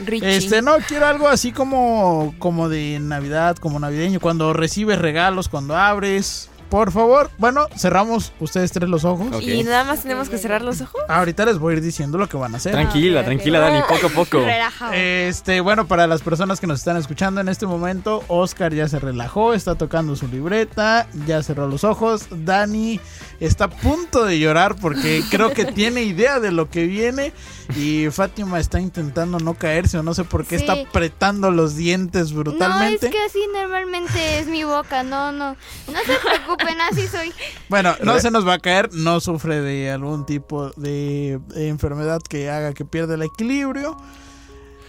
Richie. 0.05 0.37
Este, 0.37 0.63
no, 0.63 0.77
quiero 0.87 1.07
algo 1.07 1.29
así 1.29 1.53
como, 1.53 2.35
como 2.39 2.69
de 2.69 2.99
Navidad, 3.01 3.57
como 3.57 3.79
navideño, 3.79 4.21
cuando 4.21 4.53
recibes 4.53 4.99
regalos, 4.99 5.49
cuando 5.49 5.77
abres. 5.77 6.51
Por 6.69 6.91
favor, 6.91 7.31
bueno, 7.39 7.69
cerramos 7.77 8.33
ustedes 8.41 8.73
tres 8.73 8.89
los 8.89 9.05
ojos. 9.05 9.41
Y 9.41 9.63
nada 9.63 9.85
más 9.85 10.03
tenemos 10.03 10.29
que 10.29 10.37
cerrar 10.37 10.63
los 10.63 10.81
ojos. 10.81 11.01
Ahorita 11.09 11.45
les 11.45 11.59
voy 11.59 11.75
a 11.75 11.77
ir 11.77 11.83
diciendo 11.83 12.19
lo 12.19 12.29
que 12.29 12.37
van 12.37 12.55
a 12.55 12.57
hacer. 12.57 12.73
Tranquila, 12.73 13.25
tranquila, 13.25 13.61
Dani, 13.61 13.83
poco 13.89 14.09
a 14.09 14.11
poco. 14.11 14.41
Relajado. 14.41 14.93
Este, 14.93 15.61
bueno, 15.61 15.87
para 15.87 16.09
las 16.09 16.23
personas 16.23 16.59
que 16.59 16.67
nos 16.67 16.81
están 16.81 16.97
escuchando 16.97 17.41
en 17.41 17.49
este 17.49 17.67
momento, 17.67 18.25
Oscar 18.27 18.75
ya 18.75 18.89
se 18.89 18.99
relajó, 18.99 19.55
está 19.55 19.77
tocando 19.77 20.17
su 20.17 20.27
libreta, 20.27 21.07
ya 21.25 21.41
cerró 21.43 21.69
los 21.69 21.85
ojos. 21.85 22.27
Dani 22.31 23.01
está 23.41 23.65
a 23.65 23.71
punto 23.71 24.25
de 24.25 24.39
llorar 24.39 24.77
porque 24.77 25.23
creo 25.31 25.53
que 25.53 25.65
tiene 25.73 26.03
idea 26.05 26.41
de 26.41 26.53
lo 26.53 26.71
que 26.71 26.87
viene. 26.87 27.33
Y 27.77 28.09
Fátima 28.11 28.61
está 28.61 28.81
intentando 28.81 29.39
no 29.41 29.55
caerse 29.55 29.99
o 29.99 30.03
no 30.03 30.15
sé 30.15 30.23
por 30.25 30.45
qué 30.47 30.57
Sí. 30.59 30.65
está 30.65 30.75
apretando 30.89 31.51
los 31.51 31.75
dientes 31.77 32.33
brutalmente. 32.33 33.07
No, 33.07 33.13
es 33.13 33.17
que 33.17 33.23
así 33.25 33.41
normalmente 33.53 34.39
es 34.39 34.47
mi 34.47 34.63
boca, 34.65 35.03
no, 35.03 35.33
no. 35.33 35.57
No 35.93 35.99
se 36.07 36.15
preocupen, 36.25 36.81
así 36.81 37.09
soy. 37.09 37.33
Bueno, 37.69 37.97
no 38.03 38.19
se 38.21 38.31
nos 38.31 38.47
va 38.47 38.55
a 38.55 38.59
caer, 38.61 38.91
no 38.93 39.19
sufre 39.21 39.61
de 39.61 39.91
algún 39.91 40.25
tipo 40.27 40.71
de, 40.77 41.41
de 41.49 41.69
enfermedad 41.69 42.21
que 42.29 42.49
haga 42.51 42.73
que 42.73 42.85
pierda 42.85 43.15
el 43.15 43.23
equilibrio. 43.23 43.97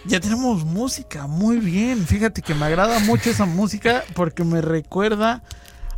Ya 0.04 0.20
tenemos 0.20 0.64
música, 0.64 1.26
muy 1.26 1.56
bien. 1.58 2.06
Fíjate 2.06 2.40
que 2.42 2.54
me 2.54 2.64
agrada 2.66 3.00
mucho 3.00 3.28
esa 3.30 3.44
música 3.44 4.04
porque 4.14 4.44
me 4.44 4.60
recuerda 4.62 5.42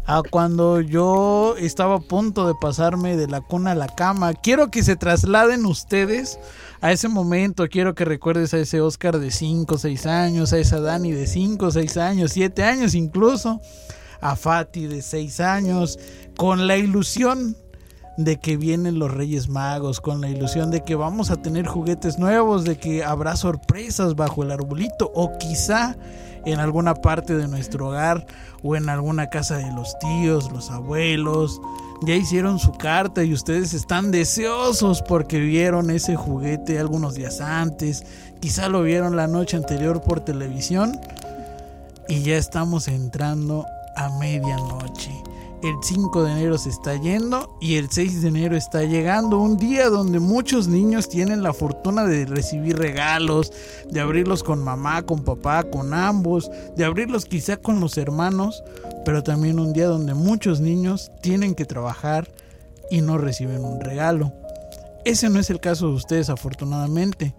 a 0.06 0.22
cuando 0.28 0.80
yo 0.80 1.54
estaba 1.58 1.96
a 1.96 2.00
punto 2.00 2.46
de 2.46 2.54
pasarme 2.60 3.16
de 3.16 3.28
la 3.28 3.40
cuna 3.40 3.72
a 3.72 3.74
la 3.74 3.88
cama. 3.88 4.32
Quiero 4.34 4.70
que 4.70 4.82
se 4.82 4.96
trasladen 4.96 5.66
ustedes 5.66 6.38
a 6.80 6.92
ese 6.92 7.08
momento. 7.08 7.68
Quiero 7.68 7.94
que 7.94 8.04
recuerdes 8.04 8.54
a 8.54 8.58
ese 8.58 8.80
Oscar 8.80 9.18
de 9.18 9.30
5 9.30 9.74
o 9.74 9.78
6 9.78 10.06
años, 10.06 10.52
a 10.52 10.58
esa 10.58 10.80
Dani 10.80 11.12
de 11.12 11.26
5 11.26 11.66
o 11.66 11.70
6 11.70 11.96
años, 11.96 12.32
7 12.32 12.62
años 12.64 12.94
incluso, 12.94 13.60
a 14.20 14.36
Fati 14.36 14.86
de 14.86 15.02
6 15.02 15.40
años, 15.40 15.98
con 16.36 16.66
la 16.66 16.76
ilusión 16.76 17.56
de 18.16 18.38
que 18.38 18.56
vienen 18.56 18.98
los 18.98 19.10
Reyes 19.10 19.48
Magos, 19.48 20.00
con 20.00 20.20
la 20.20 20.28
ilusión 20.28 20.70
de 20.70 20.82
que 20.82 20.94
vamos 20.94 21.30
a 21.30 21.36
tener 21.36 21.66
juguetes 21.66 22.18
nuevos, 22.18 22.64
de 22.64 22.76
que 22.76 23.02
habrá 23.02 23.36
sorpresas 23.36 24.14
bajo 24.14 24.42
el 24.42 24.50
arbolito 24.50 25.10
o 25.14 25.38
quizá 25.38 25.96
en 26.44 26.61
alguna 26.61 26.94
parte 26.94 27.37
de 27.37 27.48
nuestro 27.48 27.88
hogar 27.88 28.26
o 28.62 28.76
en 28.76 28.88
alguna 28.88 29.29
casa 29.29 29.57
de 29.57 29.72
los 29.72 29.98
tíos, 29.98 30.50
los 30.53 30.70
abuelos. 30.70 31.61
Ya 32.03 32.14
hicieron 32.14 32.59
su 32.59 32.72
carta 32.72 33.24
y 33.24 33.35
ustedes 33.35 33.74
están 33.74 34.11
deseosos 34.11 35.03
porque 35.03 35.38
vieron 35.38 35.90
ese 35.90 36.16
juguete 36.16 36.79
algunos 36.79 37.14
días 37.14 37.40
antes, 37.40 38.05
quizá 38.40 38.68
lo 38.68 38.83
vieron 38.83 39.16
la 39.16 39.26
noche 39.26 39.59
anterior 39.59 40.00
por 40.00 40.20
televisión 40.20 40.98
y 42.09 42.22
ya 42.22 42.37
estamos 42.37 42.88
entrando 42.88 43.66
a 43.96 44.09
medianoche. 44.18 45.12
El 45.62 45.74
5 45.82 46.24
de 46.24 46.32
enero 46.32 46.56
se 46.56 46.70
está 46.70 46.96
yendo 46.96 47.54
y 47.60 47.74
el 47.74 47.90
6 47.90 48.22
de 48.22 48.28
enero 48.28 48.56
está 48.56 48.82
llegando, 48.84 49.38
un 49.38 49.58
día 49.58 49.90
donde 49.90 50.18
muchos 50.18 50.68
niños 50.68 51.10
tienen 51.10 51.42
la 51.42 51.52
fortuna 51.52 52.06
de 52.06 52.24
recibir 52.24 52.78
regalos, 52.78 53.52
de 53.90 54.00
abrirlos 54.00 54.42
con 54.42 54.64
mamá, 54.64 55.02
con 55.02 55.22
papá, 55.22 55.64
con 55.64 55.92
ambos, 55.92 56.50
de 56.76 56.84
abrirlos 56.86 57.26
quizá 57.26 57.58
con 57.58 57.78
los 57.78 57.98
hermanos, 57.98 58.64
pero 59.04 59.22
también 59.22 59.60
un 59.60 59.74
día 59.74 59.86
donde 59.86 60.14
muchos 60.14 60.60
niños 60.60 61.12
tienen 61.20 61.54
que 61.54 61.66
trabajar 61.66 62.26
y 62.90 63.02
no 63.02 63.18
reciben 63.18 63.62
un 63.62 63.80
regalo. 63.80 64.32
Ese 65.04 65.28
no 65.28 65.38
es 65.38 65.50
el 65.50 65.60
caso 65.60 65.88
de 65.88 65.94
ustedes 65.94 66.30
afortunadamente. 66.30 67.34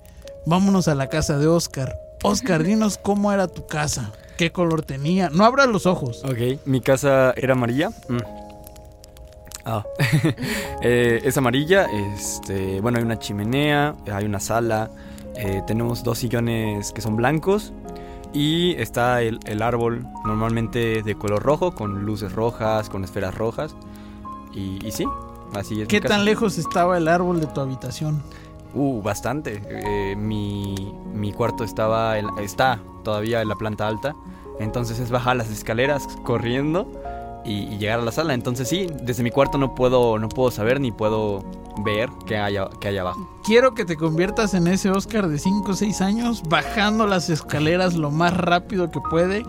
Vámonos 0.45 0.87
a 0.87 0.93
la 0.95 1.09
casa 1.09 1.39
de 1.39 1.47
Oscar. 1.47 1.99
Oscar, 2.23 2.63
dinos 2.63 2.99
cómo 2.99 3.31
era 3.31 3.47
tu 3.47 3.65
casa, 3.65 4.11
qué 4.37 4.51
color 4.51 4.83
tenía. 4.83 5.29
No 5.29 5.45
abras 5.45 5.67
los 5.67 5.85
ojos. 5.85 6.23
Ok, 6.23 6.59
mi 6.65 6.81
casa 6.81 7.33
era 7.35 7.53
amarilla. 7.53 7.89
Mm. 8.09 8.17
Ah. 9.65 9.83
Eh, 10.83 11.21
es 11.23 11.37
amarilla, 11.37 11.85
este, 12.15 12.81
bueno, 12.81 12.97
hay 12.97 13.03
una 13.03 13.19
chimenea, 13.19 13.95
hay 14.11 14.25
una 14.25 14.39
sala, 14.39 14.89
eh, 15.35 15.61
tenemos 15.67 16.03
dos 16.03 16.17
sillones 16.17 16.91
que 16.91 17.01
son 17.01 17.15
blancos 17.15 17.71
y 18.33 18.73
está 18.77 19.21
el, 19.21 19.37
el 19.45 19.61
árbol 19.61 20.07
normalmente 20.25 21.03
de 21.03 21.15
color 21.15 21.43
rojo, 21.43 21.75
con 21.75 22.03
luces 22.03 22.31
rojas, 22.31 22.89
con 22.89 23.03
esferas 23.03 23.35
rojas. 23.35 23.75
Y, 24.55 24.83
y 24.83 24.91
sí, 24.91 25.05
así 25.53 25.81
es. 25.81 25.87
¿Qué 25.87 26.01
tan 26.01 26.25
lejos 26.25 26.57
estaba 26.57 26.97
el 26.97 27.07
árbol 27.07 27.39
de 27.39 27.45
tu 27.45 27.61
habitación? 27.61 28.23
Uh, 28.73 29.01
bastante. 29.01 29.61
Eh, 29.67 30.15
mi, 30.15 30.93
mi 31.13 31.33
cuarto 31.33 31.63
estaba 31.63 32.17
en- 32.17 32.29
está 32.39 32.79
todavía 33.03 33.41
en 33.41 33.49
la 33.49 33.55
planta 33.55 33.87
alta. 33.87 34.15
Entonces 34.59 34.99
es 34.99 35.09
bajar 35.09 35.35
las 35.37 35.49
escaleras 35.49 36.07
corriendo 36.23 36.87
y, 37.43 37.63
y 37.63 37.77
llegar 37.79 37.99
a 37.99 38.03
la 38.03 38.11
sala. 38.11 38.33
Entonces 38.33 38.69
sí, 38.69 38.87
desde 39.03 39.23
mi 39.23 39.31
cuarto 39.31 39.57
no 39.57 39.73
puedo, 39.75 40.19
no 40.19 40.29
puedo 40.29 40.51
saber 40.51 40.79
ni 40.79 40.91
puedo 40.91 41.43
ver 41.83 42.09
qué 42.27 42.37
hay, 42.37 42.57
qué 42.79 42.89
hay 42.89 42.97
abajo. 42.97 43.27
Quiero 43.43 43.73
que 43.73 43.85
te 43.85 43.95
conviertas 43.97 44.53
en 44.53 44.67
ese 44.67 44.91
Oscar 44.91 45.27
de 45.27 45.39
5 45.39 45.71
o 45.71 45.73
6 45.73 46.01
años, 46.01 46.43
bajando 46.47 47.07
las 47.07 47.29
escaleras 47.29 47.95
lo 47.95 48.11
más 48.11 48.35
rápido 48.37 48.91
que 48.91 48.99
puede, 49.09 49.43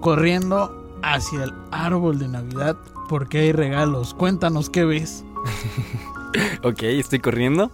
corriendo 0.00 0.98
hacia 1.02 1.44
el 1.44 1.52
árbol 1.70 2.18
de 2.18 2.28
Navidad, 2.28 2.76
porque 3.08 3.38
hay 3.40 3.52
regalos. 3.52 4.14
Cuéntanos 4.14 4.70
qué 4.70 4.84
ves. 4.84 5.24
Ok, 6.64 6.82
estoy 6.84 7.18
corriendo. 7.18 7.70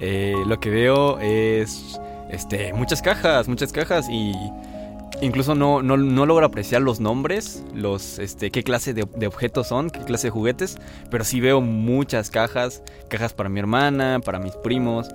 Eh, 0.00 0.34
lo 0.46 0.58
que 0.60 0.70
veo 0.70 1.18
es 1.20 2.00
este, 2.30 2.72
muchas 2.72 3.02
cajas, 3.02 3.48
muchas 3.48 3.72
cajas 3.72 4.08
y 4.08 4.32
incluso 5.20 5.54
no, 5.54 5.82
no, 5.82 5.96
no 5.96 6.26
logro 6.26 6.46
apreciar 6.46 6.82
los 6.82 7.00
nombres, 7.00 7.62
los, 7.74 8.18
este, 8.18 8.50
qué 8.50 8.62
clase 8.62 8.94
de, 8.94 9.26
objetos 9.26 9.68
son, 9.68 9.90
qué 9.90 10.00
clase 10.00 10.28
de 10.28 10.30
juguetes, 10.30 10.78
pero 11.10 11.24
sí 11.24 11.40
veo 11.40 11.60
muchas 11.60 12.30
cajas, 12.30 12.82
cajas 13.08 13.32
para 13.32 13.48
mi 13.48 13.60
hermana, 13.60 14.20
para 14.24 14.38
mis 14.38 14.54
primos. 14.56 15.08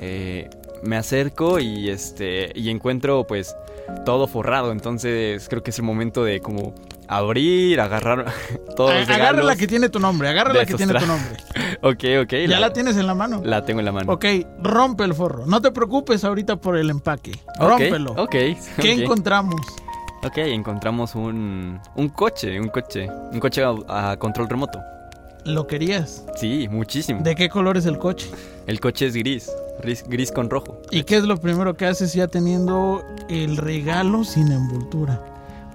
Eh, 0.00 0.50
me 0.82 0.96
acerco 0.96 1.60
y, 1.60 1.88
este, 1.88 2.52
y 2.54 2.68
encuentro 2.70 3.26
pues 3.26 3.56
todo 4.04 4.26
forrado, 4.26 4.72
entonces 4.72 5.48
creo 5.48 5.62
que 5.62 5.70
es 5.70 5.78
el 5.78 5.84
momento 5.84 6.24
de 6.24 6.40
como 6.40 6.74
abrir, 7.16 7.80
agarrar 7.80 8.26
todos 8.76 8.94
los 8.94 9.08
Agarra 9.08 9.42
la 9.42 9.56
que 9.56 9.66
tiene 9.66 9.88
tu 9.88 10.00
nombre, 10.00 10.28
agarra 10.28 10.52
la 10.52 10.66
que 10.66 10.74
tiene 10.74 10.94
tu 10.94 11.06
nombre. 11.06 11.36
Ok, 11.82 12.04
ok. 12.22 12.32
Ya 12.48 12.60
la 12.60 12.72
tienes 12.72 12.96
en 12.96 13.06
la 13.06 13.14
mano. 13.14 13.42
La 13.44 13.64
tengo 13.64 13.80
en 13.80 13.84
la 13.84 13.92
mano. 13.92 14.10
Ok, 14.10 14.24
rompe 14.62 15.04
el 15.04 15.12
forro. 15.12 15.44
No 15.44 15.60
te 15.60 15.70
preocupes 15.70 16.24
ahorita 16.24 16.56
por 16.56 16.78
el 16.78 16.88
empaque. 16.88 17.32
Rómpelo. 17.58 18.12
Ok. 18.12 18.30
¿Qué 18.80 18.92
encontramos? 18.92 19.60
Ok, 20.22 20.38
encontramos 20.38 21.14
un, 21.14 21.78
un 21.96 22.08
coche, 22.08 22.58
un 22.58 22.68
coche, 22.68 23.06
un 23.32 23.38
coche 23.38 23.62
a, 23.62 24.12
a 24.12 24.16
control 24.16 24.48
remoto. 24.48 24.80
¿Lo 25.44 25.66
querías? 25.66 26.24
Sí, 26.36 26.68
muchísimo. 26.70 27.22
¿De 27.22 27.34
qué 27.34 27.50
color 27.50 27.76
es 27.76 27.84
el 27.84 27.98
coche? 27.98 28.30
El 28.66 28.80
coche 28.80 29.06
es 29.06 29.14
gris, 29.14 29.52
gris, 29.82 30.02
gris 30.08 30.32
con 30.32 30.48
rojo. 30.48 30.80
¿Y 30.90 31.04
qué 31.04 31.16
es 31.16 31.24
lo 31.24 31.36
primero 31.36 31.74
que 31.76 31.84
haces 31.84 32.14
ya 32.14 32.28
teniendo 32.28 33.04
el 33.28 33.58
regalo 33.58 34.24
sin 34.24 34.50
envoltura? 34.50 35.20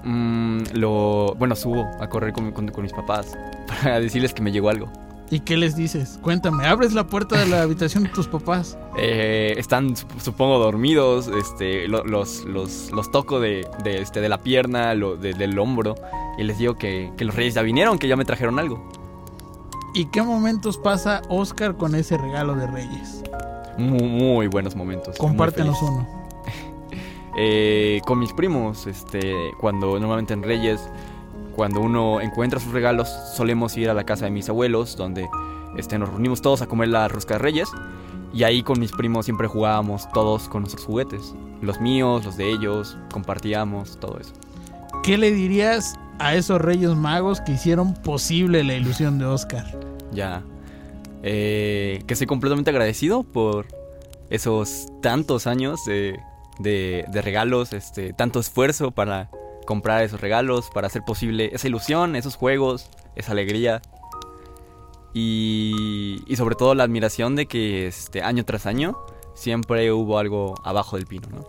Mm, 0.03 0.59
lo, 0.73 1.35
bueno, 1.37 1.55
subo 1.55 1.87
a 1.99 2.07
correr 2.09 2.31
con, 2.33 2.51
con- 2.51 2.69
con 2.69 2.83
mis 2.83 2.93
papás 2.93 3.37
para 3.67 3.99
decirles 3.99 4.33
que 4.33 4.41
me 4.41 4.51
llegó 4.51 4.69
algo. 4.69 4.89
¿Y 5.31 5.41
qué 5.41 5.57
les 5.57 5.75
dices? 5.75 6.17
Cuéntame, 6.23 6.65
abres 6.65 6.93
la 6.93 7.05
puerta 7.05 7.37
de 7.37 7.45
la 7.45 7.61
habitación 7.61 8.03
de 8.05 8.09
tus 8.09 8.27
papás. 8.27 8.79
Eh, 8.97 9.53
están, 9.57 9.89
sup- 9.95 10.19
supongo, 10.19 10.57
dormidos. 10.57 11.27
Este, 11.27 11.87
lo- 11.87 12.03
los, 12.03 12.45
los, 12.45 12.89
los 12.91 13.11
toco 13.11 13.39
de, 13.39 13.67
de, 13.83 14.01
este, 14.01 14.21
de 14.21 14.29
la 14.29 14.39
pierna, 14.39 14.95
lo, 14.95 15.17
de- 15.17 15.33
del 15.35 15.59
hombro. 15.59 15.93
Y 16.39 16.43
les 16.43 16.57
digo 16.57 16.75
que, 16.75 17.11
que 17.15 17.25
los 17.25 17.35
reyes 17.35 17.53
ya 17.53 17.61
vinieron, 17.61 17.99
que 17.99 18.07
ya 18.07 18.15
me 18.15 18.25
trajeron 18.25 18.57
algo. 18.57 18.83
¿Y 19.93 20.05
qué 20.05 20.23
momentos 20.23 20.77
pasa 20.79 21.21
Oscar 21.29 21.75
con 21.77 21.93
ese 21.93 22.17
regalo 22.17 22.55
de 22.55 22.65
Reyes? 22.67 23.21
Muy, 23.77 24.01
muy 24.03 24.47
buenos 24.47 24.75
momentos. 24.75 25.15
Compártenos 25.17 25.79
uno. 25.83 26.07
Eh, 27.41 28.01
con 28.05 28.19
mis 28.19 28.33
primos, 28.33 28.85
este, 28.85 29.33
cuando 29.61 29.97
normalmente 29.97 30.33
en 30.33 30.43
Reyes, 30.43 30.81
cuando 31.55 31.79
uno 31.79 32.19
encuentra 32.19 32.59
sus 32.59 32.73
regalos, 32.73 33.07
solemos 33.33 33.77
ir 33.77 33.89
a 33.89 33.93
la 33.93 34.03
casa 34.03 34.25
de 34.25 34.31
mis 34.31 34.49
abuelos, 34.49 34.97
donde 34.97 35.29
este, 35.77 35.97
nos 35.97 36.09
reunimos 36.09 36.41
todos 36.41 36.61
a 36.61 36.67
comer 36.67 36.89
la 36.89 37.07
rosca 37.07 37.35
de 37.35 37.39
Reyes. 37.39 37.69
Y 38.33 38.43
ahí 38.43 38.61
con 38.61 38.77
mis 38.77 38.91
primos 38.91 39.23
siempre 39.23 39.47
jugábamos 39.47 40.11
todos 40.11 40.49
con 40.49 40.63
nuestros 40.63 40.83
juguetes. 40.83 41.33
Los 41.61 41.79
míos, 41.79 42.25
los 42.25 42.35
de 42.35 42.51
ellos, 42.51 42.97
compartíamos, 43.09 43.97
todo 44.01 44.19
eso. 44.19 44.33
¿Qué 45.01 45.17
le 45.17 45.31
dirías 45.31 45.97
a 46.19 46.35
esos 46.35 46.59
Reyes 46.59 46.93
Magos 46.93 47.39
que 47.39 47.53
hicieron 47.53 47.93
posible 47.93 48.65
la 48.65 48.73
ilusión 48.73 49.17
de 49.17 49.23
Oscar? 49.23 49.79
Ya. 50.11 50.43
Eh, 51.23 52.03
que 52.05 52.15
estoy 52.15 52.27
completamente 52.27 52.69
agradecido 52.69 53.23
por 53.23 53.65
esos 54.29 54.87
tantos 55.01 55.47
años 55.47 55.85
de, 55.85 56.19
de- 56.59 57.05
de 57.09 57.21
regalos, 57.21 57.73
este, 57.73 58.13
tanto 58.13 58.39
esfuerzo 58.39 58.91
para 58.91 59.29
comprar 59.65 60.03
esos 60.03 60.19
regalos, 60.21 60.69
para 60.73 60.87
hacer 60.87 61.03
posible 61.03 61.49
esa 61.53 61.67
ilusión, 61.67 62.15
esos 62.15 62.35
juegos, 62.35 62.89
esa 63.15 63.31
alegría. 63.33 63.81
Y, 65.13 66.21
y 66.27 66.35
sobre 66.35 66.55
todo 66.55 66.75
la 66.75 66.83
admiración 66.83 67.35
de 67.35 67.47
que 67.47 67.87
este, 67.87 68.21
año 68.21 68.45
tras 68.45 68.65
año 68.65 68.97
siempre 69.33 69.91
hubo 69.91 70.19
algo 70.19 70.55
abajo 70.63 70.97
del 70.97 71.07
pino, 71.07 71.27
¿no? 71.29 71.47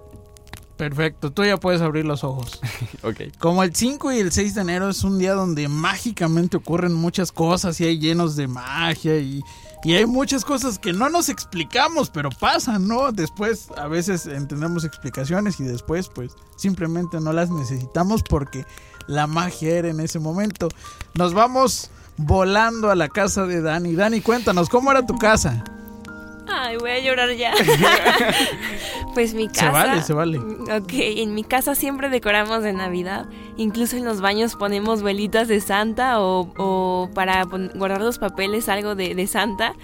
Perfecto, 0.77 1.31
tú 1.31 1.45
ya 1.45 1.59
puedes 1.59 1.83
abrir 1.83 2.05
los 2.07 2.25
ojos. 2.25 2.61
Ok. 3.03 3.37
Como 3.39 3.63
el 3.63 3.75
5 3.75 4.13
y 4.13 4.19
el 4.19 4.31
6 4.31 4.55
de 4.55 4.61
enero 4.61 4.91
es 4.91 5.05
un 5.05 5.19
día 5.19 5.33
donde 5.33 5.69
mágicamente 5.69 6.59
ocurren 6.59 6.93
muchas 6.93 7.33
cosas 7.33 7.81
y 7.81 7.87
hay 7.87 7.99
llenos 7.99 8.37
de 8.37 8.47
magia 8.47 9.17
y, 9.19 9.43
y 9.83 9.95
hay 9.95 10.07
muchas 10.07 10.45
cosas 10.45 10.79
que 10.79 10.93
no 10.93 11.09
nos 11.09 11.29
explicamos, 11.29 12.11
pero 12.11 12.31
pasan, 12.31 12.87
¿no? 12.87 13.13
Después 13.13 13.69
a 13.77 13.87
veces 13.87 14.27
entendemos 14.27 14.85
explicaciones 14.85 15.59
y 15.61 15.65
después 15.65 16.09
pues 16.09 16.33
simplemente 16.57 17.21
no 17.21 17.33
las 17.33 17.51
necesitamos 17.51 18.23
porque 18.23 18.67
la 19.07 19.27
magia 19.27 19.77
era 19.79 19.89
en 19.89 20.01
ese 20.01 20.19
momento. 20.19 20.69
Nos 21.15 21.33
vamos 21.33 21.91
volando 22.19 22.91
a 22.91 22.95
la 22.95 23.09
casa 23.09 23.47
de 23.47 23.63
Dani. 23.63 23.95
Dani, 23.95 24.21
cuéntanos, 24.21 24.69
¿cómo 24.69 24.91
era 24.91 25.07
tu 25.07 25.17
casa? 25.17 25.65
Ay, 26.53 26.77
voy 26.77 26.91
a 26.91 26.99
llorar 27.01 27.33
ya. 27.33 27.53
pues 29.15 29.35
mi 29.35 29.49
casa. 29.49 29.61
Se 29.61 29.71
vale, 29.71 30.03
se 30.03 30.13
vale. 30.13 30.39
Ok, 30.39 30.93
en 30.93 31.35
mi 31.35 31.45
casa 31.45 31.75
siempre 31.75 32.09
decoramos 32.09 32.63
de 32.63 32.73
Navidad. 32.73 33.27
Incluso 33.57 33.97
en 33.97 34.05
los 34.05 34.21
baños 34.21 34.57
ponemos 34.57 35.03
velitas 35.03 35.49
de 35.49 35.61
Santa 35.61 36.21
o, 36.21 36.53
o 36.57 37.11
para 37.15 37.45
guardar 37.45 38.01
los 38.01 38.19
papeles 38.19 38.69
algo 38.69 38.95
de, 38.95 39.15
de 39.15 39.27
Santa. 39.27 39.75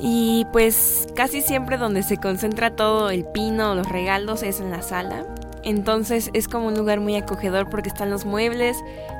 Y 0.00 0.46
pues 0.52 1.06
casi 1.14 1.42
siempre 1.42 1.76
donde 1.76 2.02
se 2.02 2.16
concentra 2.16 2.74
todo 2.74 3.10
el 3.10 3.26
pino, 3.26 3.74
los 3.74 3.88
regalos, 3.88 4.42
es 4.42 4.60
en 4.60 4.70
la 4.70 4.82
sala. 4.82 5.26
Entonces 5.62 6.30
es 6.32 6.48
como 6.48 6.68
un 6.68 6.74
lugar 6.74 7.00
muy 7.00 7.16
acogedor 7.16 7.68
porque 7.68 7.88
están 7.88 8.10
los 8.10 8.24
muebles 8.24 8.76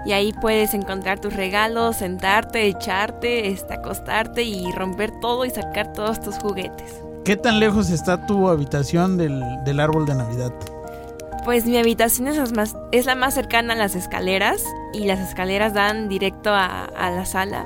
y 0.06 0.12
ahí 0.12 0.32
puedes 0.40 0.72
encontrar 0.74 1.20
tus 1.20 1.34
regalos, 1.34 1.96
sentarte, 1.96 2.66
echarte, 2.66 3.48
este, 3.48 3.74
acostarte 3.74 4.42
y 4.42 4.70
romper 4.72 5.10
todo 5.20 5.44
y 5.44 5.50
sacar 5.50 5.92
todos 5.92 6.20
tus 6.20 6.36
juguetes. 6.38 7.02
¿Qué 7.24 7.36
tan 7.36 7.60
lejos 7.60 7.90
está 7.90 8.26
tu 8.26 8.48
habitación 8.48 9.18
del, 9.18 9.42
del 9.64 9.80
árbol 9.80 10.06
de 10.06 10.14
Navidad? 10.14 10.52
Pues 11.44 11.66
mi 11.66 11.76
habitación 11.76 12.28
es, 12.28 12.36
las 12.36 12.52
más, 12.52 12.76
es 12.92 13.04
la 13.04 13.14
más 13.14 13.34
cercana 13.34 13.74
a 13.74 13.76
las 13.76 13.94
escaleras 13.94 14.62
y 14.94 15.04
las 15.04 15.20
escaleras 15.20 15.74
dan 15.74 16.08
directo 16.08 16.50
a, 16.50 16.84
a 16.84 17.10
la 17.10 17.26
sala. 17.26 17.64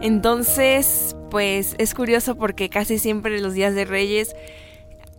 Entonces, 0.00 1.16
pues 1.30 1.76
es 1.78 1.94
curioso 1.94 2.34
porque 2.34 2.68
casi 2.68 2.98
siempre 2.98 3.40
los 3.40 3.54
días 3.54 3.74
de 3.74 3.84
Reyes 3.84 4.34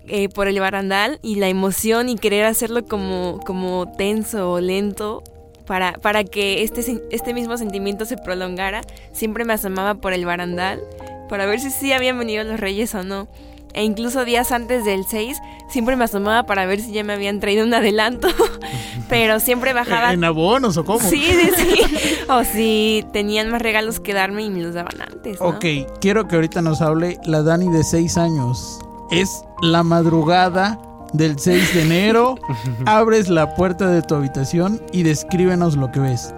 eh, 0.08 0.30
por 0.30 0.48
el 0.48 0.60
barandal 0.60 1.20
y 1.22 1.36
la 1.36 1.48
emoción 1.48 2.10
y 2.10 2.16
querer 2.16 2.46
hacerlo 2.46 2.86
como, 2.86 3.40
como 3.46 3.92
tenso 3.98 4.52
o 4.52 4.60
lento 4.60 5.24
para, 5.66 5.94
para 5.94 6.24
que 6.24 6.64
este, 6.64 7.02
este 7.12 7.34
mismo 7.34 7.58
sentimiento 7.58 8.06
se 8.06 8.18
prolongara, 8.18 8.82
siempre 9.12 9.46
me 9.46 9.54
asomaba 9.54 9.96
por 9.96 10.14
el 10.14 10.26
barandal 10.26 10.82
para 11.30 11.46
ver 11.46 11.60
si 11.60 11.72
sí 11.72 11.92
habían 11.92 12.20
venido 12.20 12.44
los 12.44 12.60
Reyes 12.60 12.94
o 12.96 13.04
no. 13.04 13.28
E 13.74 13.84
incluso 13.84 14.24
días 14.24 14.54
antes 14.54 14.86
del 14.86 15.06
6 15.06 15.38
siempre 15.70 15.98
me 15.98 16.06
asomaba 16.06 16.44
para 16.44 16.66
ver 16.66 16.80
si 16.80 16.94
ya 16.94 17.04
me 17.04 17.12
habían 17.12 17.42
traído 17.42 17.66
un 17.66 17.74
adelanto, 17.74 18.30
pero 19.10 19.42
siempre 19.42 19.74
bajaba 19.74 20.14
¿En 20.14 20.24
abonos 20.24 20.78
o 20.78 20.86
cómo? 20.86 21.02
Sí, 21.02 21.22
sí, 21.22 21.50
sí. 21.58 21.82
O 22.30 22.46
si 22.46 23.06
tenían 23.12 23.50
más 23.52 23.62
regalos 23.62 24.00
que 24.00 24.14
darme 24.14 24.44
y 24.44 24.50
me 24.50 24.62
los 24.62 24.76
daban 24.76 25.02
antes. 25.02 25.42
¿no? 25.42 25.48
Ok, 25.48 25.66
quiero 26.00 26.26
que 26.26 26.36
ahorita 26.36 26.62
nos 26.62 26.82
hable 26.82 27.20
la 27.26 27.42
Dani 27.42 27.70
de 27.70 27.84
6 27.84 28.18
años. 28.18 28.80
Es 29.12 29.44
la 29.62 29.84
madrugada 29.84 30.80
del 31.14 31.40
6 31.40 31.74
de 31.74 31.82
enero. 31.84 32.36
Abres 32.86 33.30
la 33.30 33.56
puerta 33.56 33.88
de 33.88 34.02
tu 34.02 34.16
habitación 34.16 34.82
y 34.92 35.04
descríbenos 35.04 35.76
lo 35.76 35.92
que 35.92 36.00
ves. 36.00 36.34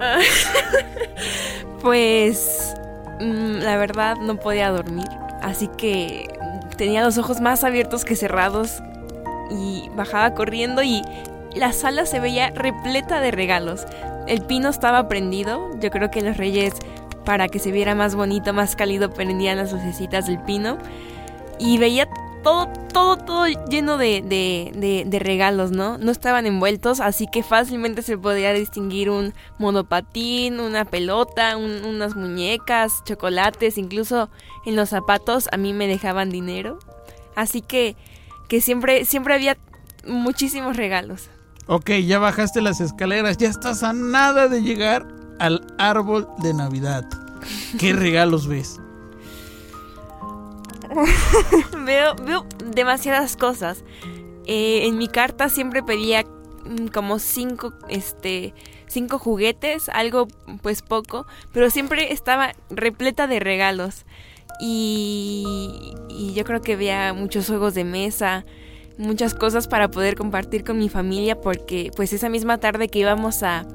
Pues 1.84 2.74
mm, 3.20 3.58
la 3.58 3.76
verdad 3.76 4.16
no 4.16 4.36
podía 4.36 4.70
dormir. 4.70 5.06
Así 5.42 5.68
que 5.68 6.30
tenía 6.78 7.04
los 7.04 7.18
ojos 7.18 7.42
más 7.42 7.62
abiertos 7.62 8.06
que 8.06 8.16
cerrados. 8.16 8.82
Y 9.50 9.90
bajaba 9.94 10.34
corriendo 10.34 10.82
y 10.82 11.02
la 11.54 11.72
sala 11.72 12.06
se 12.06 12.20
veía 12.20 12.50
repleta 12.50 13.20
de 13.20 13.32
regalos. 13.32 13.86
El 14.26 14.40
pino 14.40 14.70
estaba 14.70 15.08
prendido. 15.08 15.78
Yo 15.78 15.90
creo 15.90 16.10
que 16.10 16.22
los 16.22 16.38
reyes, 16.38 16.72
para 17.24 17.48
que 17.48 17.58
se 17.58 17.70
viera 17.72 17.94
más 17.94 18.14
bonito, 18.14 18.52
más 18.52 18.76
cálido, 18.76 19.10
prendían 19.10 19.56
las 19.58 19.72
lucecitas 19.72 20.26
del 20.26 20.38
pino. 20.40 20.78
Y 21.58 21.78
veía 21.78 22.08
todo, 22.42 22.66
todo, 22.92 23.16
todo 23.16 23.46
lleno 23.70 23.96
de, 23.96 24.20
de, 24.20 25.04
de- 25.08 25.18
regalos, 25.18 25.70
¿no? 25.70 25.96
No 25.98 26.10
estaban 26.12 26.44
envueltos, 26.46 27.00
así 27.00 27.26
que 27.26 27.42
fácilmente 27.42 28.02
se 28.02 28.18
podía 28.18 28.52
distinguir 28.52 29.08
un 29.08 29.32
monopatín, 29.58 30.60
una 30.60 30.84
pelota, 30.84 31.56
un- 31.56 31.84
unas 31.84 32.16
muñecas, 32.16 33.02
chocolates, 33.04 33.78
incluso 33.78 34.28
en 34.66 34.76
los 34.76 34.90
zapatos 34.90 35.48
a 35.52 35.56
mí 35.56 35.72
me 35.72 35.86
dejaban 35.86 36.28
dinero. 36.30 36.78
Así 37.34 37.62
que, 37.62 37.96
que 38.48 38.60
siempre, 38.60 39.04
siempre 39.06 39.34
había 39.34 39.56
muchísimos 40.06 40.76
regalos. 40.76 41.30
Ok, 41.66 41.90
ya 42.06 42.18
bajaste 42.18 42.60
las 42.60 42.80
escaleras, 42.80 43.38
ya 43.38 43.48
estás 43.48 43.82
a 43.82 43.92
nada 43.94 44.48
de 44.48 44.60
llegar 44.60 45.06
al 45.38 45.66
árbol 45.78 46.28
de 46.38 46.54
Navidad. 46.54 47.04
¿Qué 47.78 47.92
regalos 47.92 48.46
ves? 48.46 48.80
veo, 51.84 52.14
veo 52.16 52.46
demasiadas 52.64 53.36
cosas. 53.36 53.84
Eh, 54.46 54.86
en 54.86 54.98
mi 54.98 55.08
carta 55.08 55.48
siempre 55.48 55.82
pedía 55.82 56.24
mm, 56.24 56.86
como 56.88 57.18
cinco, 57.18 57.72
este, 57.88 58.54
cinco 58.86 59.18
juguetes, 59.18 59.88
algo 59.88 60.28
pues 60.62 60.82
poco, 60.82 61.26
pero 61.52 61.70
siempre 61.70 62.12
estaba 62.12 62.52
repleta 62.70 63.26
de 63.26 63.40
regalos. 63.40 64.04
Y, 64.60 65.94
y 66.08 66.32
yo 66.34 66.44
creo 66.44 66.62
que 66.62 66.76
veía 66.76 67.12
muchos 67.12 67.48
juegos 67.48 67.74
de 67.74 67.84
mesa, 67.84 68.44
muchas 68.98 69.34
cosas 69.34 69.66
para 69.66 69.90
poder 69.90 70.14
compartir 70.14 70.62
con 70.62 70.78
mi 70.78 70.88
familia, 70.88 71.40
porque 71.40 71.90
pues 71.96 72.12
esa 72.12 72.28
misma 72.28 72.58
tarde 72.58 72.88
que 72.88 73.00
íbamos 73.00 73.42
a, 73.42 73.66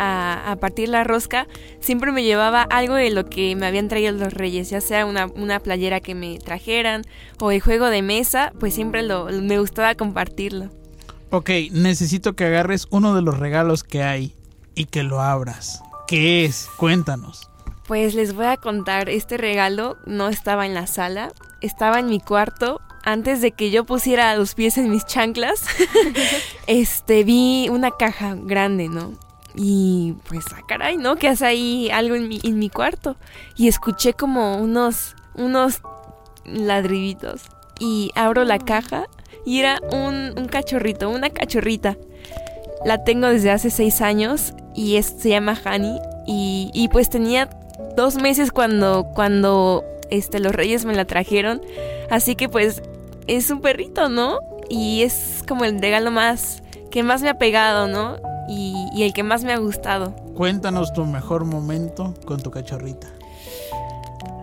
a, 0.00 0.50
a 0.50 0.56
partir 0.56 0.88
la 0.88 1.04
rosca, 1.04 1.46
siempre 1.78 2.10
me 2.10 2.24
llevaba 2.24 2.62
algo 2.62 2.94
de 2.94 3.10
lo 3.10 3.26
que 3.26 3.54
me 3.54 3.66
habían 3.66 3.88
traído 3.88 4.12
los 4.12 4.32
reyes, 4.32 4.70
ya 4.70 4.80
sea 4.80 5.04
una, 5.04 5.26
una 5.26 5.60
playera 5.60 6.00
que 6.00 6.14
me 6.14 6.38
trajeran 6.38 7.02
o 7.38 7.50
el 7.50 7.60
juego 7.60 7.86
de 7.86 8.00
mesa, 8.02 8.52
pues 8.58 8.74
siempre 8.74 9.02
lo, 9.02 9.26
me 9.26 9.58
gustaba 9.58 9.94
compartirlo. 9.94 10.70
Ok, 11.30 11.50
necesito 11.70 12.34
que 12.34 12.46
agarres 12.46 12.88
uno 12.90 13.14
de 13.14 13.22
los 13.22 13.38
regalos 13.38 13.84
que 13.84 14.02
hay 14.02 14.34
y 14.74 14.86
que 14.86 15.02
lo 15.02 15.20
abras. 15.20 15.82
¿Qué 16.08 16.44
es? 16.44 16.68
Cuéntanos. 16.76 17.48
Pues 17.86 18.14
les 18.14 18.34
voy 18.34 18.46
a 18.46 18.56
contar, 18.56 19.08
este 19.08 19.36
regalo 19.36 19.96
no 20.06 20.28
estaba 20.28 20.66
en 20.66 20.74
la 20.74 20.86
sala, 20.86 21.32
estaba 21.60 22.00
en 22.00 22.06
mi 22.06 22.20
cuarto. 22.20 22.80
Antes 23.02 23.40
de 23.40 23.52
que 23.52 23.70
yo 23.70 23.84
pusiera 23.84 24.34
los 24.36 24.54
pies 24.54 24.76
en 24.76 24.90
mis 24.90 25.06
chanclas, 25.06 25.64
este 26.66 27.24
vi 27.24 27.68
una 27.70 27.90
caja 27.92 28.36
grande, 28.36 28.88
¿no? 28.88 29.12
Y 29.62 30.14
pues, 30.26 30.46
ah, 30.56 30.62
caray, 30.66 30.96
¿no? 30.96 31.16
Que 31.16 31.28
hace 31.28 31.44
ahí 31.44 31.90
algo 31.92 32.14
en 32.14 32.28
mi, 32.28 32.40
en 32.42 32.58
mi 32.58 32.70
cuarto. 32.70 33.16
Y 33.56 33.68
escuché 33.68 34.14
como 34.14 34.56
unos, 34.56 35.14
unos 35.34 35.82
ladriditos. 36.46 37.42
Y 37.78 38.10
abro 38.14 38.44
la 38.44 38.58
caja 38.58 39.06
y 39.44 39.60
era 39.60 39.78
un, 39.92 40.32
un 40.38 40.48
cachorrito, 40.48 41.10
una 41.10 41.28
cachorrita. 41.28 41.98
La 42.86 43.04
tengo 43.04 43.26
desde 43.26 43.50
hace 43.50 43.68
seis 43.68 44.00
años 44.00 44.54
y 44.74 44.96
es, 44.96 45.14
se 45.18 45.28
llama 45.28 45.58
Hani. 45.62 45.98
Y, 46.26 46.70
y 46.72 46.88
pues 46.88 47.10
tenía 47.10 47.50
dos 47.96 48.14
meses 48.16 48.52
cuando, 48.52 49.08
cuando 49.14 49.84
este, 50.08 50.40
los 50.40 50.54
reyes 50.54 50.86
me 50.86 50.94
la 50.94 51.04
trajeron. 51.04 51.60
Así 52.08 52.34
que 52.34 52.48
pues 52.48 52.82
es 53.26 53.50
un 53.50 53.60
perrito, 53.60 54.08
¿no? 54.08 54.38
Y 54.70 55.02
es 55.02 55.44
como 55.46 55.66
el 55.66 55.82
regalo 55.82 56.10
más 56.10 56.62
que 56.90 57.02
más 57.02 57.20
me 57.20 57.28
ha 57.28 57.34
pegado, 57.34 57.88
¿no? 57.88 58.16
Y, 58.50 58.74
y 58.92 59.04
el 59.04 59.12
que 59.12 59.22
más 59.22 59.44
me 59.44 59.52
ha 59.52 59.58
gustado. 59.58 60.14
Cuéntanos 60.34 60.92
tu 60.92 61.06
mejor 61.06 61.44
momento 61.44 62.14
con 62.26 62.42
tu 62.42 62.50
cachorrita. 62.50 63.06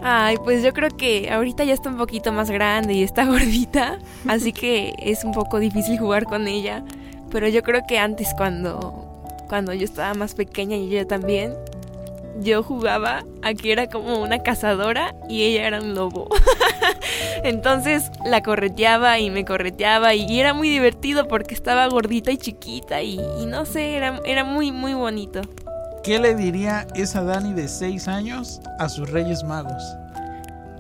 Ay, 0.02 0.38
pues 0.44 0.64
yo 0.64 0.74
creo 0.74 0.90
que 0.96 1.30
ahorita 1.30 1.64
ya 1.64 1.74
está 1.74 1.90
un 1.90 1.98
poquito 1.98 2.32
más 2.32 2.50
grande 2.50 2.94
y 2.94 3.04
está 3.04 3.26
gordita, 3.28 4.00
así 4.28 4.54
que 4.54 4.94
es 5.00 5.24
un 5.24 5.34
poco 5.34 5.60
difícil 5.60 6.00
jugar 6.00 6.26
con 6.26 6.48
ella. 6.48 6.84
Pero 7.30 7.50
yo 7.50 7.62
creo 7.62 7.82
que 7.86 8.00
antes 8.00 8.30
cuando, 8.38 9.24
cuando 9.50 9.74
yo 9.74 9.84
estaba 9.84 10.14
más 10.14 10.34
pequeña 10.34 10.78
y 10.78 10.88
ella 10.96 11.06
también, 11.06 11.54
yo 12.40 12.64
jugaba 12.64 13.26
a 13.42 13.54
que 13.54 13.72
era 13.72 13.88
como 13.88 14.22
una 14.22 14.40
cazadora 14.40 15.14
y 15.28 15.44
ella 15.44 15.68
era 15.68 15.82
un 15.82 15.94
lobo. 15.94 16.30
Entonces 17.44 18.12
la 18.26 18.42
correteaba 18.44 19.20
y 19.20 19.30
me 19.30 19.46
correteaba 19.46 20.14
y 20.14 20.40
era 20.40 20.54
muy 20.54 20.70
divertido 20.70 21.28
porque 21.28 21.54
estaba 21.54 21.88
gordita 21.88 22.32
y 22.32 22.38
chiquita 22.38 23.02
y, 23.02 23.20
y 23.40 23.46
no 23.46 23.66
sé, 23.66 23.96
era, 23.96 24.20
era 24.26 24.44
muy, 24.44 24.72
muy 24.72 24.94
bonito. 24.94 25.42
¿Qué 26.04 26.20
le 26.20 26.36
diría 26.36 26.88
esa 26.96 27.24
Dani 27.24 27.54
de 27.54 27.68
6 27.68 28.08
años 28.08 28.62
a 28.80 28.88
sus 28.88 29.10
Reyes 29.10 29.44
Magos? 29.44 29.84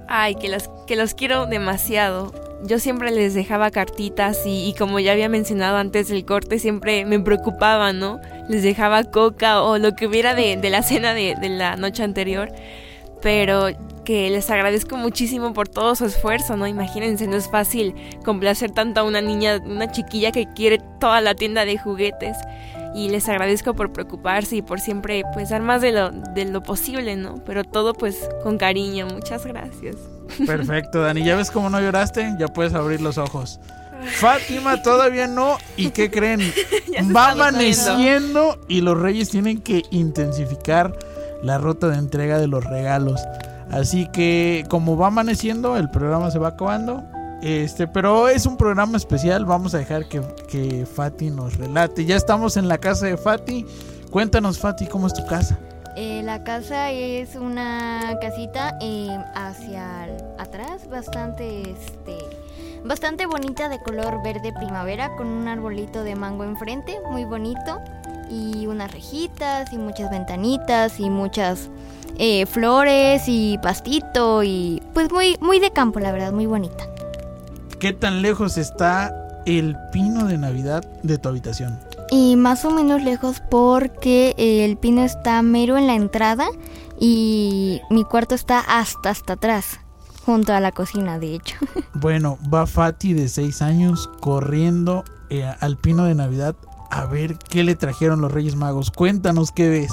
Ay, 0.07 0.35
que 0.35 0.47
los, 0.47 0.69
que 0.87 0.95
los 0.95 1.13
quiero 1.13 1.47
demasiado. 1.47 2.33
Yo 2.63 2.79
siempre 2.79 3.11
les 3.11 3.33
dejaba 3.33 3.69
cartitas 3.69 4.45
y, 4.45 4.69
y 4.69 4.73
como 4.73 4.99
ya 4.99 5.11
había 5.11 5.29
mencionado 5.29 5.77
antes 5.77 6.07
del 6.07 6.25
corte, 6.25 6.59
siempre 6.59 7.05
me 7.05 7.19
preocupaba, 7.19 7.91
¿no? 7.93 8.19
Les 8.47 8.63
dejaba 8.63 9.03
coca 9.03 9.61
o 9.61 9.77
lo 9.77 9.95
que 9.95 10.07
hubiera 10.07 10.33
de, 10.33 10.55
de 10.55 10.69
la 10.69 10.81
cena 10.81 11.13
de, 11.13 11.35
de 11.35 11.49
la 11.49 11.75
noche 11.75 12.03
anterior. 12.03 12.49
Pero 13.21 13.67
que 14.07 14.29
les 14.29 14.49
agradezco 14.49 14.95
muchísimo 14.95 15.51
por 15.51 15.67
todo 15.67 15.93
su 15.93 16.05
esfuerzo, 16.05 16.55
¿no? 16.55 16.65
Imagínense, 16.65 17.27
no 17.27 17.35
es 17.35 17.51
fácil 17.51 17.93
complacer 18.23 18.71
tanto 18.71 19.01
a 19.01 19.03
una 19.03 19.19
niña, 19.19 19.59
una 19.65 19.91
chiquilla 19.91 20.31
que 20.31 20.47
quiere 20.55 20.79
toda 21.01 21.19
la 21.19 21.35
tienda 21.35 21.65
de 21.65 21.77
juguetes. 21.77 22.37
Y 22.95 23.09
les 23.09 23.27
agradezco 23.27 23.73
por 23.73 23.91
preocuparse 23.91 24.55
y 24.55 24.61
por 24.61 24.79
siempre 24.79 25.23
pues 25.33 25.49
dar 25.49 25.61
más 25.61 25.81
de 25.81 25.91
lo, 25.91 26.11
de 26.11 26.45
lo 26.45 26.63
posible, 26.63 27.17
¿no? 27.17 27.43
Pero 27.43 27.65
todo 27.65 27.93
pues 27.93 28.29
con 28.43 28.57
cariño. 28.57 29.07
Muchas 29.07 29.45
gracias. 29.45 29.97
Perfecto, 30.45 31.01
Dani. 31.01 31.25
¿Ya 31.25 31.35
ves 31.35 31.51
cómo 31.51 31.69
no 31.69 31.81
lloraste? 31.81 32.33
Ya 32.39 32.47
puedes 32.47 32.73
abrir 32.73 33.01
los 33.01 33.17
ojos. 33.17 33.59
Fátima 34.03 34.81
todavía 34.83 35.27
no. 35.27 35.57
¿Y 35.75 35.89
qué 35.89 36.09
creen? 36.17 36.39
Va 37.13 37.31
amaneciendo 37.31 38.57
y 38.69 38.79
los 38.79 38.97
reyes 38.97 39.29
tienen 39.31 39.59
que 39.59 39.83
intensificar 39.91 40.97
la 41.43 41.57
ruta 41.57 41.89
de 41.89 41.97
entrega 41.97 42.39
de 42.39 42.47
los 42.47 42.63
regalos. 42.63 43.21
Así 43.71 44.07
que 44.07 44.65
como 44.69 44.97
va 44.97 45.07
amaneciendo, 45.07 45.77
el 45.77 45.89
programa 45.89 46.31
se 46.31 46.39
va 46.39 46.49
acabando. 46.49 47.03
Este, 47.41 47.87
pero 47.87 48.27
es 48.27 48.45
un 48.45 48.57
programa 48.57 48.97
especial. 48.97 49.45
Vamos 49.45 49.73
a 49.75 49.79
dejar 49.79 50.07
que, 50.07 50.21
que 50.49 50.85
Fati 50.85 51.29
nos 51.29 51.57
relate. 51.57 52.05
Ya 52.05 52.15
estamos 52.15 52.57
en 52.57 52.67
la 52.67 52.77
casa 52.77 53.05
de 53.05 53.17
Fati. 53.17 53.65
Cuéntanos, 54.09 54.59
Fati, 54.59 54.87
¿cómo 54.87 55.07
es 55.07 55.13
tu 55.13 55.25
casa? 55.25 55.59
Eh, 55.99 56.21
la 56.23 56.43
casa 56.43 56.91
es 56.91 57.35
una 57.35 58.19
casita 58.21 58.77
eh, 58.81 59.17
hacia 59.33 60.03
atrás, 60.37 60.87
bastante, 60.87 61.71
este, 61.71 62.19
bastante 62.85 63.25
bonita 63.25 63.67
de 63.67 63.79
color 63.79 64.21
verde 64.23 64.53
primavera, 64.53 65.15
con 65.15 65.25
un 65.25 65.47
arbolito 65.47 66.03
de 66.03 66.13
mango 66.13 66.43
enfrente, 66.43 66.99
muy 67.09 67.25
bonito, 67.25 67.81
y 68.29 68.67
unas 68.67 68.91
rejitas 68.91 69.73
y 69.73 69.79
muchas 69.79 70.11
ventanitas 70.11 70.99
y 70.99 71.09
muchas 71.09 71.71
eh, 72.17 72.45
flores 72.45 73.23
y 73.27 73.57
pastito 73.59 74.43
y 74.43 74.81
pues 74.93 75.11
muy, 75.11 75.37
muy 75.41 75.59
de 75.59 75.71
campo, 75.71 75.99
la 75.99 76.11
verdad, 76.11 76.31
muy 76.31 76.45
bonita. 76.45 76.85
¿Qué 77.79 77.93
tan 77.93 78.21
lejos 78.21 78.57
está 78.57 79.41
el 79.45 79.75
pino 79.91 80.25
de 80.25 80.37
Navidad 80.37 80.83
de 81.03 81.17
tu 81.17 81.29
habitación? 81.29 81.79
Y 82.09 82.35
más 82.35 82.65
o 82.65 82.71
menos 82.71 83.03
lejos 83.03 83.41
porque 83.49 84.33
el 84.37 84.77
pino 84.77 85.03
está 85.03 85.41
mero 85.41 85.77
en 85.77 85.87
la 85.87 85.95
entrada 85.95 86.47
y 86.99 87.81
mi 87.89 88.03
cuarto 88.03 88.33
está 88.33 88.59
hasta 88.59 89.09
hasta 89.09 89.33
atrás, 89.33 89.79
junto 90.25 90.53
a 90.53 90.59
la 90.59 90.71
cocina 90.71 91.19
de 91.19 91.35
hecho. 91.35 91.55
Bueno, 91.93 92.37
va 92.53 92.67
Fati 92.67 93.13
de 93.13 93.27
6 93.27 93.61
años 93.63 94.09
corriendo 94.19 95.03
eh, 95.29 95.51
al 95.59 95.77
pino 95.77 96.05
de 96.05 96.13
Navidad 96.13 96.55
a 96.89 97.05
ver 97.05 97.37
qué 97.37 97.63
le 97.63 97.75
trajeron 97.75 98.21
los 98.21 98.31
Reyes 98.31 98.55
Magos. 98.55 98.91
Cuéntanos 98.91 99.51
qué 99.51 99.69
ves. 99.69 99.91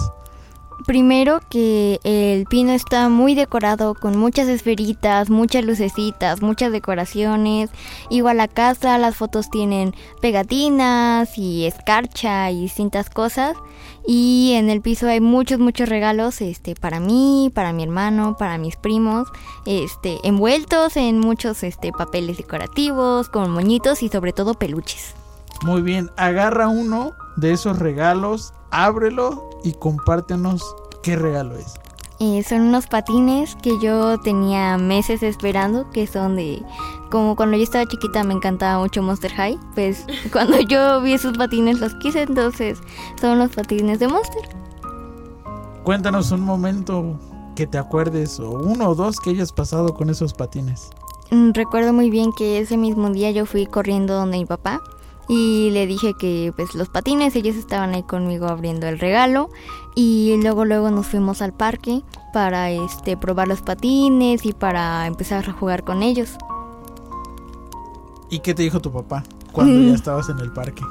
Primero 0.86 1.40
que 1.48 1.98
el 2.04 2.44
pino 2.44 2.72
está 2.72 3.08
muy 3.08 3.34
decorado 3.34 3.94
con 3.94 4.18
muchas 4.18 4.48
esferitas, 4.48 5.30
muchas 5.30 5.64
lucecitas, 5.64 6.42
muchas 6.42 6.72
decoraciones. 6.72 7.70
Igual 8.10 8.36
la 8.36 8.48
casa, 8.48 8.98
las 8.98 9.16
fotos 9.16 9.48
tienen 9.48 9.94
pegatinas 10.20 11.38
y 11.38 11.64
escarcha 11.64 12.50
y 12.50 12.60
distintas 12.60 13.08
cosas. 13.08 13.56
Y 14.06 14.52
en 14.56 14.68
el 14.68 14.82
piso 14.82 15.08
hay 15.08 15.22
muchos, 15.22 15.58
muchos 15.58 15.88
regalos 15.88 16.42
este, 16.42 16.74
para 16.74 17.00
mí, 17.00 17.50
para 17.54 17.72
mi 17.72 17.82
hermano, 17.82 18.36
para 18.38 18.58
mis 18.58 18.76
primos, 18.76 19.28
este, 19.64 20.18
envueltos 20.22 20.98
en 20.98 21.18
muchos 21.18 21.62
este, 21.62 21.92
papeles 21.92 22.36
decorativos, 22.36 23.30
con 23.30 23.50
moñitos 23.50 24.02
y 24.02 24.10
sobre 24.10 24.34
todo 24.34 24.52
peluches. 24.52 25.14
Muy 25.62 25.80
bien, 25.80 26.10
agarra 26.18 26.68
uno 26.68 27.12
de 27.36 27.52
esos 27.52 27.78
regalos, 27.78 28.52
ábrelo 28.70 29.50
y 29.62 29.72
compártenos 29.72 30.62
qué 31.02 31.16
regalo 31.16 31.56
es. 31.56 31.74
Eh, 32.20 32.42
son 32.44 32.62
unos 32.62 32.86
patines 32.86 33.56
que 33.56 33.78
yo 33.80 34.18
tenía 34.20 34.78
meses 34.78 35.22
esperando, 35.22 35.90
que 35.90 36.06
son 36.06 36.36
de... 36.36 36.62
Como 37.10 37.34
cuando 37.36 37.56
yo 37.56 37.64
estaba 37.64 37.86
chiquita 37.86 38.22
me 38.22 38.34
encantaba 38.34 38.78
mucho 38.78 39.02
Monster 39.02 39.32
High, 39.32 39.58
pues 39.74 40.06
cuando 40.32 40.60
yo 40.60 41.00
vi 41.02 41.14
esos 41.14 41.36
patines 41.36 41.80
los 41.80 41.94
quise, 41.96 42.22
entonces 42.22 42.78
son 43.20 43.38
los 43.38 43.50
patines 43.50 43.98
de 43.98 44.08
Monster. 44.08 44.48
Cuéntanos 45.82 46.30
un 46.30 46.40
momento 46.40 47.18
que 47.56 47.66
te 47.66 47.78
acuerdes 47.78 48.40
o 48.40 48.50
uno 48.50 48.90
o 48.90 48.94
dos 48.94 49.18
que 49.20 49.30
hayas 49.30 49.52
pasado 49.52 49.94
con 49.94 50.08
esos 50.08 50.32
patines. 50.34 50.90
Mm, 51.30 51.50
Recuerdo 51.52 51.92
muy 51.92 52.10
bien 52.10 52.32
que 52.32 52.58
ese 52.58 52.76
mismo 52.76 53.10
día 53.10 53.32
yo 53.32 53.44
fui 53.44 53.66
corriendo 53.66 54.14
donde 54.14 54.38
mi 54.38 54.46
papá 54.46 54.80
y 55.28 55.70
le 55.70 55.86
dije 55.86 56.14
que 56.14 56.52
pues 56.56 56.74
los 56.74 56.88
patines 56.88 57.34
ellos 57.36 57.56
estaban 57.56 57.94
ahí 57.94 58.02
conmigo 58.02 58.46
abriendo 58.46 58.86
el 58.86 58.98
regalo 58.98 59.50
y 59.94 60.36
luego 60.42 60.64
luego 60.64 60.90
nos 60.90 61.06
fuimos 61.06 61.40
al 61.42 61.52
parque 61.52 62.02
para 62.32 62.70
este 62.70 63.16
probar 63.16 63.48
los 63.48 63.62
patines 63.62 64.44
y 64.44 64.52
para 64.52 65.06
empezar 65.06 65.48
a 65.48 65.52
jugar 65.52 65.84
con 65.84 66.02
ellos. 66.02 66.36
¿Y 68.30 68.40
qué 68.40 68.54
te 68.54 68.62
dijo 68.62 68.80
tu 68.80 68.92
papá 68.92 69.22
cuando 69.52 69.80
ya 69.80 69.94
estabas 69.94 70.28
en 70.28 70.38
el 70.40 70.52
parque? 70.52 70.82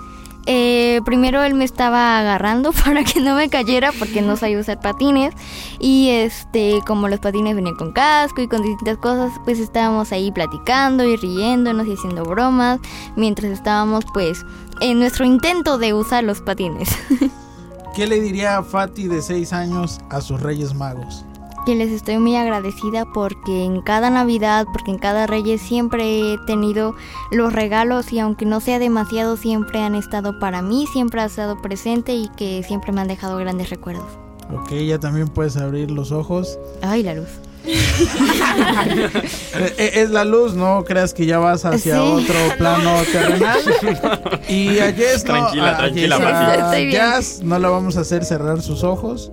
Eh, 0.46 1.02
primero 1.06 1.44
él 1.44 1.54
me 1.54 1.66
estaba 1.66 2.20
agarrando 2.20 2.72
para 2.86 3.04
que 3.04 3.22
no 3.22 3.36
me 3.36 3.50
cayera 3.50 3.92
porque 3.98 4.22
no 4.22 4.36
sabía 4.36 4.60
usar 4.60 4.80
patines 4.80 5.34
y 5.80 6.10
este 6.10 6.80
como 6.86 7.08
los 7.08 7.20
patines 7.20 7.56
venían 7.56 7.76
con 7.76 7.92
casco 7.94 8.42
y 8.42 8.48
con 8.48 8.62
distintas 8.62 8.98
cosas 8.98 9.32
pues 9.46 9.60
estábamos 9.60 10.12
ahí 10.12 10.32
platicando 10.32 11.04
y 11.06 11.16
riéndonos 11.16 11.88
y 11.88 11.94
haciendo 11.94 12.24
bromas 12.24 12.80
mientras 13.16 13.52
estábamos 13.52 14.06
pues 14.14 14.46
en 14.82 15.00
nuestro 15.00 15.26
intento 15.26 15.78
de 15.78 15.94
usar 15.94 16.24
los 16.24 16.42
patines 16.42 16.90
¿Qué 17.96 18.08
le 18.08 18.20
diría 18.20 18.58
a 18.58 18.64
Fati 18.64 19.08
de 19.08 19.22
6 19.22 19.54
años 19.54 20.02
a 20.10 20.20
sus 20.20 20.42
Reyes 20.42 20.74
Magos? 20.74 21.24
Que 21.66 21.76
les 21.76 21.90
estoy 21.92 22.18
muy 22.18 22.36
agradecida 22.36 23.06
porque 23.06 23.64
en 23.64 23.82
cada 23.82 24.10
Navidad, 24.10 24.66
porque 24.72 24.92
en 24.92 24.98
cada 24.98 25.28
Reyes 25.28 25.62
siempre 25.62 26.34
he 26.34 26.38
tenido 26.46 26.96
los 27.32 27.54
regalos 27.54 28.12
y 28.14 28.20
aunque 28.20 28.46
no 28.46 28.60
sea 28.60 28.80
demasiado 28.80 29.38
siempre 29.38 29.80
han 29.82 29.96
estado 29.96 30.40
para 30.40 30.62
mí, 30.62 30.86
siempre 30.92 31.22
ha 31.22 31.26
estado 31.26 31.62
presente 31.62 32.14
y 32.16 32.30
que 32.38 32.64
siempre 32.64 32.92
me 32.92 33.02
han 33.02 33.08
dejado 33.08 33.38
grandes 33.38 33.70
recuerdos. 33.70 34.06
Ok, 34.54 34.72
ya 34.74 35.00
también 35.00 35.28
puedes 35.30 35.56
abrir 35.58 35.90
los 35.90 36.12
ojos. 36.12 36.60
Ay, 36.82 37.04
la 37.04 37.14
luz. 37.16 37.30
Eh, 39.56 39.74
eh, 39.78 39.92
Es 40.02 40.10
la 40.12 40.26
luz, 40.26 40.54
no 40.54 40.84
creas 40.84 41.14
que 41.14 41.26
ya 41.26 41.40
vas 41.40 41.64
hacia 41.66 41.96
Sí. 41.96 42.02
otro 42.02 42.36
plano 42.58 42.92
terrenal. 43.12 43.60
Y 44.50 44.80
a 44.80 44.92
Jess, 44.92 45.24
no, 45.26 45.34
Tranquila, 45.34 45.72
a 45.72 45.78
tranquila, 45.78 46.18
Jess, 46.18 46.64
a. 46.64 46.80
Jazz 46.92 47.42
no 47.44 47.60
la 47.60 47.70
vamos 47.70 47.98
a 47.98 48.02
hacer 48.02 48.26
cerrar 48.26 48.62
sus 48.62 48.84
ojos, 48.84 49.32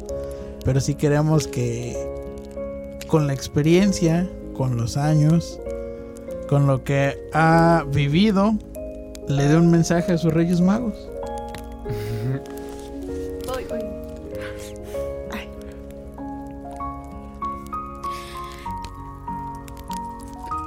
pero 0.64 0.80
sí 0.80 0.94
queremos 0.94 1.46
que 1.48 1.96
con 3.11 3.26
la 3.26 3.32
experiencia, 3.32 4.30
con 4.56 4.76
los 4.76 4.96
años, 4.96 5.58
con 6.48 6.68
lo 6.68 6.84
que 6.84 7.18
ha 7.32 7.84
vivido, 7.92 8.54
le 9.26 9.48
dé 9.48 9.56
un 9.56 9.68
mensaje 9.68 10.12
a 10.12 10.18
sus 10.18 10.32
Reyes 10.32 10.61
Magos. 10.61 11.09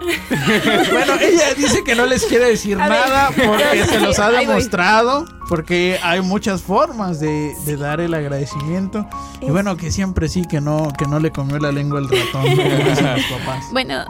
Bueno, 0.92 1.14
ella 1.22 1.54
dice 1.56 1.84
que 1.84 1.96
no 1.96 2.06
les 2.06 2.26
quiere 2.26 2.46
decir 2.50 2.80
A 2.80 2.88
ver, 2.90 3.00
nada 3.00 3.30
porque 3.32 3.86
se 3.90 4.00
los 4.00 4.20
ha 4.20 4.30
demostrado, 4.32 5.26
porque 5.50 6.00
hay 6.04 6.22
muchas 6.22 6.62
formas 6.62 7.20
de, 7.20 7.54
de 7.66 7.78
dar 7.78 8.00
el 8.02 8.14
agradecimiento. 8.14 9.08
Y 9.42 9.50
bueno, 9.52 9.78
que 9.78 9.92
siempre 9.92 10.30
sí, 10.30 10.44
que 10.50 10.62
no, 10.62 10.90
que 10.98 11.06
no 11.06 11.20
le 11.20 11.32
comió 11.32 11.58
la 11.60 11.72
lengua 11.72 12.00
el 12.00 12.10
ratón, 12.10 12.46
papás. 13.46 13.66
Bueno, 13.72 14.04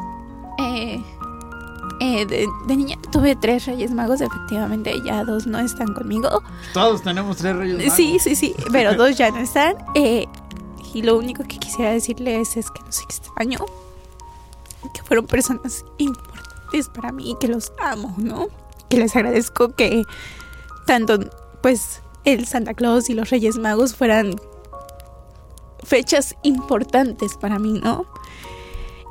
eh, 0.60 1.02
eh, 2.00 2.26
de, 2.26 2.48
de 2.68 2.76
niña 2.76 2.98
tuve 3.12 3.36
tres 3.36 3.66
Reyes 3.66 3.92
Magos, 3.92 4.22
efectivamente, 4.22 4.94
ya 5.06 5.24
dos 5.24 5.46
no 5.48 5.60
están 5.60 5.94
conmigo. 5.94 6.42
Todos 6.74 7.02
tenemos 7.04 7.38
tres 7.38 7.56
reyes 7.56 7.78
magos. 7.78 7.94
Sí, 7.96 8.18
sí, 8.20 8.36
sí, 8.36 8.56
pero 8.72 8.96
dos 8.96 9.16
ya 9.18 9.30
no 9.32 9.38
están. 9.40 9.76
eh, 9.96 10.26
y 10.96 11.02
lo 11.02 11.18
único 11.18 11.44
que 11.44 11.58
quisiera 11.58 11.92
decirles 11.92 12.56
es 12.56 12.70
que 12.70 12.80
los 12.86 13.02
extraño, 13.02 13.58
que 14.94 15.04
fueron 15.04 15.28
personas 15.28 15.84
importantes 15.98 16.90
para 16.90 17.12
mí 17.12 17.32
y 17.32 17.36
que 17.36 17.48
los 17.48 17.72
amo, 17.80 18.14
¿no? 18.18 18.48
Que 18.90 18.98
les 18.98 19.16
agradezco 19.16 19.76
que 19.76 20.04
tanto, 20.86 21.20
pues, 21.62 22.02
el 22.26 22.46
Santa 22.46 22.74
Claus 22.74 23.10
y 23.10 23.14
los 23.14 23.30
Reyes 23.30 23.58
Magos 23.58 23.96
fueran 23.96 24.36
fechas 25.84 26.36
importantes 26.44 27.36
para 27.38 27.60
mí, 27.60 27.74
¿no? 27.74 28.06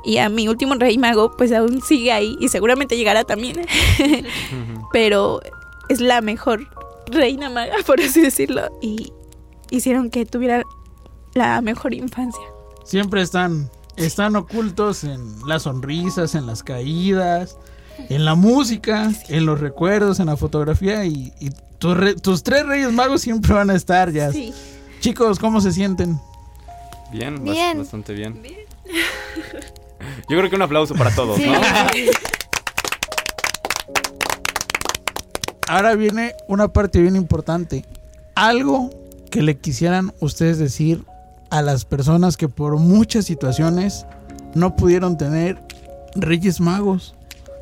Y 0.03 0.17
a 0.17 0.27
mi 0.27 0.47
último 0.49 0.75
rey 0.75 0.97
mago, 0.97 1.31
pues 1.37 1.53
aún 1.53 1.81
sigue 1.81 2.11
ahí 2.11 2.35
y 2.39 2.49
seguramente 2.49 2.97
llegará 2.97 3.23
también. 3.23 3.65
Pero 4.91 5.39
es 5.87 6.01
la 6.01 6.19
mejor 6.21 6.67
reina 7.07 7.49
maga, 7.49 7.75
por 7.85 8.01
así 8.01 8.21
decirlo. 8.21 8.69
Y 8.81 9.13
hicieron 9.69 10.09
que 10.09 10.25
tuviera 10.25 10.63
la 11.33 11.61
mejor 11.61 11.93
infancia. 11.93 12.43
Siempre 12.83 13.21
están, 13.21 13.69
están 13.97 14.35
ocultos 14.35 15.03
en 15.03 15.47
las 15.47 15.63
sonrisas, 15.63 16.35
en 16.35 16.45
las 16.47 16.63
caídas, 16.63 17.57
en 18.09 18.25
la 18.25 18.35
música, 18.35 19.11
en 19.29 19.45
los 19.45 19.59
recuerdos, 19.59 20.19
en 20.19 20.25
la 20.27 20.37
fotografía 20.37 21.05
y, 21.05 21.31
y 21.39 21.49
tus, 21.77 21.95
re- 21.97 22.15
tus 22.15 22.43
tres 22.43 22.65
reyes 22.65 22.91
magos 22.91 23.21
siempre 23.21 23.53
van 23.53 23.69
a 23.69 23.75
estar 23.75 24.11
ya. 24.11 24.31
Sí. 24.31 24.53
Chicos, 24.99 25.37
¿cómo 25.39 25.61
se 25.61 25.71
sienten? 25.71 26.19
Bien, 27.11 27.35
bas- 27.45 27.51
Bien. 27.51 27.77
bastante 27.79 28.13
bien. 28.13 28.41
Yo 30.29 30.37
creo 30.37 30.49
que 30.49 30.55
un 30.55 30.61
aplauso 30.63 30.95
para 30.95 31.13
todos, 31.13 31.37
Sí. 31.37 31.45
¿no? 31.45 31.59
Ahora 35.67 35.95
viene 35.95 36.33
una 36.47 36.67
parte 36.67 37.01
bien 37.01 37.15
importante. 37.15 37.85
Algo 38.35 38.89
que 39.31 39.41
le 39.41 39.57
quisieran 39.57 40.13
ustedes 40.19 40.57
decir 40.59 41.03
a 41.53 41.61
las 41.61 41.85
personas 41.85 42.35
que 42.35 42.49
por 42.49 42.79
muchas 42.79 43.25
situaciones 43.25 44.07
no 44.55 44.75
pudieron 44.75 45.19
tener 45.19 45.61
reyes 46.15 46.59
magos, 46.59 47.13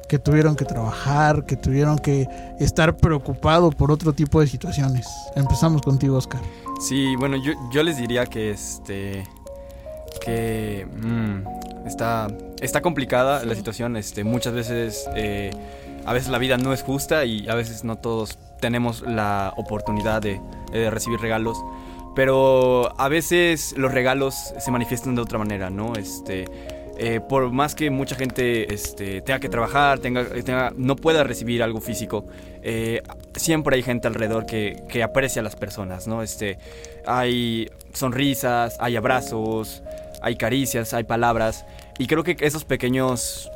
que 0.08 0.18
tuvieron 0.18 0.56
que 0.56 0.64
trabajar, 0.64 1.46
que 1.46 1.58
tuvieron 1.58 2.00
que 2.00 2.26
estar 2.58 2.96
preocupados 2.96 3.76
por 3.76 3.92
otro 3.92 4.14
tipo 4.14 4.39
de 4.39 4.48
situaciones. 4.48 5.10
Empezamos 5.36 5.82
contigo, 5.82 6.16
Oscar. 6.16 6.39
Sí, 6.80 7.18
bueno, 7.18 7.36
yo, 7.36 7.52
yo 7.74 7.84
les 7.84 7.98
diría 7.98 8.26
que 8.26 8.52
este. 8.52 9.28
que. 10.24 10.88
mm, 11.02 11.86
está. 11.86 12.30
está 12.62 12.82
complicada 12.82 13.44
la 13.44 13.56
situación. 13.56 13.98
Este, 13.98 14.24
muchas 14.24 14.54
veces. 14.54 15.06
eh, 15.18 15.52
a 16.06 16.14
veces 16.14 16.30
la 16.30 16.38
vida 16.38 16.58
no 16.58 16.72
es 16.72 16.82
justa 16.82 17.26
y 17.26 17.48
a 17.50 17.56
veces 17.56 17.84
no 17.84 17.98
todos 17.98 18.39
tenemos 18.62 19.02
la 19.02 19.54
oportunidad 19.58 20.22
de, 20.22 20.39
de 20.72 20.89
recibir 20.89 21.20
regalos. 21.20 21.58
Pero 22.16 22.91
a 22.99 23.07
veces 23.07 23.74
los 23.78 23.91
regalos 23.93 24.36
se 24.59 24.72
manifiestan 24.72 25.16
de 25.16 25.22
otra 25.22 25.38
manera, 25.38 25.70
¿no? 25.70 25.93
Este. 25.95 26.45
eh, 26.97 27.20
por 27.20 27.51
más 27.51 27.74
que 27.74 27.89
mucha 27.89 28.16
gente 28.16 28.72
este, 28.72 29.22
tenga 29.22 29.39
que 29.39 29.49
trabajar, 29.49 29.97
tenga, 29.99 30.24
tenga- 30.43 30.72
no 30.76 30.95
pueda 30.95 31.24
recibir 31.24 31.64
algo 31.64 31.80
físico, 31.82 32.26
eh, 32.62 33.01
siempre 33.36 33.76
hay 33.78 33.82
gente 33.82 34.07
alrededor 34.07 34.45
que, 34.45 34.84
que 34.88 35.01
aprecia 35.01 35.39
a 35.39 35.43
las 35.43 35.55
personas, 35.55 36.05
¿no? 36.05 36.22
Este, 36.22 36.59
hay 37.07 37.70
sonrisas, 37.93 38.76
hay 38.80 38.97
abrazos, 38.97 39.82
hay 40.22 40.36
caricias, 40.36 40.93
hay 40.93 41.03
palabras, 41.05 41.66
y 41.97 42.05
creo 42.05 42.24
que 42.24 42.36
esos 42.41 42.66
pequeños 42.66 43.49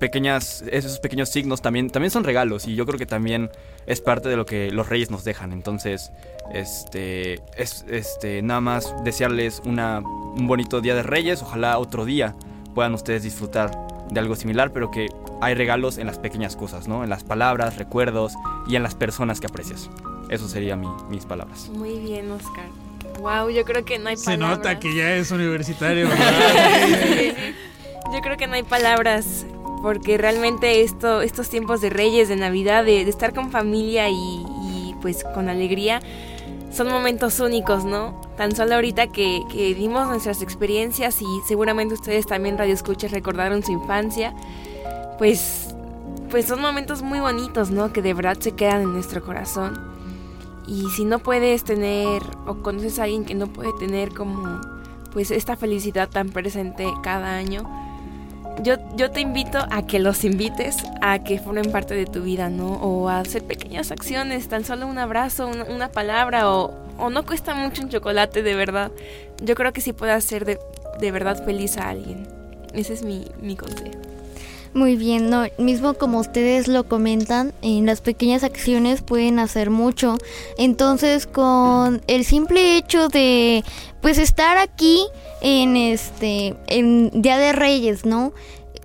pequeñas 0.00 0.64
esos 0.70 0.98
pequeños 0.98 1.28
signos 1.28 1.62
también 1.62 1.90
también 1.90 2.10
son 2.10 2.24
regalos 2.24 2.66
y 2.66 2.74
yo 2.74 2.84
creo 2.86 2.98
que 2.98 3.06
también 3.06 3.50
es 3.86 4.00
parte 4.00 4.28
de 4.28 4.36
lo 4.36 4.44
que 4.46 4.70
los 4.72 4.88
reyes 4.88 5.10
nos 5.10 5.22
dejan 5.22 5.52
entonces 5.52 6.10
este 6.52 7.34
es 7.56 7.84
este 7.88 8.42
nada 8.42 8.60
más 8.60 8.92
desearles 9.04 9.62
una 9.64 10.00
un 10.00 10.46
bonito 10.48 10.80
día 10.80 10.94
de 10.94 11.02
reyes 11.02 11.42
ojalá 11.42 11.78
otro 11.78 12.04
día 12.04 12.34
puedan 12.74 12.94
ustedes 12.94 13.22
disfrutar 13.22 13.70
de 14.10 14.18
algo 14.18 14.34
similar 14.34 14.72
pero 14.72 14.90
que 14.90 15.06
hay 15.40 15.54
regalos 15.54 15.98
en 15.98 16.06
las 16.06 16.18
pequeñas 16.18 16.56
cosas 16.56 16.88
no 16.88 17.04
en 17.04 17.10
las 17.10 17.22
palabras 17.22 17.76
recuerdos 17.76 18.32
y 18.68 18.76
en 18.76 18.82
las 18.82 18.94
personas 18.94 19.38
que 19.40 19.46
aprecias 19.46 19.88
eso 20.28 20.48
sería 20.48 20.76
mi- 20.76 20.88
mis 21.08 21.24
palabras 21.26 21.68
Muy 21.70 21.98
bien, 21.98 22.30
Oscar. 22.30 22.66
Wow, 23.20 23.50
yo 23.50 23.64
creo 23.64 23.84
que 23.84 23.98
no 23.98 24.08
hay 24.08 24.16
Se 24.16 24.24
palabras. 24.26 24.58
nota 24.58 24.78
que 24.78 24.94
ya 24.94 25.14
es 25.16 25.30
universitario. 25.30 26.08
Sí. 27.04 27.32
Yo 28.14 28.20
creo 28.22 28.36
que 28.36 28.46
no 28.46 28.54
hay 28.54 28.62
palabras 28.62 29.44
porque 29.82 30.18
realmente 30.18 30.82
esto, 30.82 31.22
estos 31.22 31.48
tiempos 31.48 31.80
de 31.80 31.90
Reyes, 31.90 32.28
de 32.28 32.36
Navidad, 32.36 32.84
de, 32.84 33.02
estar 33.02 33.34
con 33.34 33.50
familia 33.50 34.08
y, 34.08 34.14
y, 34.14 34.94
pues 35.00 35.24
con 35.34 35.48
alegría, 35.48 36.00
son 36.70 36.88
momentos 36.88 37.40
únicos, 37.40 37.84
¿no? 37.84 38.20
Tan 38.36 38.54
solo 38.54 38.76
ahorita 38.76 39.08
que, 39.08 39.42
que 39.50 39.74
vimos 39.74 40.06
nuestras 40.06 40.42
experiencias 40.42 41.20
y 41.20 41.26
seguramente 41.46 41.94
ustedes 41.94 42.26
también 42.26 42.58
radio 42.58 42.74
escuchas 42.74 43.10
recordaron 43.10 43.62
su 43.62 43.72
infancia, 43.72 44.34
pues, 45.18 45.74
pues 46.30 46.46
son 46.46 46.60
momentos 46.60 47.02
muy 47.02 47.18
bonitos, 47.20 47.70
¿no? 47.70 47.92
Que 47.92 48.02
de 48.02 48.14
verdad 48.14 48.38
se 48.38 48.52
quedan 48.52 48.82
en 48.82 48.92
nuestro 48.92 49.22
corazón. 49.24 49.90
Y 50.66 50.88
si 50.90 51.04
no 51.04 51.18
puedes 51.18 51.64
tener 51.64 52.22
o 52.46 52.62
conoces 52.62 52.98
a 53.00 53.04
alguien 53.04 53.24
que 53.24 53.34
no 53.34 53.48
puede 53.48 53.72
tener 53.78 54.14
como 54.14 54.60
pues 55.12 55.32
esta 55.32 55.56
felicidad 55.56 56.08
tan 56.08 56.28
presente 56.28 56.86
cada 57.02 57.34
año, 57.34 57.68
yo, 58.62 58.76
yo 58.96 59.10
te 59.10 59.20
invito 59.20 59.58
a 59.70 59.86
que 59.86 59.98
los 59.98 60.24
invites 60.24 60.76
a 61.00 61.22
que 61.22 61.38
formen 61.38 61.70
parte 61.70 61.94
de 61.94 62.06
tu 62.06 62.22
vida, 62.22 62.50
¿no? 62.50 62.66
O 62.74 63.08
a 63.08 63.20
hacer 63.20 63.44
pequeñas 63.44 63.90
acciones, 63.90 64.48
tan 64.48 64.64
solo 64.64 64.86
un 64.86 64.98
abrazo, 64.98 65.48
una, 65.68 65.90
palabra, 65.90 66.50
o, 66.50 66.74
o 66.98 67.10
no 67.10 67.24
cuesta 67.24 67.54
mucho 67.54 67.82
un 67.82 67.88
chocolate, 67.88 68.42
de 68.42 68.54
verdad. 68.54 68.90
Yo 69.42 69.54
creo 69.54 69.72
que 69.72 69.80
sí 69.80 69.92
puede 69.92 70.12
hacer 70.12 70.44
de, 70.44 70.58
de 71.00 71.12
verdad 71.12 71.44
feliz 71.44 71.76
a 71.76 71.88
alguien. 71.88 72.26
Ese 72.74 72.92
es 72.92 73.02
mi, 73.02 73.26
mi 73.40 73.56
consejo. 73.56 74.09
Muy 74.72 74.94
bien, 74.94 75.30
no, 75.30 75.46
mismo 75.58 75.94
como 75.94 76.20
ustedes 76.20 76.68
lo 76.68 76.84
comentan, 76.84 77.52
en 77.60 77.86
las 77.86 78.00
pequeñas 78.00 78.44
acciones 78.44 79.02
pueden 79.02 79.40
hacer 79.40 79.68
mucho. 79.68 80.16
Entonces, 80.58 81.26
con 81.26 82.02
el 82.06 82.24
simple 82.24 82.76
hecho 82.76 83.08
de 83.08 83.64
pues 84.00 84.18
estar 84.18 84.58
aquí 84.58 85.04
en 85.40 85.76
este 85.76 86.54
en 86.68 87.10
Día 87.20 87.38
de 87.38 87.52
Reyes, 87.52 88.06
¿no? 88.06 88.32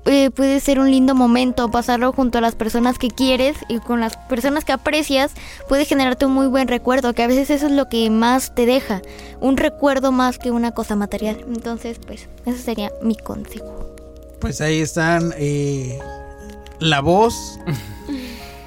eh, 0.06 0.30
puede 0.30 0.60
ser 0.60 0.80
un 0.80 0.90
lindo 0.90 1.16
momento, 1.16 1.70
pasarlo 1.70 2.12
junto 2.14 2.38
a 2.38 2.42
las 2.42 2.56
personas 2.56 2.98
que 2.98 3.10
quieres 3.10 3.58
y 3.68 3.80
con 3.80 4.00
las 4.00 4.18
personas 4.18 4.64
que 4.64 4.72
aprecias, 4.72 5.34
puede 5.68 5.86
generarte 5.86 6.26
un 6.26 6.34
muy 6.34 6.48
buen 6.48 6.68
recuerdo, 6.68 7.14
que 7.14 7.24
a 7.24 7.28
veces 7.28 7.50
eso 7.50 7.66
es 7.68 7.72
lo 7.72 7.90
que 7.90 8.10
más 8.10 8.54
te 8.54 8.66
deja, 8.66 9.02
un 9.42 9.58
recuerdo 9.58 10.12
más 10.12 10.38
que 10.38 10.52
una 10.52 10.72
cosa 10.72 10.96
material. 10.96 11.44
Entonces, 11.48 12.00
pues, 12.06 12.30
ese 12.46 12.60
sería 12.60 12.92
mi 13.02 13.16
consejo. 13.16 13.95
Pues 14.46 14.62
ahí 14.62 14.80
están 14.80 15.34
eh, 15.38 15.98
la 16.78 17.02
voz, 17.02 17.60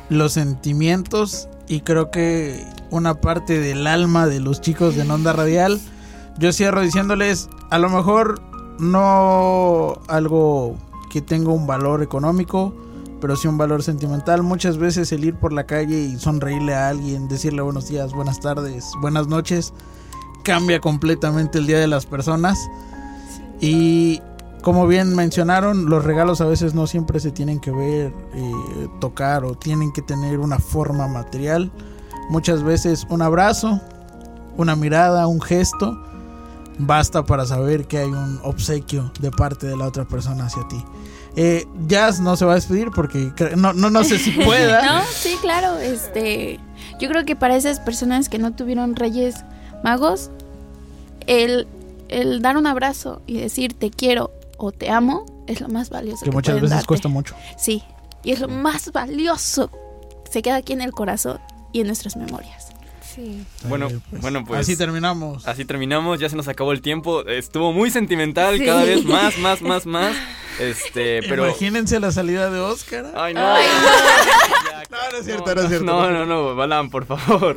los 0.08 0.32
sentimientos 0.32 1.48
y 1.68 1.82
creo 1.82 2.10
que 2.10 2.66
una 2.90 3.20
parte 3.20 3.60
del 3.60 3.86
alma 3.86 4.26
de 4.26 4.40
los 4.40 4.60
chicos 4.60 4.96
de 4.96 5.02
Onda 5.02 5.32
Radial. 5.32 5.78
Yo 6.36 6.52
cierro 6.52 6.80
diciéndoles, 6.80 7.48
a 7.70 7.78
lo 7.78 7.90
mejor 7.90 8.42
no 8.80 10.00
algo 10.08 10.74
que 11.12 11.22
tenga 11.22 11.52
un 11.52 11.68
valor 11.68 12.02
económico, 12.02 12.74
pero 13.20 13.36
sí 13.36 13.46
un 13.46 13.56
valor 13.56 13.84
sentimental. 13.84 14.42
Muchas 14.42 14.78
veces 14.78 15.12
el 15.12 15.24
ir 15.24 15.36
por 15.36 15.52
la 15.52 15.64
calle 15.64 15.96
y 15.96 16.18
sonreírle 16.18 16.74
a 16.74 16.88
alguien, 16.88 17.28
decirle 17.28 17.62
buenos 17.62 17.88
días, 17.88 18.12
buenas 18.12 18.40
tardes, 18.40 18.84
buenas 19.00 19.28
noches, 19.28 19.72
cambia 20.42 20.80
completamente 20.80 21.58
el 21.58 21.68
día 21.68 21.78
de 21.78 21.86
las 21.86 22.04
personas. 22.04 22.58
Y 23.60 24.20
como 24.62 24.86
bien 24.86 25.14
mencionaron, 25.14 25.88
los 25.88 26.04
regalos 26.04 26.40
a 26.40 26.46
veces 26.46 26.74
no 26.74 26.86
siempre 26.86 27.20
se 27.20 27.30
tienen 27.30 27.60
que 27.60 27.70
ver, 27.70 28.12
eh, 28.34 28.88
tocar 29.00 29.44
o 29.44 29.54
tienen 29.54 29.92
que 29.92 30.02
tener 30.02 30.40
una 30.40 30.58
forma 30.58 31.06
material. 31.06 31.70
Muchas 32.28 32.62
veces 32.62 33.06
un 33.08 33.22
abrazo, 33.22 33.80
una 34.56 34.76
mirada, 34.76 35.26
un 35.26 35.40
gesto, 35.40 35.96
basta 36.78 37.24
para 37.24 37.46
saber 37.46 37.86
que 37.86 37.98
hay 37.98 38.08
un 38.08 38.40
obsequio 38.42 39.12
de 39.20 39.30
parte 39.30 39.66
de 39.66 39.76
la 39.76 39.86
otra 39.86 40.04
persona 40.06 40.46
hacia 40.46 40.66
ti. 40.68 40.84
Eh, 41.36 41.66
Jazz 41.86 42.18
no 42.20 42.36
se 42.36 42.44
va 42.44 42.52
a 42.52 42.54
despedir 42.56 42.90
porque 42.90 43.32
no, 43.56 43.72
no, 43.72 43.90
no 43.90 44.02
sé 44.02 44.18
si 44.18 44.30
pueda. 44.44 44.84
No, 44.84 45.02
sí, 45.08 45.36
claro. 45.40 45.78
Este, 45.78 46.58
yo 46.98 47.08
creo 47.08 47.24
que 47.24 47.36
para 47.36 47.56
esas 47.56 47.78
personas 47.78 48.28
que 48.28 48.38
no 48.38 48.52
tuvieron 48.54 48.96
reyes 48.96 49.36
magos, 49.84 50.30
el, 51.26 51.68
el 52.08 52.42
dar 52.42 52.56
un 52.56 52.66
abrazo 52.66 53.22
y 53.26 53.38
decir 53.38 53.74
te 53.74 53.90
quiero 53.90 54.32
o 54.58 54.72
te 54.72 54.90
amo 54.90 55.24
es 55.46 55.60
lo 55.60 55.68
más 55.68 55.88
valioso. 55.88 56.24
que 56.24 56.30
muchas 56.30 56.52
pueden 56.52 56.62
veces 56.64 56.76
darte. 56.76 56.86
cuesta 56.86 57.08
mucho. 57.08 57.34
Sí, 57.56 57.82
y 58.22 58.32
es 58.32 58.40
lo 58.40 58.48
más 58.48 58.92
valioso. 58.92 59.70
Se 60.30 60.42
queda 60.42 60.56
aquí 60.56 60.72
en 60.74 60.82
el 60.82 60.92
corazón 60.92 61.38
y 61.72 61.80
en 61.80 61.86
nuestras 61.86 62.16
memorias. 62.16 62.66
Sí. 63.14 63.44
Bueno, 63.64 63.88
Eh, 63.88 63.98
bueno, 64.20 64.44
pues- 64.44 64.60
Así 64.60 64.76
terminamos. 64.76 65.48
Así 65.48 65.64
terminamos, 65.64 66.20
ya 66.20 66.28
se 66.28 66.36
nos 66.36 66.46
acabó 66.48 66.72
el 66.72 66.82
tiempo. 66.82 67.24
Estuvo 67.26 67.72
muy 67.72 67.90
sentimental, 67.90 68.58
Sí. 68.58 68.64
cada 68.66 68.84
vez 68.84 69.04
más, 69.04 69.38
más, 69.38 69.62
más, 69.62 69.86
más. 69.86 70.14
Este, 70.60 71.20
pero. 71.28 71.46
Imagínense 71.46 71.98
la 72.00 72.12
salida 72.12 72.50
de 72.50 72.60
Oscar. 72.60 73.06
Ay, 73.16 73.34
no. 73.34 73.40
No, 74.90 74.96
no 75.12 75.18
es 75.18 75.24
cierto, 75.26 75.54
no 75.54 75.60
es 75.60 75.68
cierto. 75.68 75.84
No, 75.84 76.10
no, 76.10 76.24
no, 76.24 76.54
Balam, 76.56 76.88
por 76.90 77.04
favor. 77.04 77.56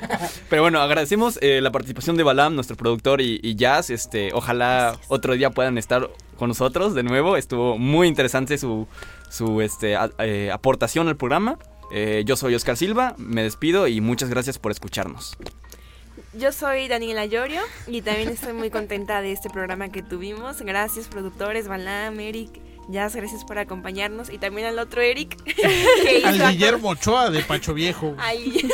Pero 0.49 0.61
bueno, 0.63 0.81
agradecemos 0.81 1.39
eh, 1.41 1.61
la 1.61 1.71
participación 1.71 2.17
de 2.17 2.23
Balam, 2.23 2.55
nuestro 2.55 2.75
productor 2.75 3.21
y, 3.21 3.39
y 3.41 3.55
Jazz. 3.55 3.89
Este, 3.89 4.31
ojalá 4.33 4.97
otro 5.07 5.33
día 5.35 5.49
puedan 5.49 5.77
estar 5.77 6.09
con 6.41 6.47
nosotros 6.47 6.95
de 6.95 7.03
nuevo. 7.03 7.37
Estuvo 7.37 7.77
muy 7.77 8.07
interesante 8.07 8.57
su, 8.57 8.87
su 9.29 9.61
este, 9.61 9.95
a- 9.95 10.09
eh, 10.17 10.49
aportación 10.51 11.07
al 11.07 11.15
programa. 11.15 11.59
Eh, 11.93 12.23
yo 12.25 12.35
soy 12.35 12.55
Oscar 12.55 12.75
Silva, 12.77 13.13
me 13.19 13.43
despido 13.43 13.85
y 13.87 14.01
muchas 14.01 14.31
gracias 14.31 14.57
por 14.57 14.71
escucharnos. 14.71 15.37
Yo 16.33 16.51
soy 16.51 16.87
Daniela 16.87 17.27
Llorio 17.27 17.61
y 17.85 18.01
también 18.01 18.29
estoy 18.29 18.53
muy 18.53 18.71
contenta 18.71 19.21
de 19.21 19.33
este 19.33 19.51
programa 19.51 19.89
que 19.89 20.01
tuvimos. 20.01 20.61
Gracias 20.63 21.07
productores, 21.09 21.67
Balam, 21.67 22.19
Eric, 22.19 22.49
Jazz, 22.89 23.15
gracias 23.15 23.45
por 23.45 23.59
acompañarnos 23.59 24.31
y 24.31 24.39
también 24.39 24.65
al 24.65 24.79
otro 24.79 25.01
Eric 25.01 25.37
que 25.43 26.23
Al 26.25 26.49
Guillermo 26.53 26.89
Ochoa 26.89 27.29
de 27.29 27.41
Pacho 27.43 27.75
Viejo. 27.75 28.15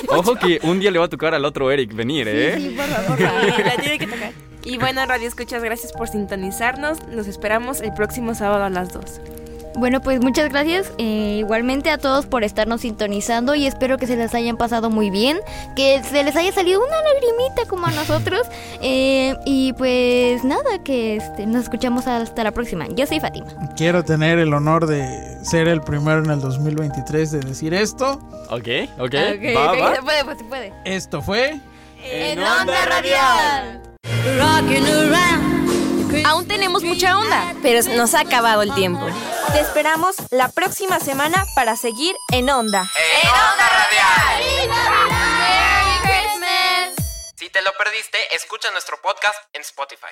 Ojo 0.08 0.36
que 0.36 0.62
un 0.64 0.80
día 0.80 0.90
le 0.90 1.00
va 1.00 1.06
a 1.06 1.10
tocar 1.10 1.34
al 1.36 1.44
otro 1.44 1.70
Eric 1.70 1.94
venir, 1.94 2.30
¿eh? 2.30 2.56
Sí, 2.62 2.70
por 2.78 2.86
favor. 2.86 3.20
La 3.66 3.76
tiene 3.76 4.00
que 4.00 4.08
tocar. 4.08 4.32
Y 4.68 4.78
bueno, 4.78 5.06
Radio 5.06 5.30
Escuchas, 5.30 5.64
gracias 5.64 5.94
por 5.94 6.10
sintonizarnos. 6.10 6.98
Los 7.10 7.28
esperamos 7.28 7.80
el 7.80 7.94
próximo 7.94 8.36
sábado 8.36 8.66
a 8.66 8.70
las 8.70 8.92
2. 8.92 9.22
Bueno, 9.76 10.02
pues 10.02 10.20
muchas 10.20 10.50
gracias 10.50 10.92
eh, 10.98 11.38
igualmente 11.40 11.90
a 11.90 11.98
todos 11.98 12.26
por 12.26 12.44
estarnos 12.44 12.82
sintonizando 12.82 13.56
y 13.56 13.66
espero 13.66 13.98
que 13.98 14.08
se 14.08 14.18
les 14.18 14.34
hayan 14.36 14.58
pasado 14.58 14.90
muy 14.90 15.10
bien, 15.10 15.38
que 15.76 16.04
se 16.04 16.24
les 16.24 16.36
haya 16.36 16.52
salido 16.52 16.82
una 16.84 16.96
lagrimita 17.02 17.66
como 17.70 17.86
a 17.86 17.92
nosotros 17.92 18.42
eh, 18.82 19.36
y 19.46 19.72
pues 19.74 20.44
nada, 20.44 20.84
que 20.84 21.16
este, 21.16 21.46
nos 21.46 21.64
escuchamos 21.64 22.06
hasta 22.08 22.44
la 22.44 22.52
próxima. 22.52 22.88
Yo 22.90 23.06
soy 23.06 23.22
Fátima. 23.22 23.48
Quiero 23.78 24.04
tener 24.04 24.38
el 24.40 24.54
honor 24.54 24.86
de 24.86 25.46
ser 25.46 25.70
el 25.70 25.80
primero 25.80 26.26
en 26.26 26.32
el 26.32 26.42
2023 26.42 27.32
de 27.32 27.40
decir 27.40 27.74
esto. 27.74 28.20
Ok, 28.50 28.68
ok. 28.98 29.00
Ok, 29.00 29.56
va, 29.56 29.72
ok, 29.72 29.82
va. 29.82 29.96
se 29.96 30.02
puede, 30.02 30.26
pues 30.26 30.38
se 30.40 30.44
puede. 30.44 30.74
Esto 30.84 31.22
fue 31.22 31.58
En 32.04 32.40
Onda 32.40 32.86
Radial. 32.86 33.87
Aún 36.26 36.48
tenemos 36.48 36.84
mucha 36.84 37.18
onda, 37.18 37.54
pero 37.62 37.82
nos 37.96 38.14
ha 38.14 38.22
acabado 38.22 38.62
el 38.62 38.74
tiempo. 38.74 39.06
Te 39.54 39.60
esperamos 39.60 40.16
la 40.32 40.50
próxima 40.50 41.00
semana 41.00 41.46
para 41.56 41.76
seguir 41.76 42.16
en 42.32 42.50
onda. 42.50 42.90
¡En 43.24 43.30
Onda 43.30 43.70
Radial! 43.70 44.44
Si 47.36 47.50
te 47.50 47.62
lo 47.62 47.72
perdiste, 47.78 48.18
escucha 48.36 48.72
nuestro 48.72 49.02
podcast 49.02 49.38
en 49.54 49.62
Spotify. 49.62 50.06